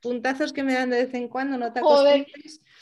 Puntazos 0.00 0.52
que 0.52 0.62
me 0.62 0.74
dan 0.74 0.90
de 0.90 1.04
vez 1.04 1.14
en 1.14 1.28
cuando, 1.28 1.58
no 1.58 1.72
te 1.72 1.80
Joder, 1.80 2.26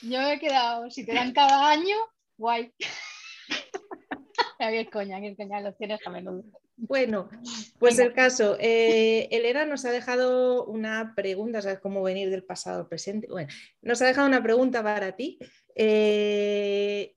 yo 0.03 0.21
me 0.21 0.35
he 0.35 0.39
quedado, 0.39 0.91
si 0.91 1.07
te 1.07 1.15
dan 1.15 1.33
cada 1.33 1.71
año, 1.71 1.97
guay. 2.37 2.73
qué 4.59 4.91
coña, 4.91 5.21
qué 5.21 5.35
coña, 5.37 5.61
los 5.61 5.77
tienes 5.77 6.07
a 6.07 6.11
menudo. 6.11 6.45
Bueno, 6.77 7.29
pues 7.79 7.99
el 7.99 8.13
caso. 8.13 8.57
Eh, 8.61 9.29
Elena 9.31 9.65
nos 9.65 9.85
ha 9.85 9.91
dejado 9.91 10.65
una 10.67 11.15
pregunta, 11.15 11.63
¿sabes 11.63 11.81
cómo 11.81 12.03
venir 12.03 12.31
del 12.31 12.45
pasado 12.45 12.81
al 12.81 12.89
presente? 12.89 13.29
Bueno, 13.29 13.53
nos 13.83 14.01
ha 14.03 14.07
dejado 14.07 14.27
una 14.27 14.43
pregunta 14.43 14.83
para 14.83 15.13
ti. 15.13 15.39
Eh, 15.75 17.17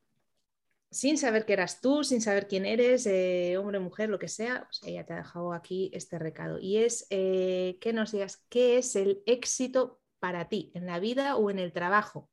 sin 0.89 1.18
saber 1.18 1.45
que 1.45 1.53
eras 1.53 1.82
tú, 1.82 2.03
sin 2.03 2.22
saber 2.22 2.47
quién 2.47 2.66
eres, 2.66 3.05
eh, 3.08 3.58
hombre, 3.58 3.80
mujer, 3.80 4.10
lo 4.10 4.20
que 4.20 4.30
sea, 4.30 4.64
pues 4.66 4.82
ella 4.84 5.05
te 5.05 5.14
ha 5.14 5.18
dejado 5.18 5.53
aquí 5.53 5.91
este 5.93 6.18
recado. 6.18 6.60
Y 6.60 6.78
es 6.78 7.08
que 7.10 7.91
nos 7.93 8.12
digas 8.12 8.45
qué 8.49 8.78
es 8.78 8.95
el 8.95 9.22
éxito 9.26 9.99
para 10.20 10.47
ti 10.47 10.72
en 10.74 10.86
la 10.86 10.99
vida 10.99 11.36
o 11.36 11.49
en 11.51 11.60
el 11.60 11.74
trabajo. 11.74 12.30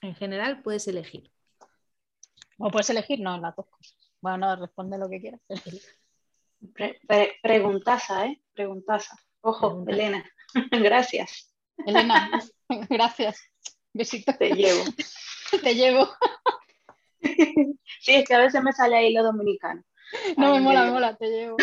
En 0.00 0.14
general 0.14 0.62
puedes 0.62 0.86
elegir. 0.88 1.30
O 2.58 2.70
puedes 2.70 2.90
elegir, 2.90 3.20
no, 3.20 3.38
las 3.38 3.54
dos 3.56 3.66
cosas. 3.66 4.01
Bueno, 4.22 4.38
no, 4.38 4.56
responde 4.56 4.96
lo 4.96 5.10
que 5.10 5.20
quieras. 5.20 5.40
preguntaza, 7.42 8.26
¿eh? 8.26 8.40
Preguntaza. 8.54 9.16
Ojo, 9.42 9.84
Elena. 9.86 10.24
Gracias. 10.70 11.52
Elena, 11.84 12.30
gracias. 12.88 13.40
Besito. 13.92 14.32
Te 14.36 14.50
llevo. 14.50 14.84
Te 15.62 15.74
llevo. 15.74 16.08
Sí, 18.00 18.14
es 18.14 18.24
que 18.26 18.34
a 18.34 18.38
veces 18.38 18.62
me 18.62 18.72
sale 18.72 18.96
ahí 18.96 19.12
lo 19.12 19.22
dominicano. 19.24 19.82
No, 20.36 20.54
me 20.54 20.60
mola, 20.60 20.84
me 20.84 20.90
mola, 20.92 21.16
te 21.16 21.26
llevo. 21.28 21.56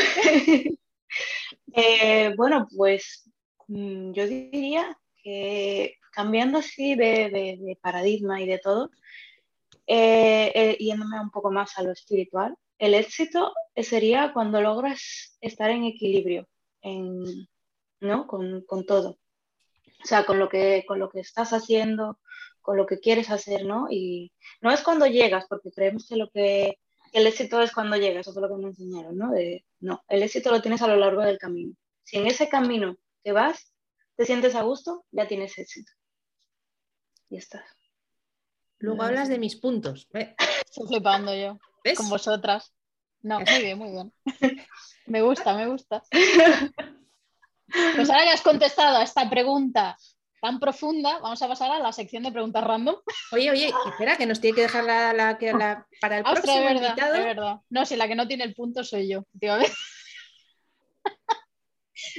Eh, 1.73 2.33
bueno, 2.35 2.67
pues 2.75 3.29
mm, 3.67 4.11
yo 4.11 4.27
diría 4.27 4.97
que 5.23 5.95
cambiando 6.11 6.59
así 6.59 6.95
de, 6.95 7.77
paradigma 7.81 8.41
y 8.41 8.47
de 8.47 8.59
todo, 8.59 8.91
eh, 9.91 10.51
eh, 10.53 10.77
yéndome 10.79 11.19
un 11.19 11.31
poco 11.31 11.49
más 11.51 11.77
a 11.79 11.83
lo 11.83 11.91
espiritual, 11.91 12.55
el 12.77 12.93
éxito 12.93 13.53
sería 13.75 14.33
cuando 14.33 14.61
logras 14.61 15.35
estar 15.41 15.71
en 15.71 15.83
equilibrio 15.85 16.47
¿no? 18.01 18.27
Con, 18.27 18.61
con, 18.65 18.85
todo. 18.85 19.17
O 20.03 20.05
sea, 20.05 20.25
con 20.25 20.37
lo, 20.39 20.47
que, 20.47 20.85
con 20.87 20.99
lo 20.99 21.09
que 21.09 21.19
estás 21.21 21.53
haciendo, 21.53 22.19
con 22.61 22.77
lo 22.77 22.85
que 22.85 22.99
quieres 22.99 23.31
hacer, 23.31 23.65
¿no? 23.65 23.87
Y 23.89 24.31
no 24.61 24.71
es 24.71 24.81
cuando 24.81 25.07
llegas, 25.07 25.45
porque 25.49 25.71
creemos 25.71 26.07
que 26.07 26.15
lo 26.15 26.29
que 26.29 26.77
el 27.11 27.25
éxito 27.27 27.61
es 27.61 27.73
cuando 27.73 27.97
llegas, 27.97 28.27
eso 28.27 28.39
es 28.39 28.41
lo 28.41 28.47
que 28.47 28.61
me 28.61 28.69
enseñaron, 28.69 29.17
¿no? 29.17 29.31
De, 29.31 29.65
no, 29.79 30.03
el 30.07 30.21
éxito 30.23 30.51
lo 30.51 30.61
tienes 30.61 30.83
a 30.83 30.87
lo 30.87 30.97
largo 30.97 31.21
del 31.21 31.39
camino. 31.39 31.73
Si 32.03 32.17
en 32.17 32.27
ese 32.27 32.47
camino 32.47 32.95
que 33.23 33.31
vas 33.31 33.73
te 34.15 34.25
sientes 34.25 34.53
a 34.53 34.61
gusto, 34.61 35.05
ya 35.11 35.27
tienes 35.27 35.57
éxito. 35.57 35.91
Y 37.29 37.37
está. 37.37 37.65
Luego 38.79 39.03
hablas 39.03 39.29
de 39.29 39.39
mis 39.39 39.55
puntos. 39.55 40.07
Estoy 40.13 40.87
flipando 40.87 41.35
yo. 41.35 41.59
Con 41.95 42.09
vosotras. 42.09 42.73
No, 43.21 43.39
muy 43.39 43.61
bien, 43.61 43.77
muy 43.77 43.91
bien. 43.91 44.13
me 45.05 45.21
gusta, 45.21 45.53
me 45.53 45.67
gusta. 45.67 46.01
Pues 47.95 48.09
ahora 48.09 48.23
que 48.23 48.31
has 48.31 48.41
contestado 48.41 48.97
a 48.97 49.03
esta 49.03 49.29
pregunta 49.29 49.97
tan 50.41 50.59
profunda, 50.59 51.19
vamos 51.19 51.41
a 51.41 51.47
pasar 51.47 51.71
a 51.71 51.79
la 51.79 51.91
sección 51.91 52.23
de 52.23 52.31
preguntas 52.31 52.63
random. 52.63 52.95
Oye, 53.31 53.51
oye, 53.51 53.73
espera, 53.85 54.15
que 54.17 54.25
nos 54.25 54.39
tiene 54.39 54.55
que 54.55 54.61
dejar 54.61 54.85
la, 54.85 55.13
la, 55.13 55.37
para 55.99 56.19
el 56.19 56.23
próximo 56.23 56.53
es 56.53 56.63
verdad, 56.63 56.89
invitado. 56.89 57.15
Es 57.15 57.25
verdad. 57.25 57.59
No, 57.69 57.85
si 57.85 57.95
la 57.95 58.07
que 58.07 58.15
no 58.15 58.27
tiene 58.27 58.45
el 58.45 58.55
punto 58.55 58.83
soy 58.83 59.09
yo, 59.09 59.25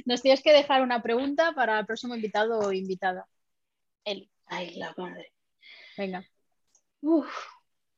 Nos 0.05 0.21
tienes 0.21 0.43
que 0.43 0.53
dejar 0.53 0.83
una 0.83 1.03
pregunta 1.03 1.53
para 1.53 1.79
el 1.81 1.87
próximo 1.87 2.15
invitado 2.15 2.59
o 2.59 2.73
invitada. 2.73 3.27
Eli. 4.05 4.31
Ay, 4.47 4.75
la 4.77 4.93
madre. 4.97 5.33
Venga. 5.97 6.23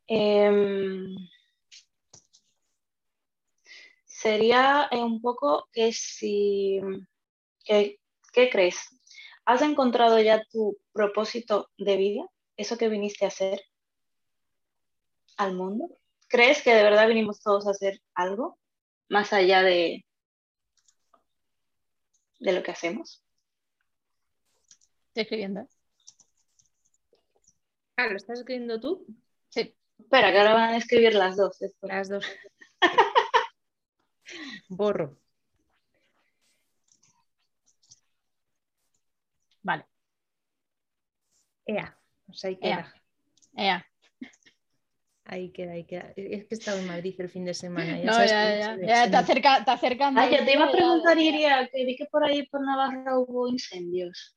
Em, 0.07 1.17
sería 4.07 4.89
eh, 4.91 5.03
un 5.03 5.21
poco 5.21 5.69
que 5.73 5.93
si... 5.93 6.81
¿Qué 7.65 7.99
crees? 8.51 8.77
¿Has 9.45 9.63
encontrado 9.63 10.21
ya 10.21 10.45
tu 10.51 10.79
propósito 10.93 11.71
de 11.79 11.97
vida? 11.97 12.25
¿Eso 12.57 12.79
que 12.79 12.89
viniste 12.89 13.25
a 13.25 13.29
hacer 13.29 13.63
al 15.37 15.55
mundo? 15.55 15.89
¿Crees 16.29 16.63
que 16.63 16.75
de 16.75 16.83
verdad 16.83 17.09
vinimos 17.09 17.41
todos 17.41 17.67
a 17.67 17.71
hacer 17.71 18.01
algo 18.15 18.59
más 19.09 19.33
allá 19.33 19.63
de, 19.63 20.05
de 22.41 22.53
lo 22.53 22.63
que 22.63 22.71
hacemos? 22.71 23.23
Estoy 25.09 25.23
escribiendo. 25.23 25.69
Ah, 28.03 28.09
¿lo 28.09 28.17
estás 28.17 28.41
escribiendo 28.41 28.81
tú? 28.81 29.07
Sí. 29.49 29.77
Espera, 29.97 30.33
que 30.33 30.39
ahora 30.39 30.55
van 30.55 30.71
a 30.71 30.77
escribir 30.77 31.15
las 31.15 31.37
dos. 31.37 31.57
Las 31.83 32.09
dos. 32.09 32.25
Borro. 34.69 35.17
Vale. 39.63 39.87
Ea, 41.65 41.97
pues 42.27 42.45
ahí 42.45 42.57
queda. 42.57 42.93
Ea. 43.57 43.87
Ahí 45.25 45.53
queda, 45.53 45.73
ahí 45.73 45.85
queda. 45.85 46.13
Es 46.17 46.45
que 46.47 46.55
he 46.55 46.59
estado 46.59 46.79
en 46.79 46.89
Madrid 46.89 47.15
el 47.21 47.29
fin 47.29 47.45
de 47.45 47.55
semana. 47.55 48.01
Ya 48.01 48.05
no, 48.05 48.25
ya, 48.25 48.77
ya, 48.77 48.77
ya, 48.85 49.11
te, 49.11 49.17
acerca, 49.17 49.65
te 49.65 49.71
acercan. 49.71 50.19
Ah, 50.19 50.29
yo 50.29 50.45
te 50.45 50.55
iba 50.55 50.65
a 50.65 50.73
preguntar, 50.73 51.17
Iria, 51.17 51.69
que 51.73 51.85
vi 51.85 51.95
que 51.95 52.07
por 52.07 52.25
ahí 52.25 52.49
por 52.49 52.67
Navarra 52.67 53.17
hubo 53.17 53.47
incendios. 53.47 54.37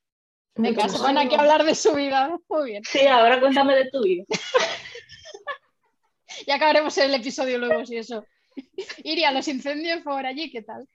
Venga, 0.56 0.88
se 0.88 0.98
van 1.00 1.18
aquí 1.18 1.36
a 1.36 1.40
hablar 1.40 1.66
de 1.66 1.76
su 1.76 1.94
vida. 1.94 2.38
Muy 2.48 2.72
bien. 2.72 2.84
Sí, 2.86 3.06
ahora 3.08 3.40
cuéntame 3.40 3.76
de 3.76 3.90
tu 3.90 4.02
vida. 4.02 4.24
ya 6.48 6.56
acabaremos 6.56 6.98
el 6.98 7.14
episodio 7.14 7.58
luego, 7.58 7.86
si 7.86 7.98
eso. 7.98 8.26
Iria, 9.04 9.32
los 9.32 9.48
incendios 9.50 10.02
por 10.02 10.26
allí, 10.26 10.50
¿qué 10.50 10.62
tal? 10.62 10.88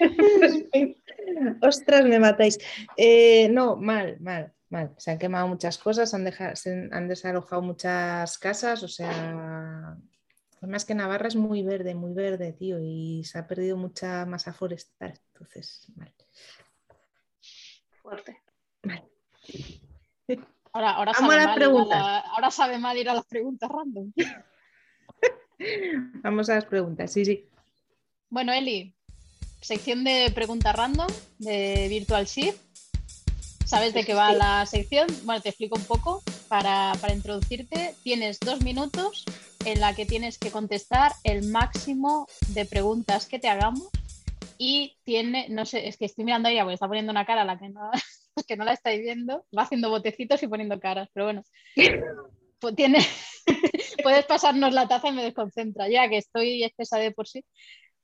Ostras, 1.62 2.04
me 2.04 2.18
matáis. 2.18 2.58
Eh, 2.96 3.48
no, 3.50 3.76
mal, 3.76 4.18
mal, 4.20 4.52
mal. 4.68 4.92
Se 4.98 5.12
han 5.12 5.18
quemado 5.18 5.46
muchas 5.46 5.78
cosas, 5.78 6.12
han, 6.12 6.28
se 6.56 6.88
han 6.90 7.08
desalojado 7.08 7.62
muchas 7.62 8.36
casas, 8.38 8.82
o 8.82 8.88
sea, 8.88 9.96
más 10.60 10.84
que 10.84 10.94
Navarra 10.94 11.28
es 11.28 11.36
muy 11.36 11.62
verde, 11.62 11.94
muy 11.94 12.14
verde, 12.14 12.52
tío, 12.52 12.80
y 12.80 13.22
se 13.24 13.38
ha 13.38 13.46
perdido 13.46 13.76
mucha 13.76 14.26
masa 14.26 14.52
forestal. 14.52 15.14
Entonces, 15.32 15.86
mal. 15.94 16.12
Fuerte. 18.02 18.43
Ahora, 20.72 20.90
ahora, 20.90 21.14
sabe 21.14 21.44
mal 21.44 21.62
ahora 22.32 22.50
sabe 22.50 22.78
mal 22.78 22.98
ir 22.98 23.08
a 23.08 23.14
las 23.14 23.26
preguntas 23.26 23.70
random. 23.70 24.12
Vamos 26.22 26.50
a 26.50 26.56
las 26.56 26.64
preguntas, 26.64 27.12
sí, 27.12 27.24
sí. 27.24 27.48
Bueno, 28.28 28.52
Eli, 28.52 28.92
sección 29.60 30.02
de 30.02 30.32
preguntas 30.34 30.74
random 30.74 31.06
de 31.38 31.86
Virtual 31.88 32.26
Shift. 32.26 32.58
¿Sabes 33.64 33.94
de 33.94 34.04
qué 34.04 34.14
va 34.14 34.32
la 34.32 34.66
sección? 34.66 35.06
Bueno, 35.24 35.40
te 35.40 35.48
explico 35.48 35.76
un 35.76 35.84
poco 35.84 36.22
para, 36.48 36.92
introducirte. 37.12 37.94
Tienes 38.02 38.38
dos 38.40 38.62
minutos 38.62 39.24
en 39.64 39.80
la 39.80 39.94
que 39.94 40.06
tienes 40.06 40.38
que 40.38 40.50
contestar 40.50 41.12
el 41.24 41.48
máximo 41.48 42.26
de 42.48 42.66
preguntas 42.66 43.26
que 43.26 43.38
te 43.38 43.48
hagamos 43.48 43.88
y 44.58 44.96
tiene, 45.04 45.48
no 45.48 45.64
sé, 45.64 45.88
es 45.88 45.96
que 45.96 46.04
estoy 46.04 46.24
mirando 46.24 46.48
a 46.48 46.52
ella 46.52 46.62
porque 46.62 46.74
está 46.74 46.86
poniendo 46.86 47.10
una 47.10 47.24
cara 47.24 47.42
a 47.42 47.46
la 47.46 47.58
que 47.58 47.68
no, 47.68 47.90
que 48.46 48.56
no 48.56 48.64
la 48.64 48.72
estáis 48.72 49.00
viendo, 49.00 49.44
va 49.56 49.62
haciendo 49.62 49.90
botecitos 49.90 50.42
y 50.42 50.48
poniendo 50.48 50.80
caras, 50.80 51.08
pero 51.12 51.26
bueno, 51.26 51.42
pues 52.58 52.74
tiene, 52.74 52.98
puedes 54.02 54.24
pasarnos 54.26 54.72
la 54.72 54.88
taza 54.88 55.08
y 55.08 55.12
me 55.12 55.22
desconcentra, 55.22 55.88
ya 55.88 56.08
que 56.08 56.18
estoy 56.18 56.64
espesa 56.64 56.98
de 56.98 57.12
por 57.12 57.28
sí. 57.28 57.44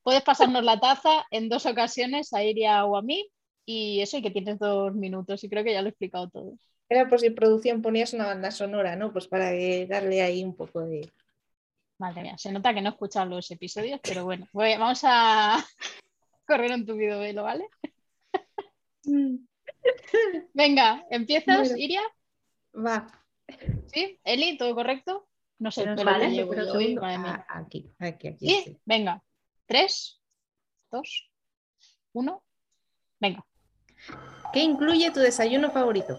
Puedes 0.03 0.22
pasarnos 0.22 0.64
la 0.64 0.81
taza 0.81 1.26
en 1.31 1.49
dos 1.49 1.66
ocasiones 1.66 2.33
a 2.33 2.43
Iria 2.43 2.85
o 2.87 2.97
a 2.97 3.03
mí 3.03 3.28
y 3.66 4.01
eso, 4.01 4.16
y 4.16 4.22
que 4.22 4.31
tienes 4.31 4.59
dos 4.59 4.95
minutos 4.95 5.45
y 5.45 5.49
creo 5.49 5.62
que 5.62 5.72
ya 5.72 5.83
lo 5.83 5.89
he 5.89 5.91
explicado 5.91 6.28
todo. 6.31 6.55
Era 6.89 7.09
por 7.09 7.20
si 7.20 7.31
producción 7.31 7.83
ponías 7.83 8.12
una 8.14 8.26
banda 8.26 8.51
sonora, 8.51 8.97
¿no? 8.97 9.12
Pues 9.12 9.28
para 9.28 9.53
darle 9.87 10.22
ahí 10.22 10.43
un 10.43 10.57
poco 10.57 10.81
de... 10.81 11.09
Madre 11.99 12.22
mía, 12.22 12.39
se 12.39 12.51
nota 12.51 12.74
que 12.74 12.81
no 12.81 12.89
he 12.89 12.93
escuchado 12.93 13.26
los 13.26 13.51
episodios, 13.51 14.01
pero 14.03 14.24
bueno, 14.24 14.49
vamos 14.53 15.03
a 15.05 15.64
correr 16.47 16.72
un 16.72 16.87
tubido 16.87 17.20
velo, 17.20 17.45
¿vale? 17.45 17.68
Venga, 20.55 21.05
¿empiezas, 21.11 21.76
Iria? 21.76 22.03
Va. 22.74 23.07
¿Sí? 23.87 24.18
Eli, 24.24 24.57
¿todo 24.57 24.74
correcto? 24.74 25.28
No 25.59 25.70
sé, 25.70 25.85
pero 25.85 26.05
vale, 26.05 26.47
pero 26.47 26.72
aquí, 27.49 27.93
aquí, 27.99 28.28
aquí. 28.28 28.78
Venga. 28.85 29.22
Tres, 29.66 30.20
dos, 30.91 31.31
uno. 32.12 32.43
Venga. 33.18 33.45
¿Qué 34.53 34.61
incluye 34.61 35.11
tu 35.11 35.20
desayuno 35.20 35.70
favorito? 35.70 36.18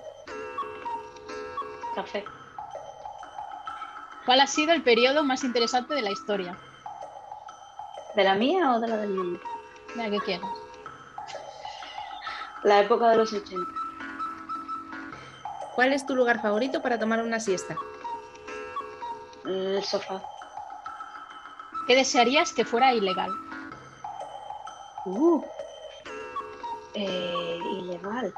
Café. 1.95 2.23
¿Cuál 4.25 4.41
ha 4.41 4.47
sido 4.47 4.71
el 4.73 4.83
periodo 4.83 5.23
más 5.23 5.43
interesante 5.43 5.95
de 5.95 6.03
la 6.03 6.11
historia? 6.11 6.57
¿De 8.15 8.23
la 8.23 8.35
mía 8.35 8.75
o 8.75 8.79
de 8.79 8.87
la 8.87 8.97
del 8.97 9.09
mundo? 9.09 9.39
La 9.95 10.09
que 10.09 10.19
quieras. 10.19 10.49
La 12.63 12.79
época 12.81 13.09
de 13.09 13.17
los 13.17 13.33
80. 13.33 13.71
¿Cuál 15.75 15.93
es 15.93 16.05
tu 16.05 16.15
lugar 16.15 16.41
favorito 16.41 16.81
para 16.81 16.99
tomar 16.99 17.21
una 17.21 17.39
siesta? 17.39 17.75
El 19.45 19.83
sofá. 19.83 20.21
¿Qué 21.87 21.95
desearías 21.95 22.53
que 22.53 22.65
fuera 22.65 22.93
ilegal? 22.93 23.31
Uh, 25.05 25.43
eh, 26.93 27.59
ilegal. 27.79 28.33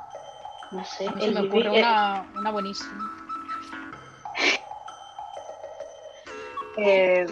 No 0.72 0.86
sé. 0.86 1.10
me 1.10 1.42
ocurre 1.42 1.70
una, 1.70 2.52
buenísima. 2.52 3.12
Eh, 6.76 7.24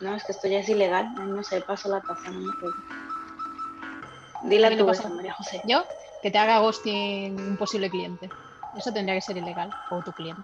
no, 0.00 0.14
es 0.14 0.24
que 0.24 0.32
esto 0.32 0.48
ya 0.48 0.60
es 0.60 0.68
ilegal. 0.70 1.12
No 1.14 1.42
sé, 1.42 1.60
paso 1.60 1.90
la 1.90 2.00
taza, 2.00 2.30
no 2.30 2.40
me 2.40 2.52
acuerdo. 2.56 2.76
Dile 4.44 4.60
¿Qué 4.60 4.66
a 4.66 4.70
le 4.70 4.76
tu 4.76 4.86
pasa? 4.86 5.08
María 5.08 5.32
José. 5.34 5.62
Yo, 5.64 5.86
que 6.20 6.30
te 6.30 6.38
haga 6.38 6.58
ghosting 6.58 7.34
un 7.40 7.56
posible 7.56 7.88
cliente. 7.88 8.30
Eso 8.76 8.92
tendría 8.92 9.14
que 9.14 9.22
ser 9.22 9.36
ilegal, 9.38 9.70
o 9.90 10.02
tu 10.02 10.12
cliente. 10.12 10.42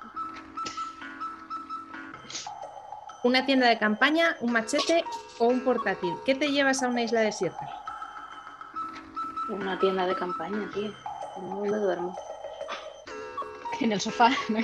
Una 3.22 3.44
tienda 3.44 3.68
de 3.68 3.78
campaña, 3.78 4.36
un 4.40 4.52
machete 4.52 5.04
o 5.38 5.46
un 5.46 5.60
portátil. 5.60 6.14
¿Qué 6.24 6.34
te 6.34 6.50
llevas 6.50 6.82
a 6.82 6.88
una 6.88 7.02
isla 7.02 7.20
desierta? 7.20 7.68
Una 9.50 9.78
tienda 9.78 10.06
de 10.06 10.14
campaña, 10.14 10.70
tío. 10.72 10.92
¿Dónde 11.36 11.78
duermo? 11.78 12.16
En 13.80 13.92
el 13.92 14.00
sofá. 14.00 14.30
¿no? 14.48 14.58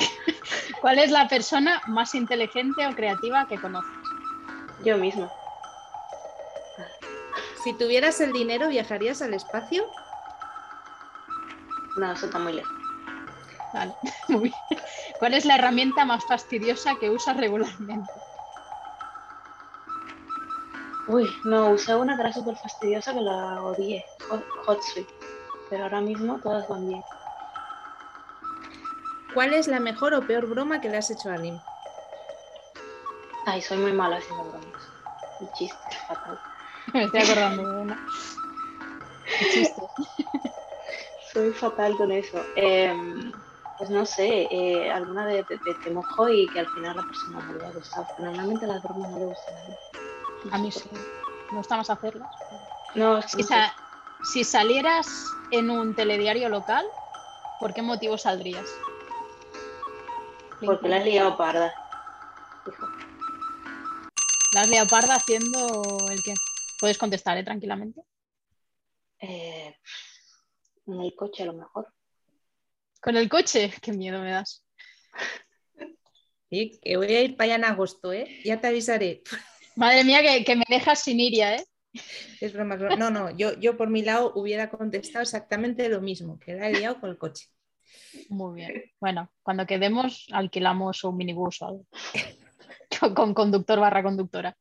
¿Cuál 0.80 0.98
es 0.98 1.10
la 1.10 1.26
persona 1.26 1.80
más 1.86 2.14
inteligente 2.14 2.86
o 2.86 2.94
creativa 2.94 3.46
que 3.48 3.58
conoces? 3.58 3.90
Yo 4.84 4.98
misma. 4.98 5.30
Si 7.66 7.72
tuvieras 7.72 8.20
el 8.20 8.30
dinero, 8.30 8.68
¿viajarías 8.68 9.22
al 9.22 9.34
espacio? 9.34 9.90
No, 11.96 12.12
eso 12.12 12.26
está 12.26 12.38
muy 12.38 12.52
lejos. 12.52 12.72
Vale, 13.74 13.92
muy 14.28 14.40
bien. 14.70 14.82
¿Cuál 15.18 15.34
es 15.34 15.44
la 15.44 15.56
herramienta 15.56 16.04
más 16.04 16.24
fastidiosa 16.26 16.94
que 17.00 17.10
usas 17.10 17.36
regularmente? 17.36 18.12
Uy, 21.08 21.28
no, 21.42 21.70
usé 21.70 21.96
una 21.96 22.14
que 22.14 22.22
era 22.22 22.32
súper 22.32 22.56
fastidiosa 22.56 23.12
que 23.12 23.20
la 23.20 23.60
odié. 23.60 24.04
Hot, 24.28 24.44
HotSuite. 24.68 25.12
Pero 25.68 25.82
ahora 25.82 26.00
mismo 26.00 26.38
todas 26.38 26.68
van 26.68 26.86
bien. 26.86 27.02
¿Cuál 29.34 29.54
es 29.54 29.66
la 29.66 29.80
mejor 29.80 30.14
o 30.14 30.24
peor 30.24 30.46
broma 30.46 30.80
que 30.80 30.88
le 30.88 30.98
has 30.98 31.10
hecho 31.10 31.30
a 31.30 31.34
alguien? 31.34 31.60
Ay, 33.44 33.60
soy 33.60 33.78
muy 33.78 33.92
mala 33.92 34.18
haciendo 34.18 34.44
bromas. 34.44 34.88
Y 35.40 35.58
chistes, 35.58 35.98
fatal. 36.06 36.38
Me 36.94 37.04
estoy 37.04 37.20
acordando 37.20 37.62
de 37.62 37.82
una. 37.82 37.98
Soy 41.32 41.52
fatal 41.52 41.96
con 41.96 42.12
eso. 42.12 42.44
Em, 42.54 43.32
pues 43.76 43.90
no 43.90 44.06
sé, 44.06 44.48
eh, 44.50 44.90
alguna 44.90 45.26
de- 45.26 45.42
de 45.42 45.58
te 45.82 45.90
mojo 45.90 46.28
y 46.28 46.46
que 46.48 46.60
al 46.60 46.68
final 46.68 46.96
la 46.96 47.02
persona 47.02 47.40
no 47.42 47.58
le 47.58 47.66
ha 47.66 47.70
gustado. 47.70 48.06
Normalmente 48.18 48.66
las 48.66 48.82
bromas 48.82 49.10
no 49.10 49.18
le 49.18 49.26
gustan 49.26 49.54
a 49.56 49.60
mí. 49.66 49.74
No 50.44 50.52
A 50.52 50.56
sé 50.56 50.62
mí 50.62 50.70
por 50.70 50.82
sí. 50.82 50.90
Me 51.50 51.58
gusta 51.58 51.76
más 51.76 51.90
hacerlas. 51.90 52.28
No, 52.94 53.18
es 53.18 53.26
que 53.26 53.30
Si, 53.30 53.42
no 53.42 53.48
sa- 53.48 53.74
si 54.32 54.44
salieras 54.44 55.06
en 55.50 55.70
un 55.70 55.94
telediario 55.94 56.48
local, 56.48 56.86
¿por 57.60 57.74
qué 57.74 57.82
motivo 57.82 58.16
saldrías? 58.16 58.66
porque 60.64 60.88
la 60.88 60.96
has 60.96 61.04
liado 61.04 61.36
parda. 61.36 61.70
Hijo. 62.66 62.88
La 64.54 64.62
has 64.62 64.68
liado 64.70 64.88
parda 64.88 65.16
haciendo 65.16 66.08
el 66.10 66.22
qué. 66.22 66.32
Puedes 66.78 66.98
contestar, 66.98 67.38
¿eh? 67.38 67.44
Tranquilamente. 67.44 68.02
Eh, 69.20 69.76
en 70.86 71.00
el 71.00 71.14
coche 71.14 71.42
a 71.42 71.46
lo 71.46 71.54
mejor. 71.54 71.92
Con 73.00 73.16
el 73.16 73.28
coche, 73.28 73.72
qué 73.80 73.92
miedo 73.92 74.20
me 74.20 74.30
das. 74.30 74.64
Sí, 76.50 76.78
que 76.82 76.96
voy 76.96 77.12
a 77.12 77.22
ir 77.22 77.36
para 77.36 77.46
allá 77.46 77.54
en 77.56 77.64
agosto, 77.64 78.12
¿eh? 78.12 78.40
Ya 78.44 78.60
te 78.60 78.68
avisaré. 78.68 79.22
Madre 79.74 80.04
mía, 80.04 80.22
que, 80.22 80.44
que 80.44 80.56
me 80.56 80.64
dejas 80.68 81.02
sin 81.02 81.20
Iria, 81.20 81.56
¿eh? 81.56 81.64
Es 82.40 82.52
broma. 82.52 82.76
No, 82.76 83.10
no, 83.10 83.30
yo, 83.36 83.58
yo 83.58 83.76
por 83.76 83.90
mi 83.90 84.02
lado 84.02 84.32
hubiera 84.34 84.70
contestado 84.70 85.22
exactamente 85.22 85.88
lo 85.88 86.00
mismo, 86.00 86.38
que 86.38 86.54
la 86.54 86.68
he 86.68 86.72
liado 86.72 87.00
con 87.00 87.10
el 87.10 87.18
coche. 87.18 87.46
Muy 88.28 88.56
bien. 88.56 88.84
Bueno, 89.00 89.30
cuando 89.42 89.66
quedemos, 89.66 90.26
alquilamos 90.32 91.04
un 91.04 91.16
minibús 91.16 91.62
o 91.62 91.66
algo. 91.66 91.86
Con 93.14 93.34
conductor 93.34 93.78
barra 93.78 94.02
conductora. 94.02 94.56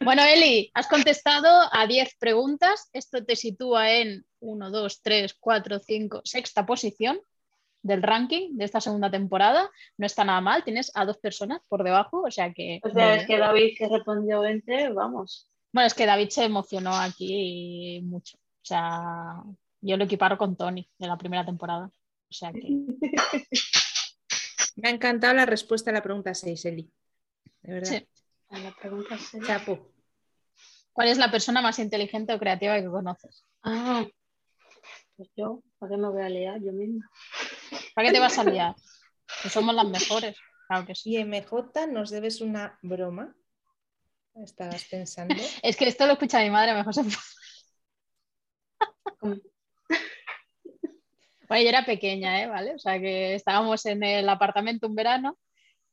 Bueno, 0.00 0.22
Eli, 0.22 0.70
has 0.74 0.86
contestado 0.86 1.48
a 1.72 1.86
10 1.86 2.16
preguntas. 2.18 2.88
Esto 2.92 3.24
te 3.24 3.36
sitúa 3.36 3.92
en 3.92 4.24
1, 4.40 4.70
2, 4.70 5.02
3, 5.02 5.34
4, 5.38 5.78
5, 5.80 6.20
sexta 6.24 6.66
posición 6.66 7.20
del 7.82 8.02
ranking 8.02 8.56
de 8.56 8.64
esta 8.64 8.80
segunda 8.80 9.10
temporada. 9.10 9.70
No 9.98 10.06
está 10.06 10.24
nada 10.24 10.40
mal, 10.40 10.64
tienes 10.64 10.90
a 10.94 11.04
dos 11.04 11.18
personas 11.18 11.60
por 11.68 11.84
debajo, 11.84 12.22
o 12.22 12.30
sea 12.30 12.52
que... 12.52 12.80
O 12.82 12.90
sea, 12.90 13.16
es 13.16 13.26
que 13.26 13.38
David 13.38 13.74
que 13.76 13.88
respondió 13.88 14.40
20, 14.40 14.90
vamos. 14.90 15.48
Bueno, 15.72 15.86
es 15.86 15.94
que 15.94 16.06
David 16.06 16.28
se 16.30 16.44
emocionó 16.44 16.94
aquí 16.94 18.00
mucho. 18.04 18.38
O 18.38 18.66
sea, 18.66 19.42
yo 19.80 19.96
lo 19.96 20.04
equiparo 20.04 20.38
con 20.38 20.56
Tony 20.56 20.88
de 20.98 21.06
la 21.06 21.18
primera 21.18 21.44
temporada. 21.44 21.90
O 22.30 22.32
sea 22.32 22.52
que... 22.52 22.60
Me 24.76 24.88
ha 24.88 24.90
encantado 24.90 25.34
la 25.34 25.46
respuesta 25.46 25.90
a 25.90 25.94
la 25.94 26.02
pregunta 26.02 26.34
6, 26.34 26.64
Eli. 26.64 26.90
De 27.62 27.74
verdad. 27.74 27.90
Sí. 27.90 28.08
La 28.62 28.72
pregunta 28.72 29.18
seria. 29.18 29.46
Chapo. 29.46 29.90
¿Cuál 30.92 31.08
es 31.08 31.18
la 31.18 31.30
persona 31.30 31.60
más 31.60 31.78
inteligente 31.78 32.32
o 32.32 32.38
creativa 32.38 32.80
que 32.80 32.86
conoces? 32.86 33.44
Ah, 33.62 34.06
pues 35.16 35.28
yo, 35.36 35.62
¿para 35.78 35.90
qué 35.90 35.96
me 35.96 36.08
voy 36.08 36.22
a 36.22 36.28
liar 36.28 36.60
yo 36.60 36.72
misma? 36.72 37.10
¿Para 37.94 38.08
qué 38.08 38.14
te 38.14 38.20
vas 38.20 38.38
a 38.38 38.44
liar? 38.44 38.74
Que 39.42 39.48
somos 39.48 39.74
las 39.74 39.86
mejores. 39.86 40.36
Claro 40.68 40.86
que 40.86 40.94
sí. 40.94 41.16
Y 41.16 41.24
MJ, 41.24 41.86
nos 41.88 42.10
debes 42.10 42.40
una 42.40 42.78
broma. 42.82 43.34
Estabas 44.36 44.84
pensando. 44.84 45.34
Es 45.62 45.76
que 45.76 45.88
esto 45.88 46.06
lo 46.06 46.12
escucha 46.12 46.40
mi 46.40 46.50
madre, 46.50 46.74
mejor 46.74 46.94
se. 46.94 47.02
Bueno, 51.48 51.62
yo 51.62 51.68
era 51.68 51.84
pequeña, 51.84 52.42
¿eh? 52.42 52.46
¿Vale? 52.46 52.74
O 52.74 52.78
sea 52.78 52.98
que 52.98 53.34
estábamos 53.34 53.84
en 53.86 54.02
el 54.02 54.28
apartamento 54.28 54.86
un 54.86 54.94
verano 54.94 55.38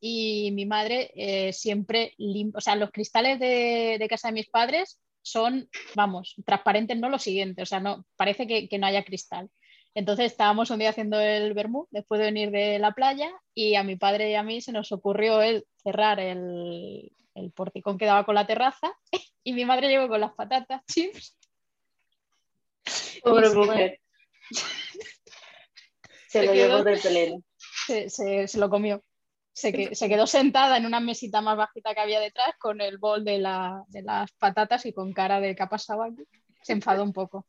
y 0.02 0.52
mi 0.54 0.66
madre 0.66 1.12
eh, 1.16 1.54
siempre 1.54 2.14
limpia, 2.18 2.58
o 2.58 2.62
sea, 2.62 2.76
los 2.76 2.92
cristales 2.92 3.40
de, 3.40 3.98
de 4.00 4.08
casa 4.10 4.28
de 4.30 4.34
mis 4.34 4.50
padres 4.50 5.00
son, 5.22 5.70
vamos, 5.96 6.36
transparentes, 6.46 6.98
no 6.98 7.08
lo 7.08 7.20
siguiente, 7.20 7.62
o 7.62 7.66
sea, 7.66 7.80
no, 7.80 8.04
parece 8.18 8.48
que, 8.48 8.68
que 8.68 8.80
no 8.80 8.88
haya 8.88 9.04
cristal. 9.06 9.50
Entonces 9.94 10.32
estábamos 10.32 10.70
un 10.72 10.80
día 10.80 10.90
haciendo 10.90 11.20
el 11.20 11.54
vermú 11.54 11.88
después 11.92 12.18
de 12.20 12.26
venir 12.26 12.50
de 12.50 12.80
la 12.80 12.94
playa 12.94 13.30
y 13.54 13.76
a 13.76 13.84
mi 13.84 13.98
padre 13.98 14.32
y 14.32 14.36
a 14.36 14.42
mí 14.44 14.62
se 14.62 14.72
nos 14.72 14.92
ocurrió 14.92 15.42
el 15.42 15.66
cerrar 15.84 16.20
el, 16.20 17.12
el 17.36 17.52
porticón 17.52 17.98
que 17.98 18.06
daba 18.06 18.26
con 18.26 18.36
la 18.36 18.48
terraza 18.48 18.92
y 19.44 19.54
mi 19.54 19.66
madre 19.66 19.90
llegó 19.90 20.08
con 20.08 20.22
las 20.22 20.34
patatas 20.34 20.82
chips. 20.92 21.38
Pobre 23.24 23.50
se 23.50 23.56
mujer. 23.56 24.00
Se 26.28 26.40
Se 26.40 26.46
lo 26.46 26.54
llevó 26.54 26.84
del 26.84 27.00
pelero. 27.00 27.42
se, 27.86 28.10
se- 28.10 28.48
se 28.48 28.58
lo 28.58 28.70
comió. 28.70 29.04
Se, 29.54 29.74
que- 29.74 29.96
se 29.96 30.08
quedó 30.08 30.26
sentada 30.28 30.78
en 30.78 30.86
una 30.86 31.00
mesita 31.00 31.42
más 31.42 31.58
bajita 31.58 31.94
que 31.94 32.00
había 32.02 32.20
detrás 32.20 32.56
con 32.58 32.80
el 32.82 32.98
bol 32.98 33.24
de, 33.26 33.40
la- 33.40 33.84
de 33.90 34.02
las 34.02 34.32
patatas 34.34 34.86
y 34.86 34.94
con 34.94 35.12
cara 35.14 35.40
de 35.42 35.56
¿qué 35.56 35.64
ha 35.64 35.70
pasado 35.70 36.04
aquí? 36.04 36.24
Se 36.62 36.74
enfadó 36.74 37.04
un 37.04 37.12
poco. 37.14 37.46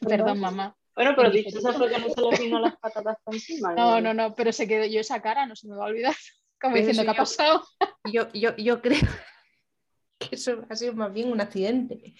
Perdón, 0.00 0.40
mamá. 0.40 0.74
Bueno, 0.94 1.12
pero 1.16 1.30
dije, 1.30 1.50
dichosa 1.50 1.72
fue 1.72 1.88
que 1.90 1.98
no 1.98 2.08
se 2.08 2.20
le 2.20 2.38
vino 2.44 2.58
las 2.58 2.76
patatas 2.78 3.16
por 3.22 3.34
encima. 3.34 3.74
No, 3.74 4.00
no, 4.00 4.12
no, 4.12 4.34
pero 4.34 4.52
se 4.52 4.66
quedó 4.66 4.84
yo 4.86 5.00
esa 5.00 5.22
cara, 5.22 5.46
no 5.46 5.54
se 5.54 5.68
me 5.68 5.76
va 5.76 5.84
a 5.84 5.88
olvidar. 5.88 6.14
Como 6.60 6.74
Pero 6.74 6.86
diciendo, 6.88 7.12
eso 7.12 7.14
¿qué 7.14 7.20
ha 7.20 7.24
yo- 7.24 7.62
pasado? 7.62 7.64
Yo, 8.12 8.32
yo, 8.32 8.56
yo 8.56 8.82
creo 8.82 8.98
que 10.18 10.34
eso 10.34 10.62
ha 10.68 10.74
sido 10.76 10.94
más 10.94 11.12
bien 11.12 11.30
un 11.30 11.40
accidente. 11.40 12.14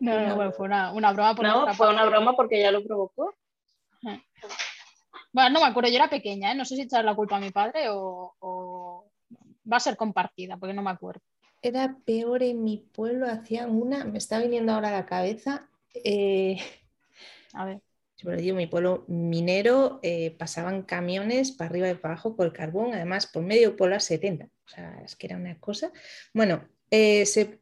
No, 0.00 0.18
no, 0.20 0.36
bueno, 0.36 0.52
fue 0.52 0.66
una, 0.66 0.92
una 0.92 1.12
broma 1.12 1.34
por 1.34 1.44
No, 1.46 1.66
fue 1.74 1.86
parte. 1.86 1.94
una 1.94 2.04
broma 2.06 2.34
porque 2.34 2.58
ella 2.60 2.72
lo 2.72 2.82
provocó. 2.82 3.34
Bueno, 5.32 5.50
no 5.50 5.60
me 5.60 5.66
acuerdo, 5.66 5.88
yo 5.90 5.96
era 5.96 6.10
pequeña, 6.10 6.52
¿eh? 6.52 6.54
no 6.54 6.64
sé 6.64 6.76
si 6.76 6.82
echar 6.82 7.04
la 7.04 7.14
culpa 7.14 7.36
a 7.36 7.40
mi 7.40 7.50
padre 7.50 7.88
o, 7.88 8.34
o 8.40 9.10
va 9.70 9.76
a 9.78 9.80
ser 9.80 9.96
compartida, 9.96 10.56
porque 10.58 10.74
no 10.74 10.82
me 10.82 10.90
acuerdo. 10.90 11.22
Era 11.62 11.96
peor 12.04 12.42
en 12.42 12.62
mi 12.64 12.78
pueblo, 12.78 13.26
hacían 13.26 13.70
una, 13.70 14.04
me 14.04 14.18
está 14.18 14.38
viniendo 14.40 14.72
ahora 14.72 14.88
a 14.88 14.92
la 14.92 15.06
cabeza. 15.06 15.68
eh, 15.94 16.58
A 17.54 17.64
ver. 17.64 17.80
Bueno, 18.22 18.40
yo, 18.40 18.54
mi 18.54 18.66
pueblo 18.68 19.04
minero, 19.08 19.98
eh, 20.02 20.30
pasaban 20.38 20.82
camiones 20.82 21.50
para 21.52 21.70
arriba 21.70 21.88
y 21.90 21.94
para 21.94 22.14
abajo 22.14 22.36
con 22.36 22.46
el 22.46 22.52
carbón, 22.52 22.94
además 22.94 23.26
por 23.26 23.42
medio 23.42 23.74
por 23.76 23.90
las 23.90 24.04
70. 24.04 24.44
O 24.64 24.68
sea, 24.68 25.00
es 25.04 25.16
que 25.16 25.26
era 25.26 25.36
una 25.36 25.58
cosa. 25.58 25.90
Bueno, 26.32 26.68
eh, 26.90 27.26
se- 27.26 27.60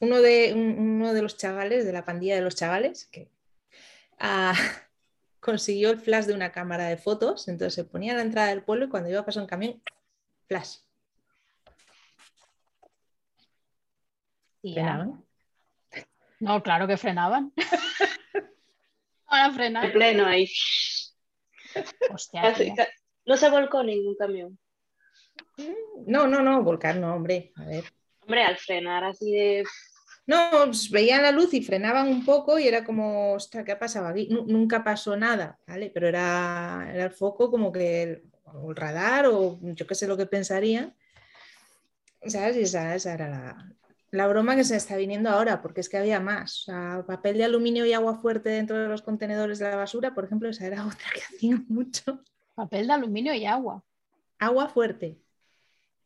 uno, 0.00 0.20
de, 0.20 0.54
un- 0.54 0.76
uno 0.78 1.14
de 1.14 1.22
los 1.22 1.36
chavales, 1.36 1.84
de 1.86 1.92
la 1.92 2.04
pandilla 2.04 2.34
de 2.34 2.42
los 2.42 2.56
chavales, 2.56 3.06
que 3.12 3.30
ah, 4.18 4.54
consiguió 5.42 5.90
el 5.90 5.98
flash 5.98 6.24
de 6.26 6.34
una 6.34 6.52
cámara 6.52 6.86
de 6.86 6.96
fotos, 6.96 7.48
entonces 7.48 7.74
se 7.74 7.84
ponía 7.84 8.12
a 8.12 8.16
la 8.16 8.22
entrada 8.22 8.48
del 8.48 8.62
pueblo 8.62 8.86
y 8.86 8.88
cuando 8.88 9.10
iba 9.10 9.20
a 9.20 9.24
pasar 9.26 9.42
un 9.42 9.48
camión, 9.48 9.82
flash. 10.46 10.76
Frenaban. 14.60 15.24
No, 16.40 16.62
claro 16.62 16.86
que 16.86 16.96
frenaban. 16.96 17.52
Ahora 19.26 19.46
En 19.46 19.54
frenar. 19.54 19.92
pleno 19.92 20.26
ahí. 20.26 20.48
Hostia, 22.12 22.42
Casi- 22.42 22.72
No 23.26 23.36
se 23.36 23.50
volcó 23.50 23.82
ningún 23.82 24.14
camión. 24.16 24.58
No, 26.06 26.26
no, 26.28 26.40
no, 26.42 26.62
volcar 26.62 26.96
no, 26.96 27.14
hombre. 27.14 27.52
A 27.56 27.64
ver. 27.64 27.84
Hombre, 28.20 28.44
al 28.44 28.56
frenar 28.56 29.04
así 29.04 29.32
de. 29.32 29.64
No, 30.26 30.36
pues 30.66 30.88
veían 30.90 31.22
la 31.22 31.32
luz 31.32 31.52
y 31.52 31.62
frenaban 31.64 32.08
un 32.08 32.24
poco 32.24 32.58
y 32.58 32.68
era 32.68 32.84
como, 32.84 33.32
ostras, 33.32 33.64
¿qué 33.64 33.72
ha 33.72 33.78
pasado 33.78 34.06
aquí? 34.06 34.28
Nu- 34.30 34.44
nunca 34.46 34.84
pasó 34.84 35.16
nada, 35.16 35.58
¿vale? 35.66 35.90
Pero 35.92 36.06
era, 36.08 36.88
era 36.94 37.04
el 37.04 37.10
foco 37.10 37.50
como 37.50 37.72
que 37.72 38.02
el, 38.02 38.22
o 38.44 38.70
el 38.70 38.76
radar 38.76 39.26
o 39.26 39.58
yo 39.62 39.86
qué 39.86 39.94
sé 39.96 40.06
lo 40.06 40.16
que 40.16 40.26
pensarían. 40.26 40.94
¿Sabes? 42.26 42.56
Y 42.56 42.60
esa, 42.62 42.94
esa 42.94 43.14
era 43.14 43.28
la, 43.28 43.72
la 44.12 44.28
broma 44.28 44.54
que 44.54 44.62
se 44.62 44.76
está 44.76 44.96
viniendo 44.96 45.28
ahora, 45.28 45.60
porque 45.60 45.80
es 45.80 45.88
que 45.88 45.96
había 45.98 46.20
más. 46.20 46.60
O 46.60 46.64
sea, 46.66 47.04
papel 47.04 47.36
de 47.36 47.44
aluminio 47.44 47.84
y 47.84 47.92
agua 47.92 48.14
fuerte 48.14 48.50
dentro 48.50 48.78
de 48.78 48.86
los 48.88 49.02
contenedores 49.02 49.58
de 49.58 49.68
la 49.70 49.76
basura, 49.76 50.14
por 50.14 50.24
ejemplo, 50.24 50.48
esa 50.48 50.66
era 50.66 50.86
otra 50.86 51.06
que 51.12 51.22
hacía 51.22 51.60
mucho. 51.68 52.20
Papel 52.54 52.86
de 52.86 52.92
aluminio 52.92 53.34
y 53.34 53.44
agua. 53.44 53.82
Agua 54.38 54.68
fuerte. 54.68 55.18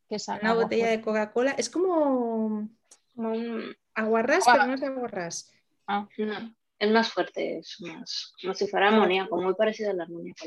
¿Qué 0.09 0.15
es 0.17 0.27
Una 0.29 0.39
agua 0.51 0.63
botella 0.65 0.85
fuerte? 0.85 0.97
de 0.99 1.03
Coca-Cola. 1.05 1.51
Es 1.59 1.69
como 1.69 2.69
como 3.15 3.31
un- 3.33 3.77
aguarrás, 3.97 4.47
Agua. 4.47 4.53
pero 4.55 4.67
no 4.69 4.75
es 4.75 4.83
aguarrás. 4.83 5.53
Ah, 5.89 6.09
no, 6.19 6.55
es 6.79 6.91
más 6.91 7.11
fuerte, 7.13 7.59
es 7.59 7.77
más, 7.81 8.33
como 8.41 8.55
si 8.55 8.67
fuera 8.69 8.89
amoníaco, 8.89 9.41
muy 9.41 9.55
parecido 9.55 9.91
al 9.91 10.01
amoníaco. 10.01 10.47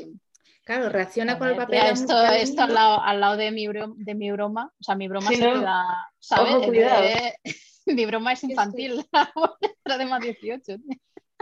Claro, 0.64 0.88
reacciona 0.88 1.38
con 1.38 1.48
el 1.48 1.56
papel 1.56 1.80
esto, 1.86 2.22
esto 2.26 2.62
al 2.62 2.74
lado, 2.74 3.00
al 3.02 3.20
lado 3.20 3.36
de, 3.36 3.50
mi 3.50 3.66
bro- 3.66 3.94
de 3.96 4.14
mi 4.14 4.30
broma, 4.30 4.72
o 4.78 4.82
sea, 4.82 4.94
mi 4.94 5.08
broma 5.08 5.28
Sí, 5.28 5.36
se 5.36 5.46
¿no? 5.46 5.60
queda, 5.60 6.08
¿sabes? 6.18 6.54
Ojo, 6.54 6.66
cuidado. 6.66 7.06
Mi 7.86 8.06
broma 8.06 8.34
es 8.34 8.44
infantil, 8.44 9.04
la 9.84 9.98
de 9.98 10.04
más 10.06 10.20
18. 10.20 10.76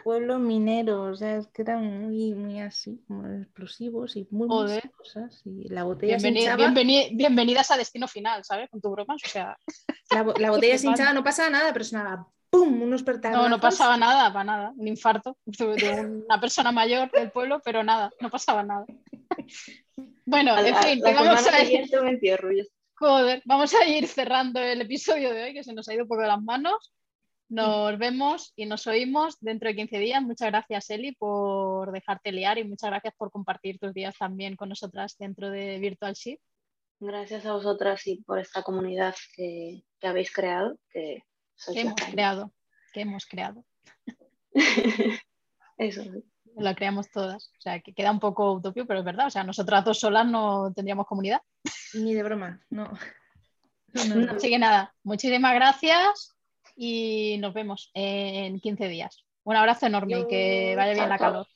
Pueblo 0.09 0.39
minero, 0.39 1.03
o 1.03 1.15
sea, 1.15 1.37
es 1.37 1.49
que 1.49 1.61
eran 1.61 1.85
muy, 2.01 2.33
muy 2.33 2.61
así, 2.61 2.99
como 3.07 3.29
explosivos 3.29 4.17
y 4.17 4.27
muy, 4.31 4.49
Joder. 4.49 4.91
cosas. 4.93 5.43
Y 5.45 5.69
la 5.69 5.85
botella 5.85 6.19
se 6.19 6.31
Bienveni- 6.31 6.41
hinchaba, 6.41 6.65
bienveni- 6.65 7.11
bienvenidas 7.15 7.71
a 7.71 7.77
Destino 7.77 8.09
Final, 8.09 8.43
¿sabes? 8.43 8.71
Con 8.71 8.81
tu 8.81 8.91
broma, 8.91 9.17
o 9.17 9.19
sea, 9.19 9.59
la, 10.11 10.23
bo- 10.23 10.33
la 10.39 10.51
botella 10.51 10.79
se 10.79 10.87
hinchaba, 10.87 11.13
no 11.13 11.23
pasaba 11.23 11.51
nada, 11.51 11.75
pero 11.75 11.85
sonaba 11.85 12.27
¡pum! 12.49 12.81
unos 12.81 13.05
no, 13.05 13.51
no 13.51 13.61
pasaba 13.61 13.99
nada, 13.99 14.33
para 14.33 14.45
nada, 14.45 14.73
un 14.79 14.89
infarto 14.89 15.37
de 15.45 16.23
una 16.27 16.41
persona 16.41 16.73
mayor 16.73 17.11
del 17.11 17.31
pueblo, 17.31 17.61
pero 17.63 17.85
nada, 17.85 18.11
no 18.23 18.31
pasaba 18.31 18.63
nada. 18.63 18.87
Bueno, 20.25 20.59
en 20.59 20.77
fin, 20.77 21.01
la 21.01 21.13
vamos 21.13 21.47
a 21.47 21.65
ir, 21.65 21.89
joder, 22.95 23.43
vamos 23.45 23.75
a 23.75 23.87
ir 23.89 24.07
cerrando 24.07 24.61
el 24.61 24.81
episodio 24.83 25.35
de 25.35 25.43
hoy, 25.45 25.55
que 25.55 25.65
se 25.65 25.73
nos 25.75 25.87
ha 25.89 25.95
ido 25.95 26.07
de 26.07 26.27
las 26.27 26.41
manos. 26.43 26.93
Nos 27.51 27.99
vemos 27.99 28.53
y 28.57 28.67
nos 28.67 28.87
oímos 28.87 29.39
dentro 29.41 29.71
de 29.71 29.77
15 29.77 29.99
días. 29.99 30.23
Muchas 30.23 30.49
gracias, 30.49 30.91
Eli, 30.91 31.13
por 31.13 31.91
dejarte 31.93 32.31
liar 32.31 32.59
y 32.59 32.65
muchas 32.65 32.91
gracias 32.91 33.15
por 33.17 33.31
compartir 33.31 33.79
tus 33.79 33.95
días 33.95 34.15
también 34.19 34.55
con 34.55 34.69
nosotras 34.69 35.17
dentro 35.19 35.49
de 35.49 35.79
Virtual 35.79 36.13
Shift. 36.13 36.43
Gracias 37.01 37.47
a 37.47 37.53
vosotras 37.53 38.07
y 38.07 38.17
por 38.23 38.39
esta 38.39 38.63
comunidad 38.63 39.15
que, 39.35 39.83
que 39.99 40.07
habéis 40.07 40.31
creado. 40.31 40.79
Que 40.93 41.23
sois 41.55 41.79
que 41.79 41.85
la 41.85 41.91
hemos 41.91 42.13
creado, 42.13 42.53
que 42.93 43.01
hemos 43.01 43.27
creado. 43.27 43.65
Eso 45.79 46.03
sí. 46.03 46.25
La 46.55 46.75
creamos 46.75 47.11
todas. 47.11 47.51
O 47.57 47.61
sea, 47.61 47.81
que 47.81 47.95
queda 47.95 48.11
un 48.11 48.21
poco 48.21 48.53
utopio, 48.53 48.87
pero 48.87 48.99
es 48.99 49.07
verdad. 49.07 49.29
O 49.29 49.31
sea, 49.31 49.45
nosotras 49.45 49.85
dos 49.87 50.01
solas 50.01 50.27
no 50.27 50.71
tendríamos 50.75 51.07
comunidad. 51.07 51.41
Ni 51.95 52.13
de 52.13 52.23
broma, 52.23 52.61
no. 52.69 52.93
No, 53.95 54.05
no, 54.05 54.15
no. 54.17 54.33
Así 54.33 54.51
que 54.51 54.59
nada, 54.59 54.95
muchísimas 55.03 55.55
gracias 55.55 56.38
y 56.79 57.37
nos 57.39 57.53
vemos 57.53 57.91
en 57.93 58.61
15 58.61 58.89
días. 58.89 59.25
Un 59.43 59.57
abrazo 59.57 59.87
enorme 59.87 60.21
y 60.21 60.27
que 60.29 60.75
vaya 60.77 60.93
bien 60.93 61.09
la 61.09 61.19
calor. 61.19 61.47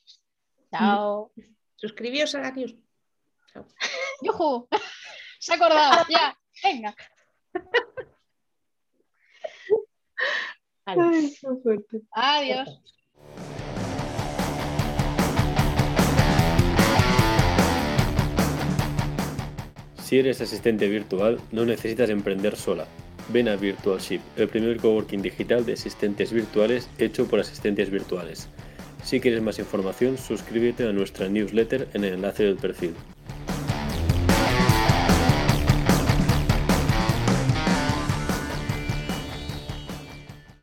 Chao. 0.70 1.32
Suscribíos 1.76 2.34
a 2.34 2.40
la 2.40 2.50
news. 2.50 2.74
Chao. 3.52 3.64
¡Yujú! 4.22 4.68
Se 5.38 5.52
ha 5.52 5.56
acordado, 5.56 6.04
ya, 6.08 6.36
venga. 6.62 6.94
Ay, 10.84 11.32
fuerte. 11.62 12.00
Adiós. 12.10 12.82
Si 20.02 20.18
eres 20.18 20.40
asistente 20.40 20.88
virtual, 20.88 21.40
no 21.52 21.64
necesitas 21.64 22.10
emprender 22.10 22.56
sola. 22.56 22.86
Ven 23.33 23.49
a 23.49 23.57
Virtualship, 23.57 24.20
el 24.37 24.49
primer 24.49 24.76
coworking 24.76 25.22
digital 25.22 25.64
de 25.64 25.72
asistentes 25.72 26.33
virtuales 26.33 26.91
hecho 26.99 27.26
por 27.26 27.41
asistentes 27.41 27.89
virtuales. 27.89 28.49
Si 29.03 29.20
quieres 29.20 29.41
más 29.41 29.59
información, 29.59 30.18
suscríbete 30.18 30.87
a 30.87 30.93
nuestra 30.93 31.28
newsletter 31.28 31.89
en 31.95 32.05
el 32.05 32.14
enlace 32.14 32.45
del 32.45 32.57
perfil. 32.57 32.95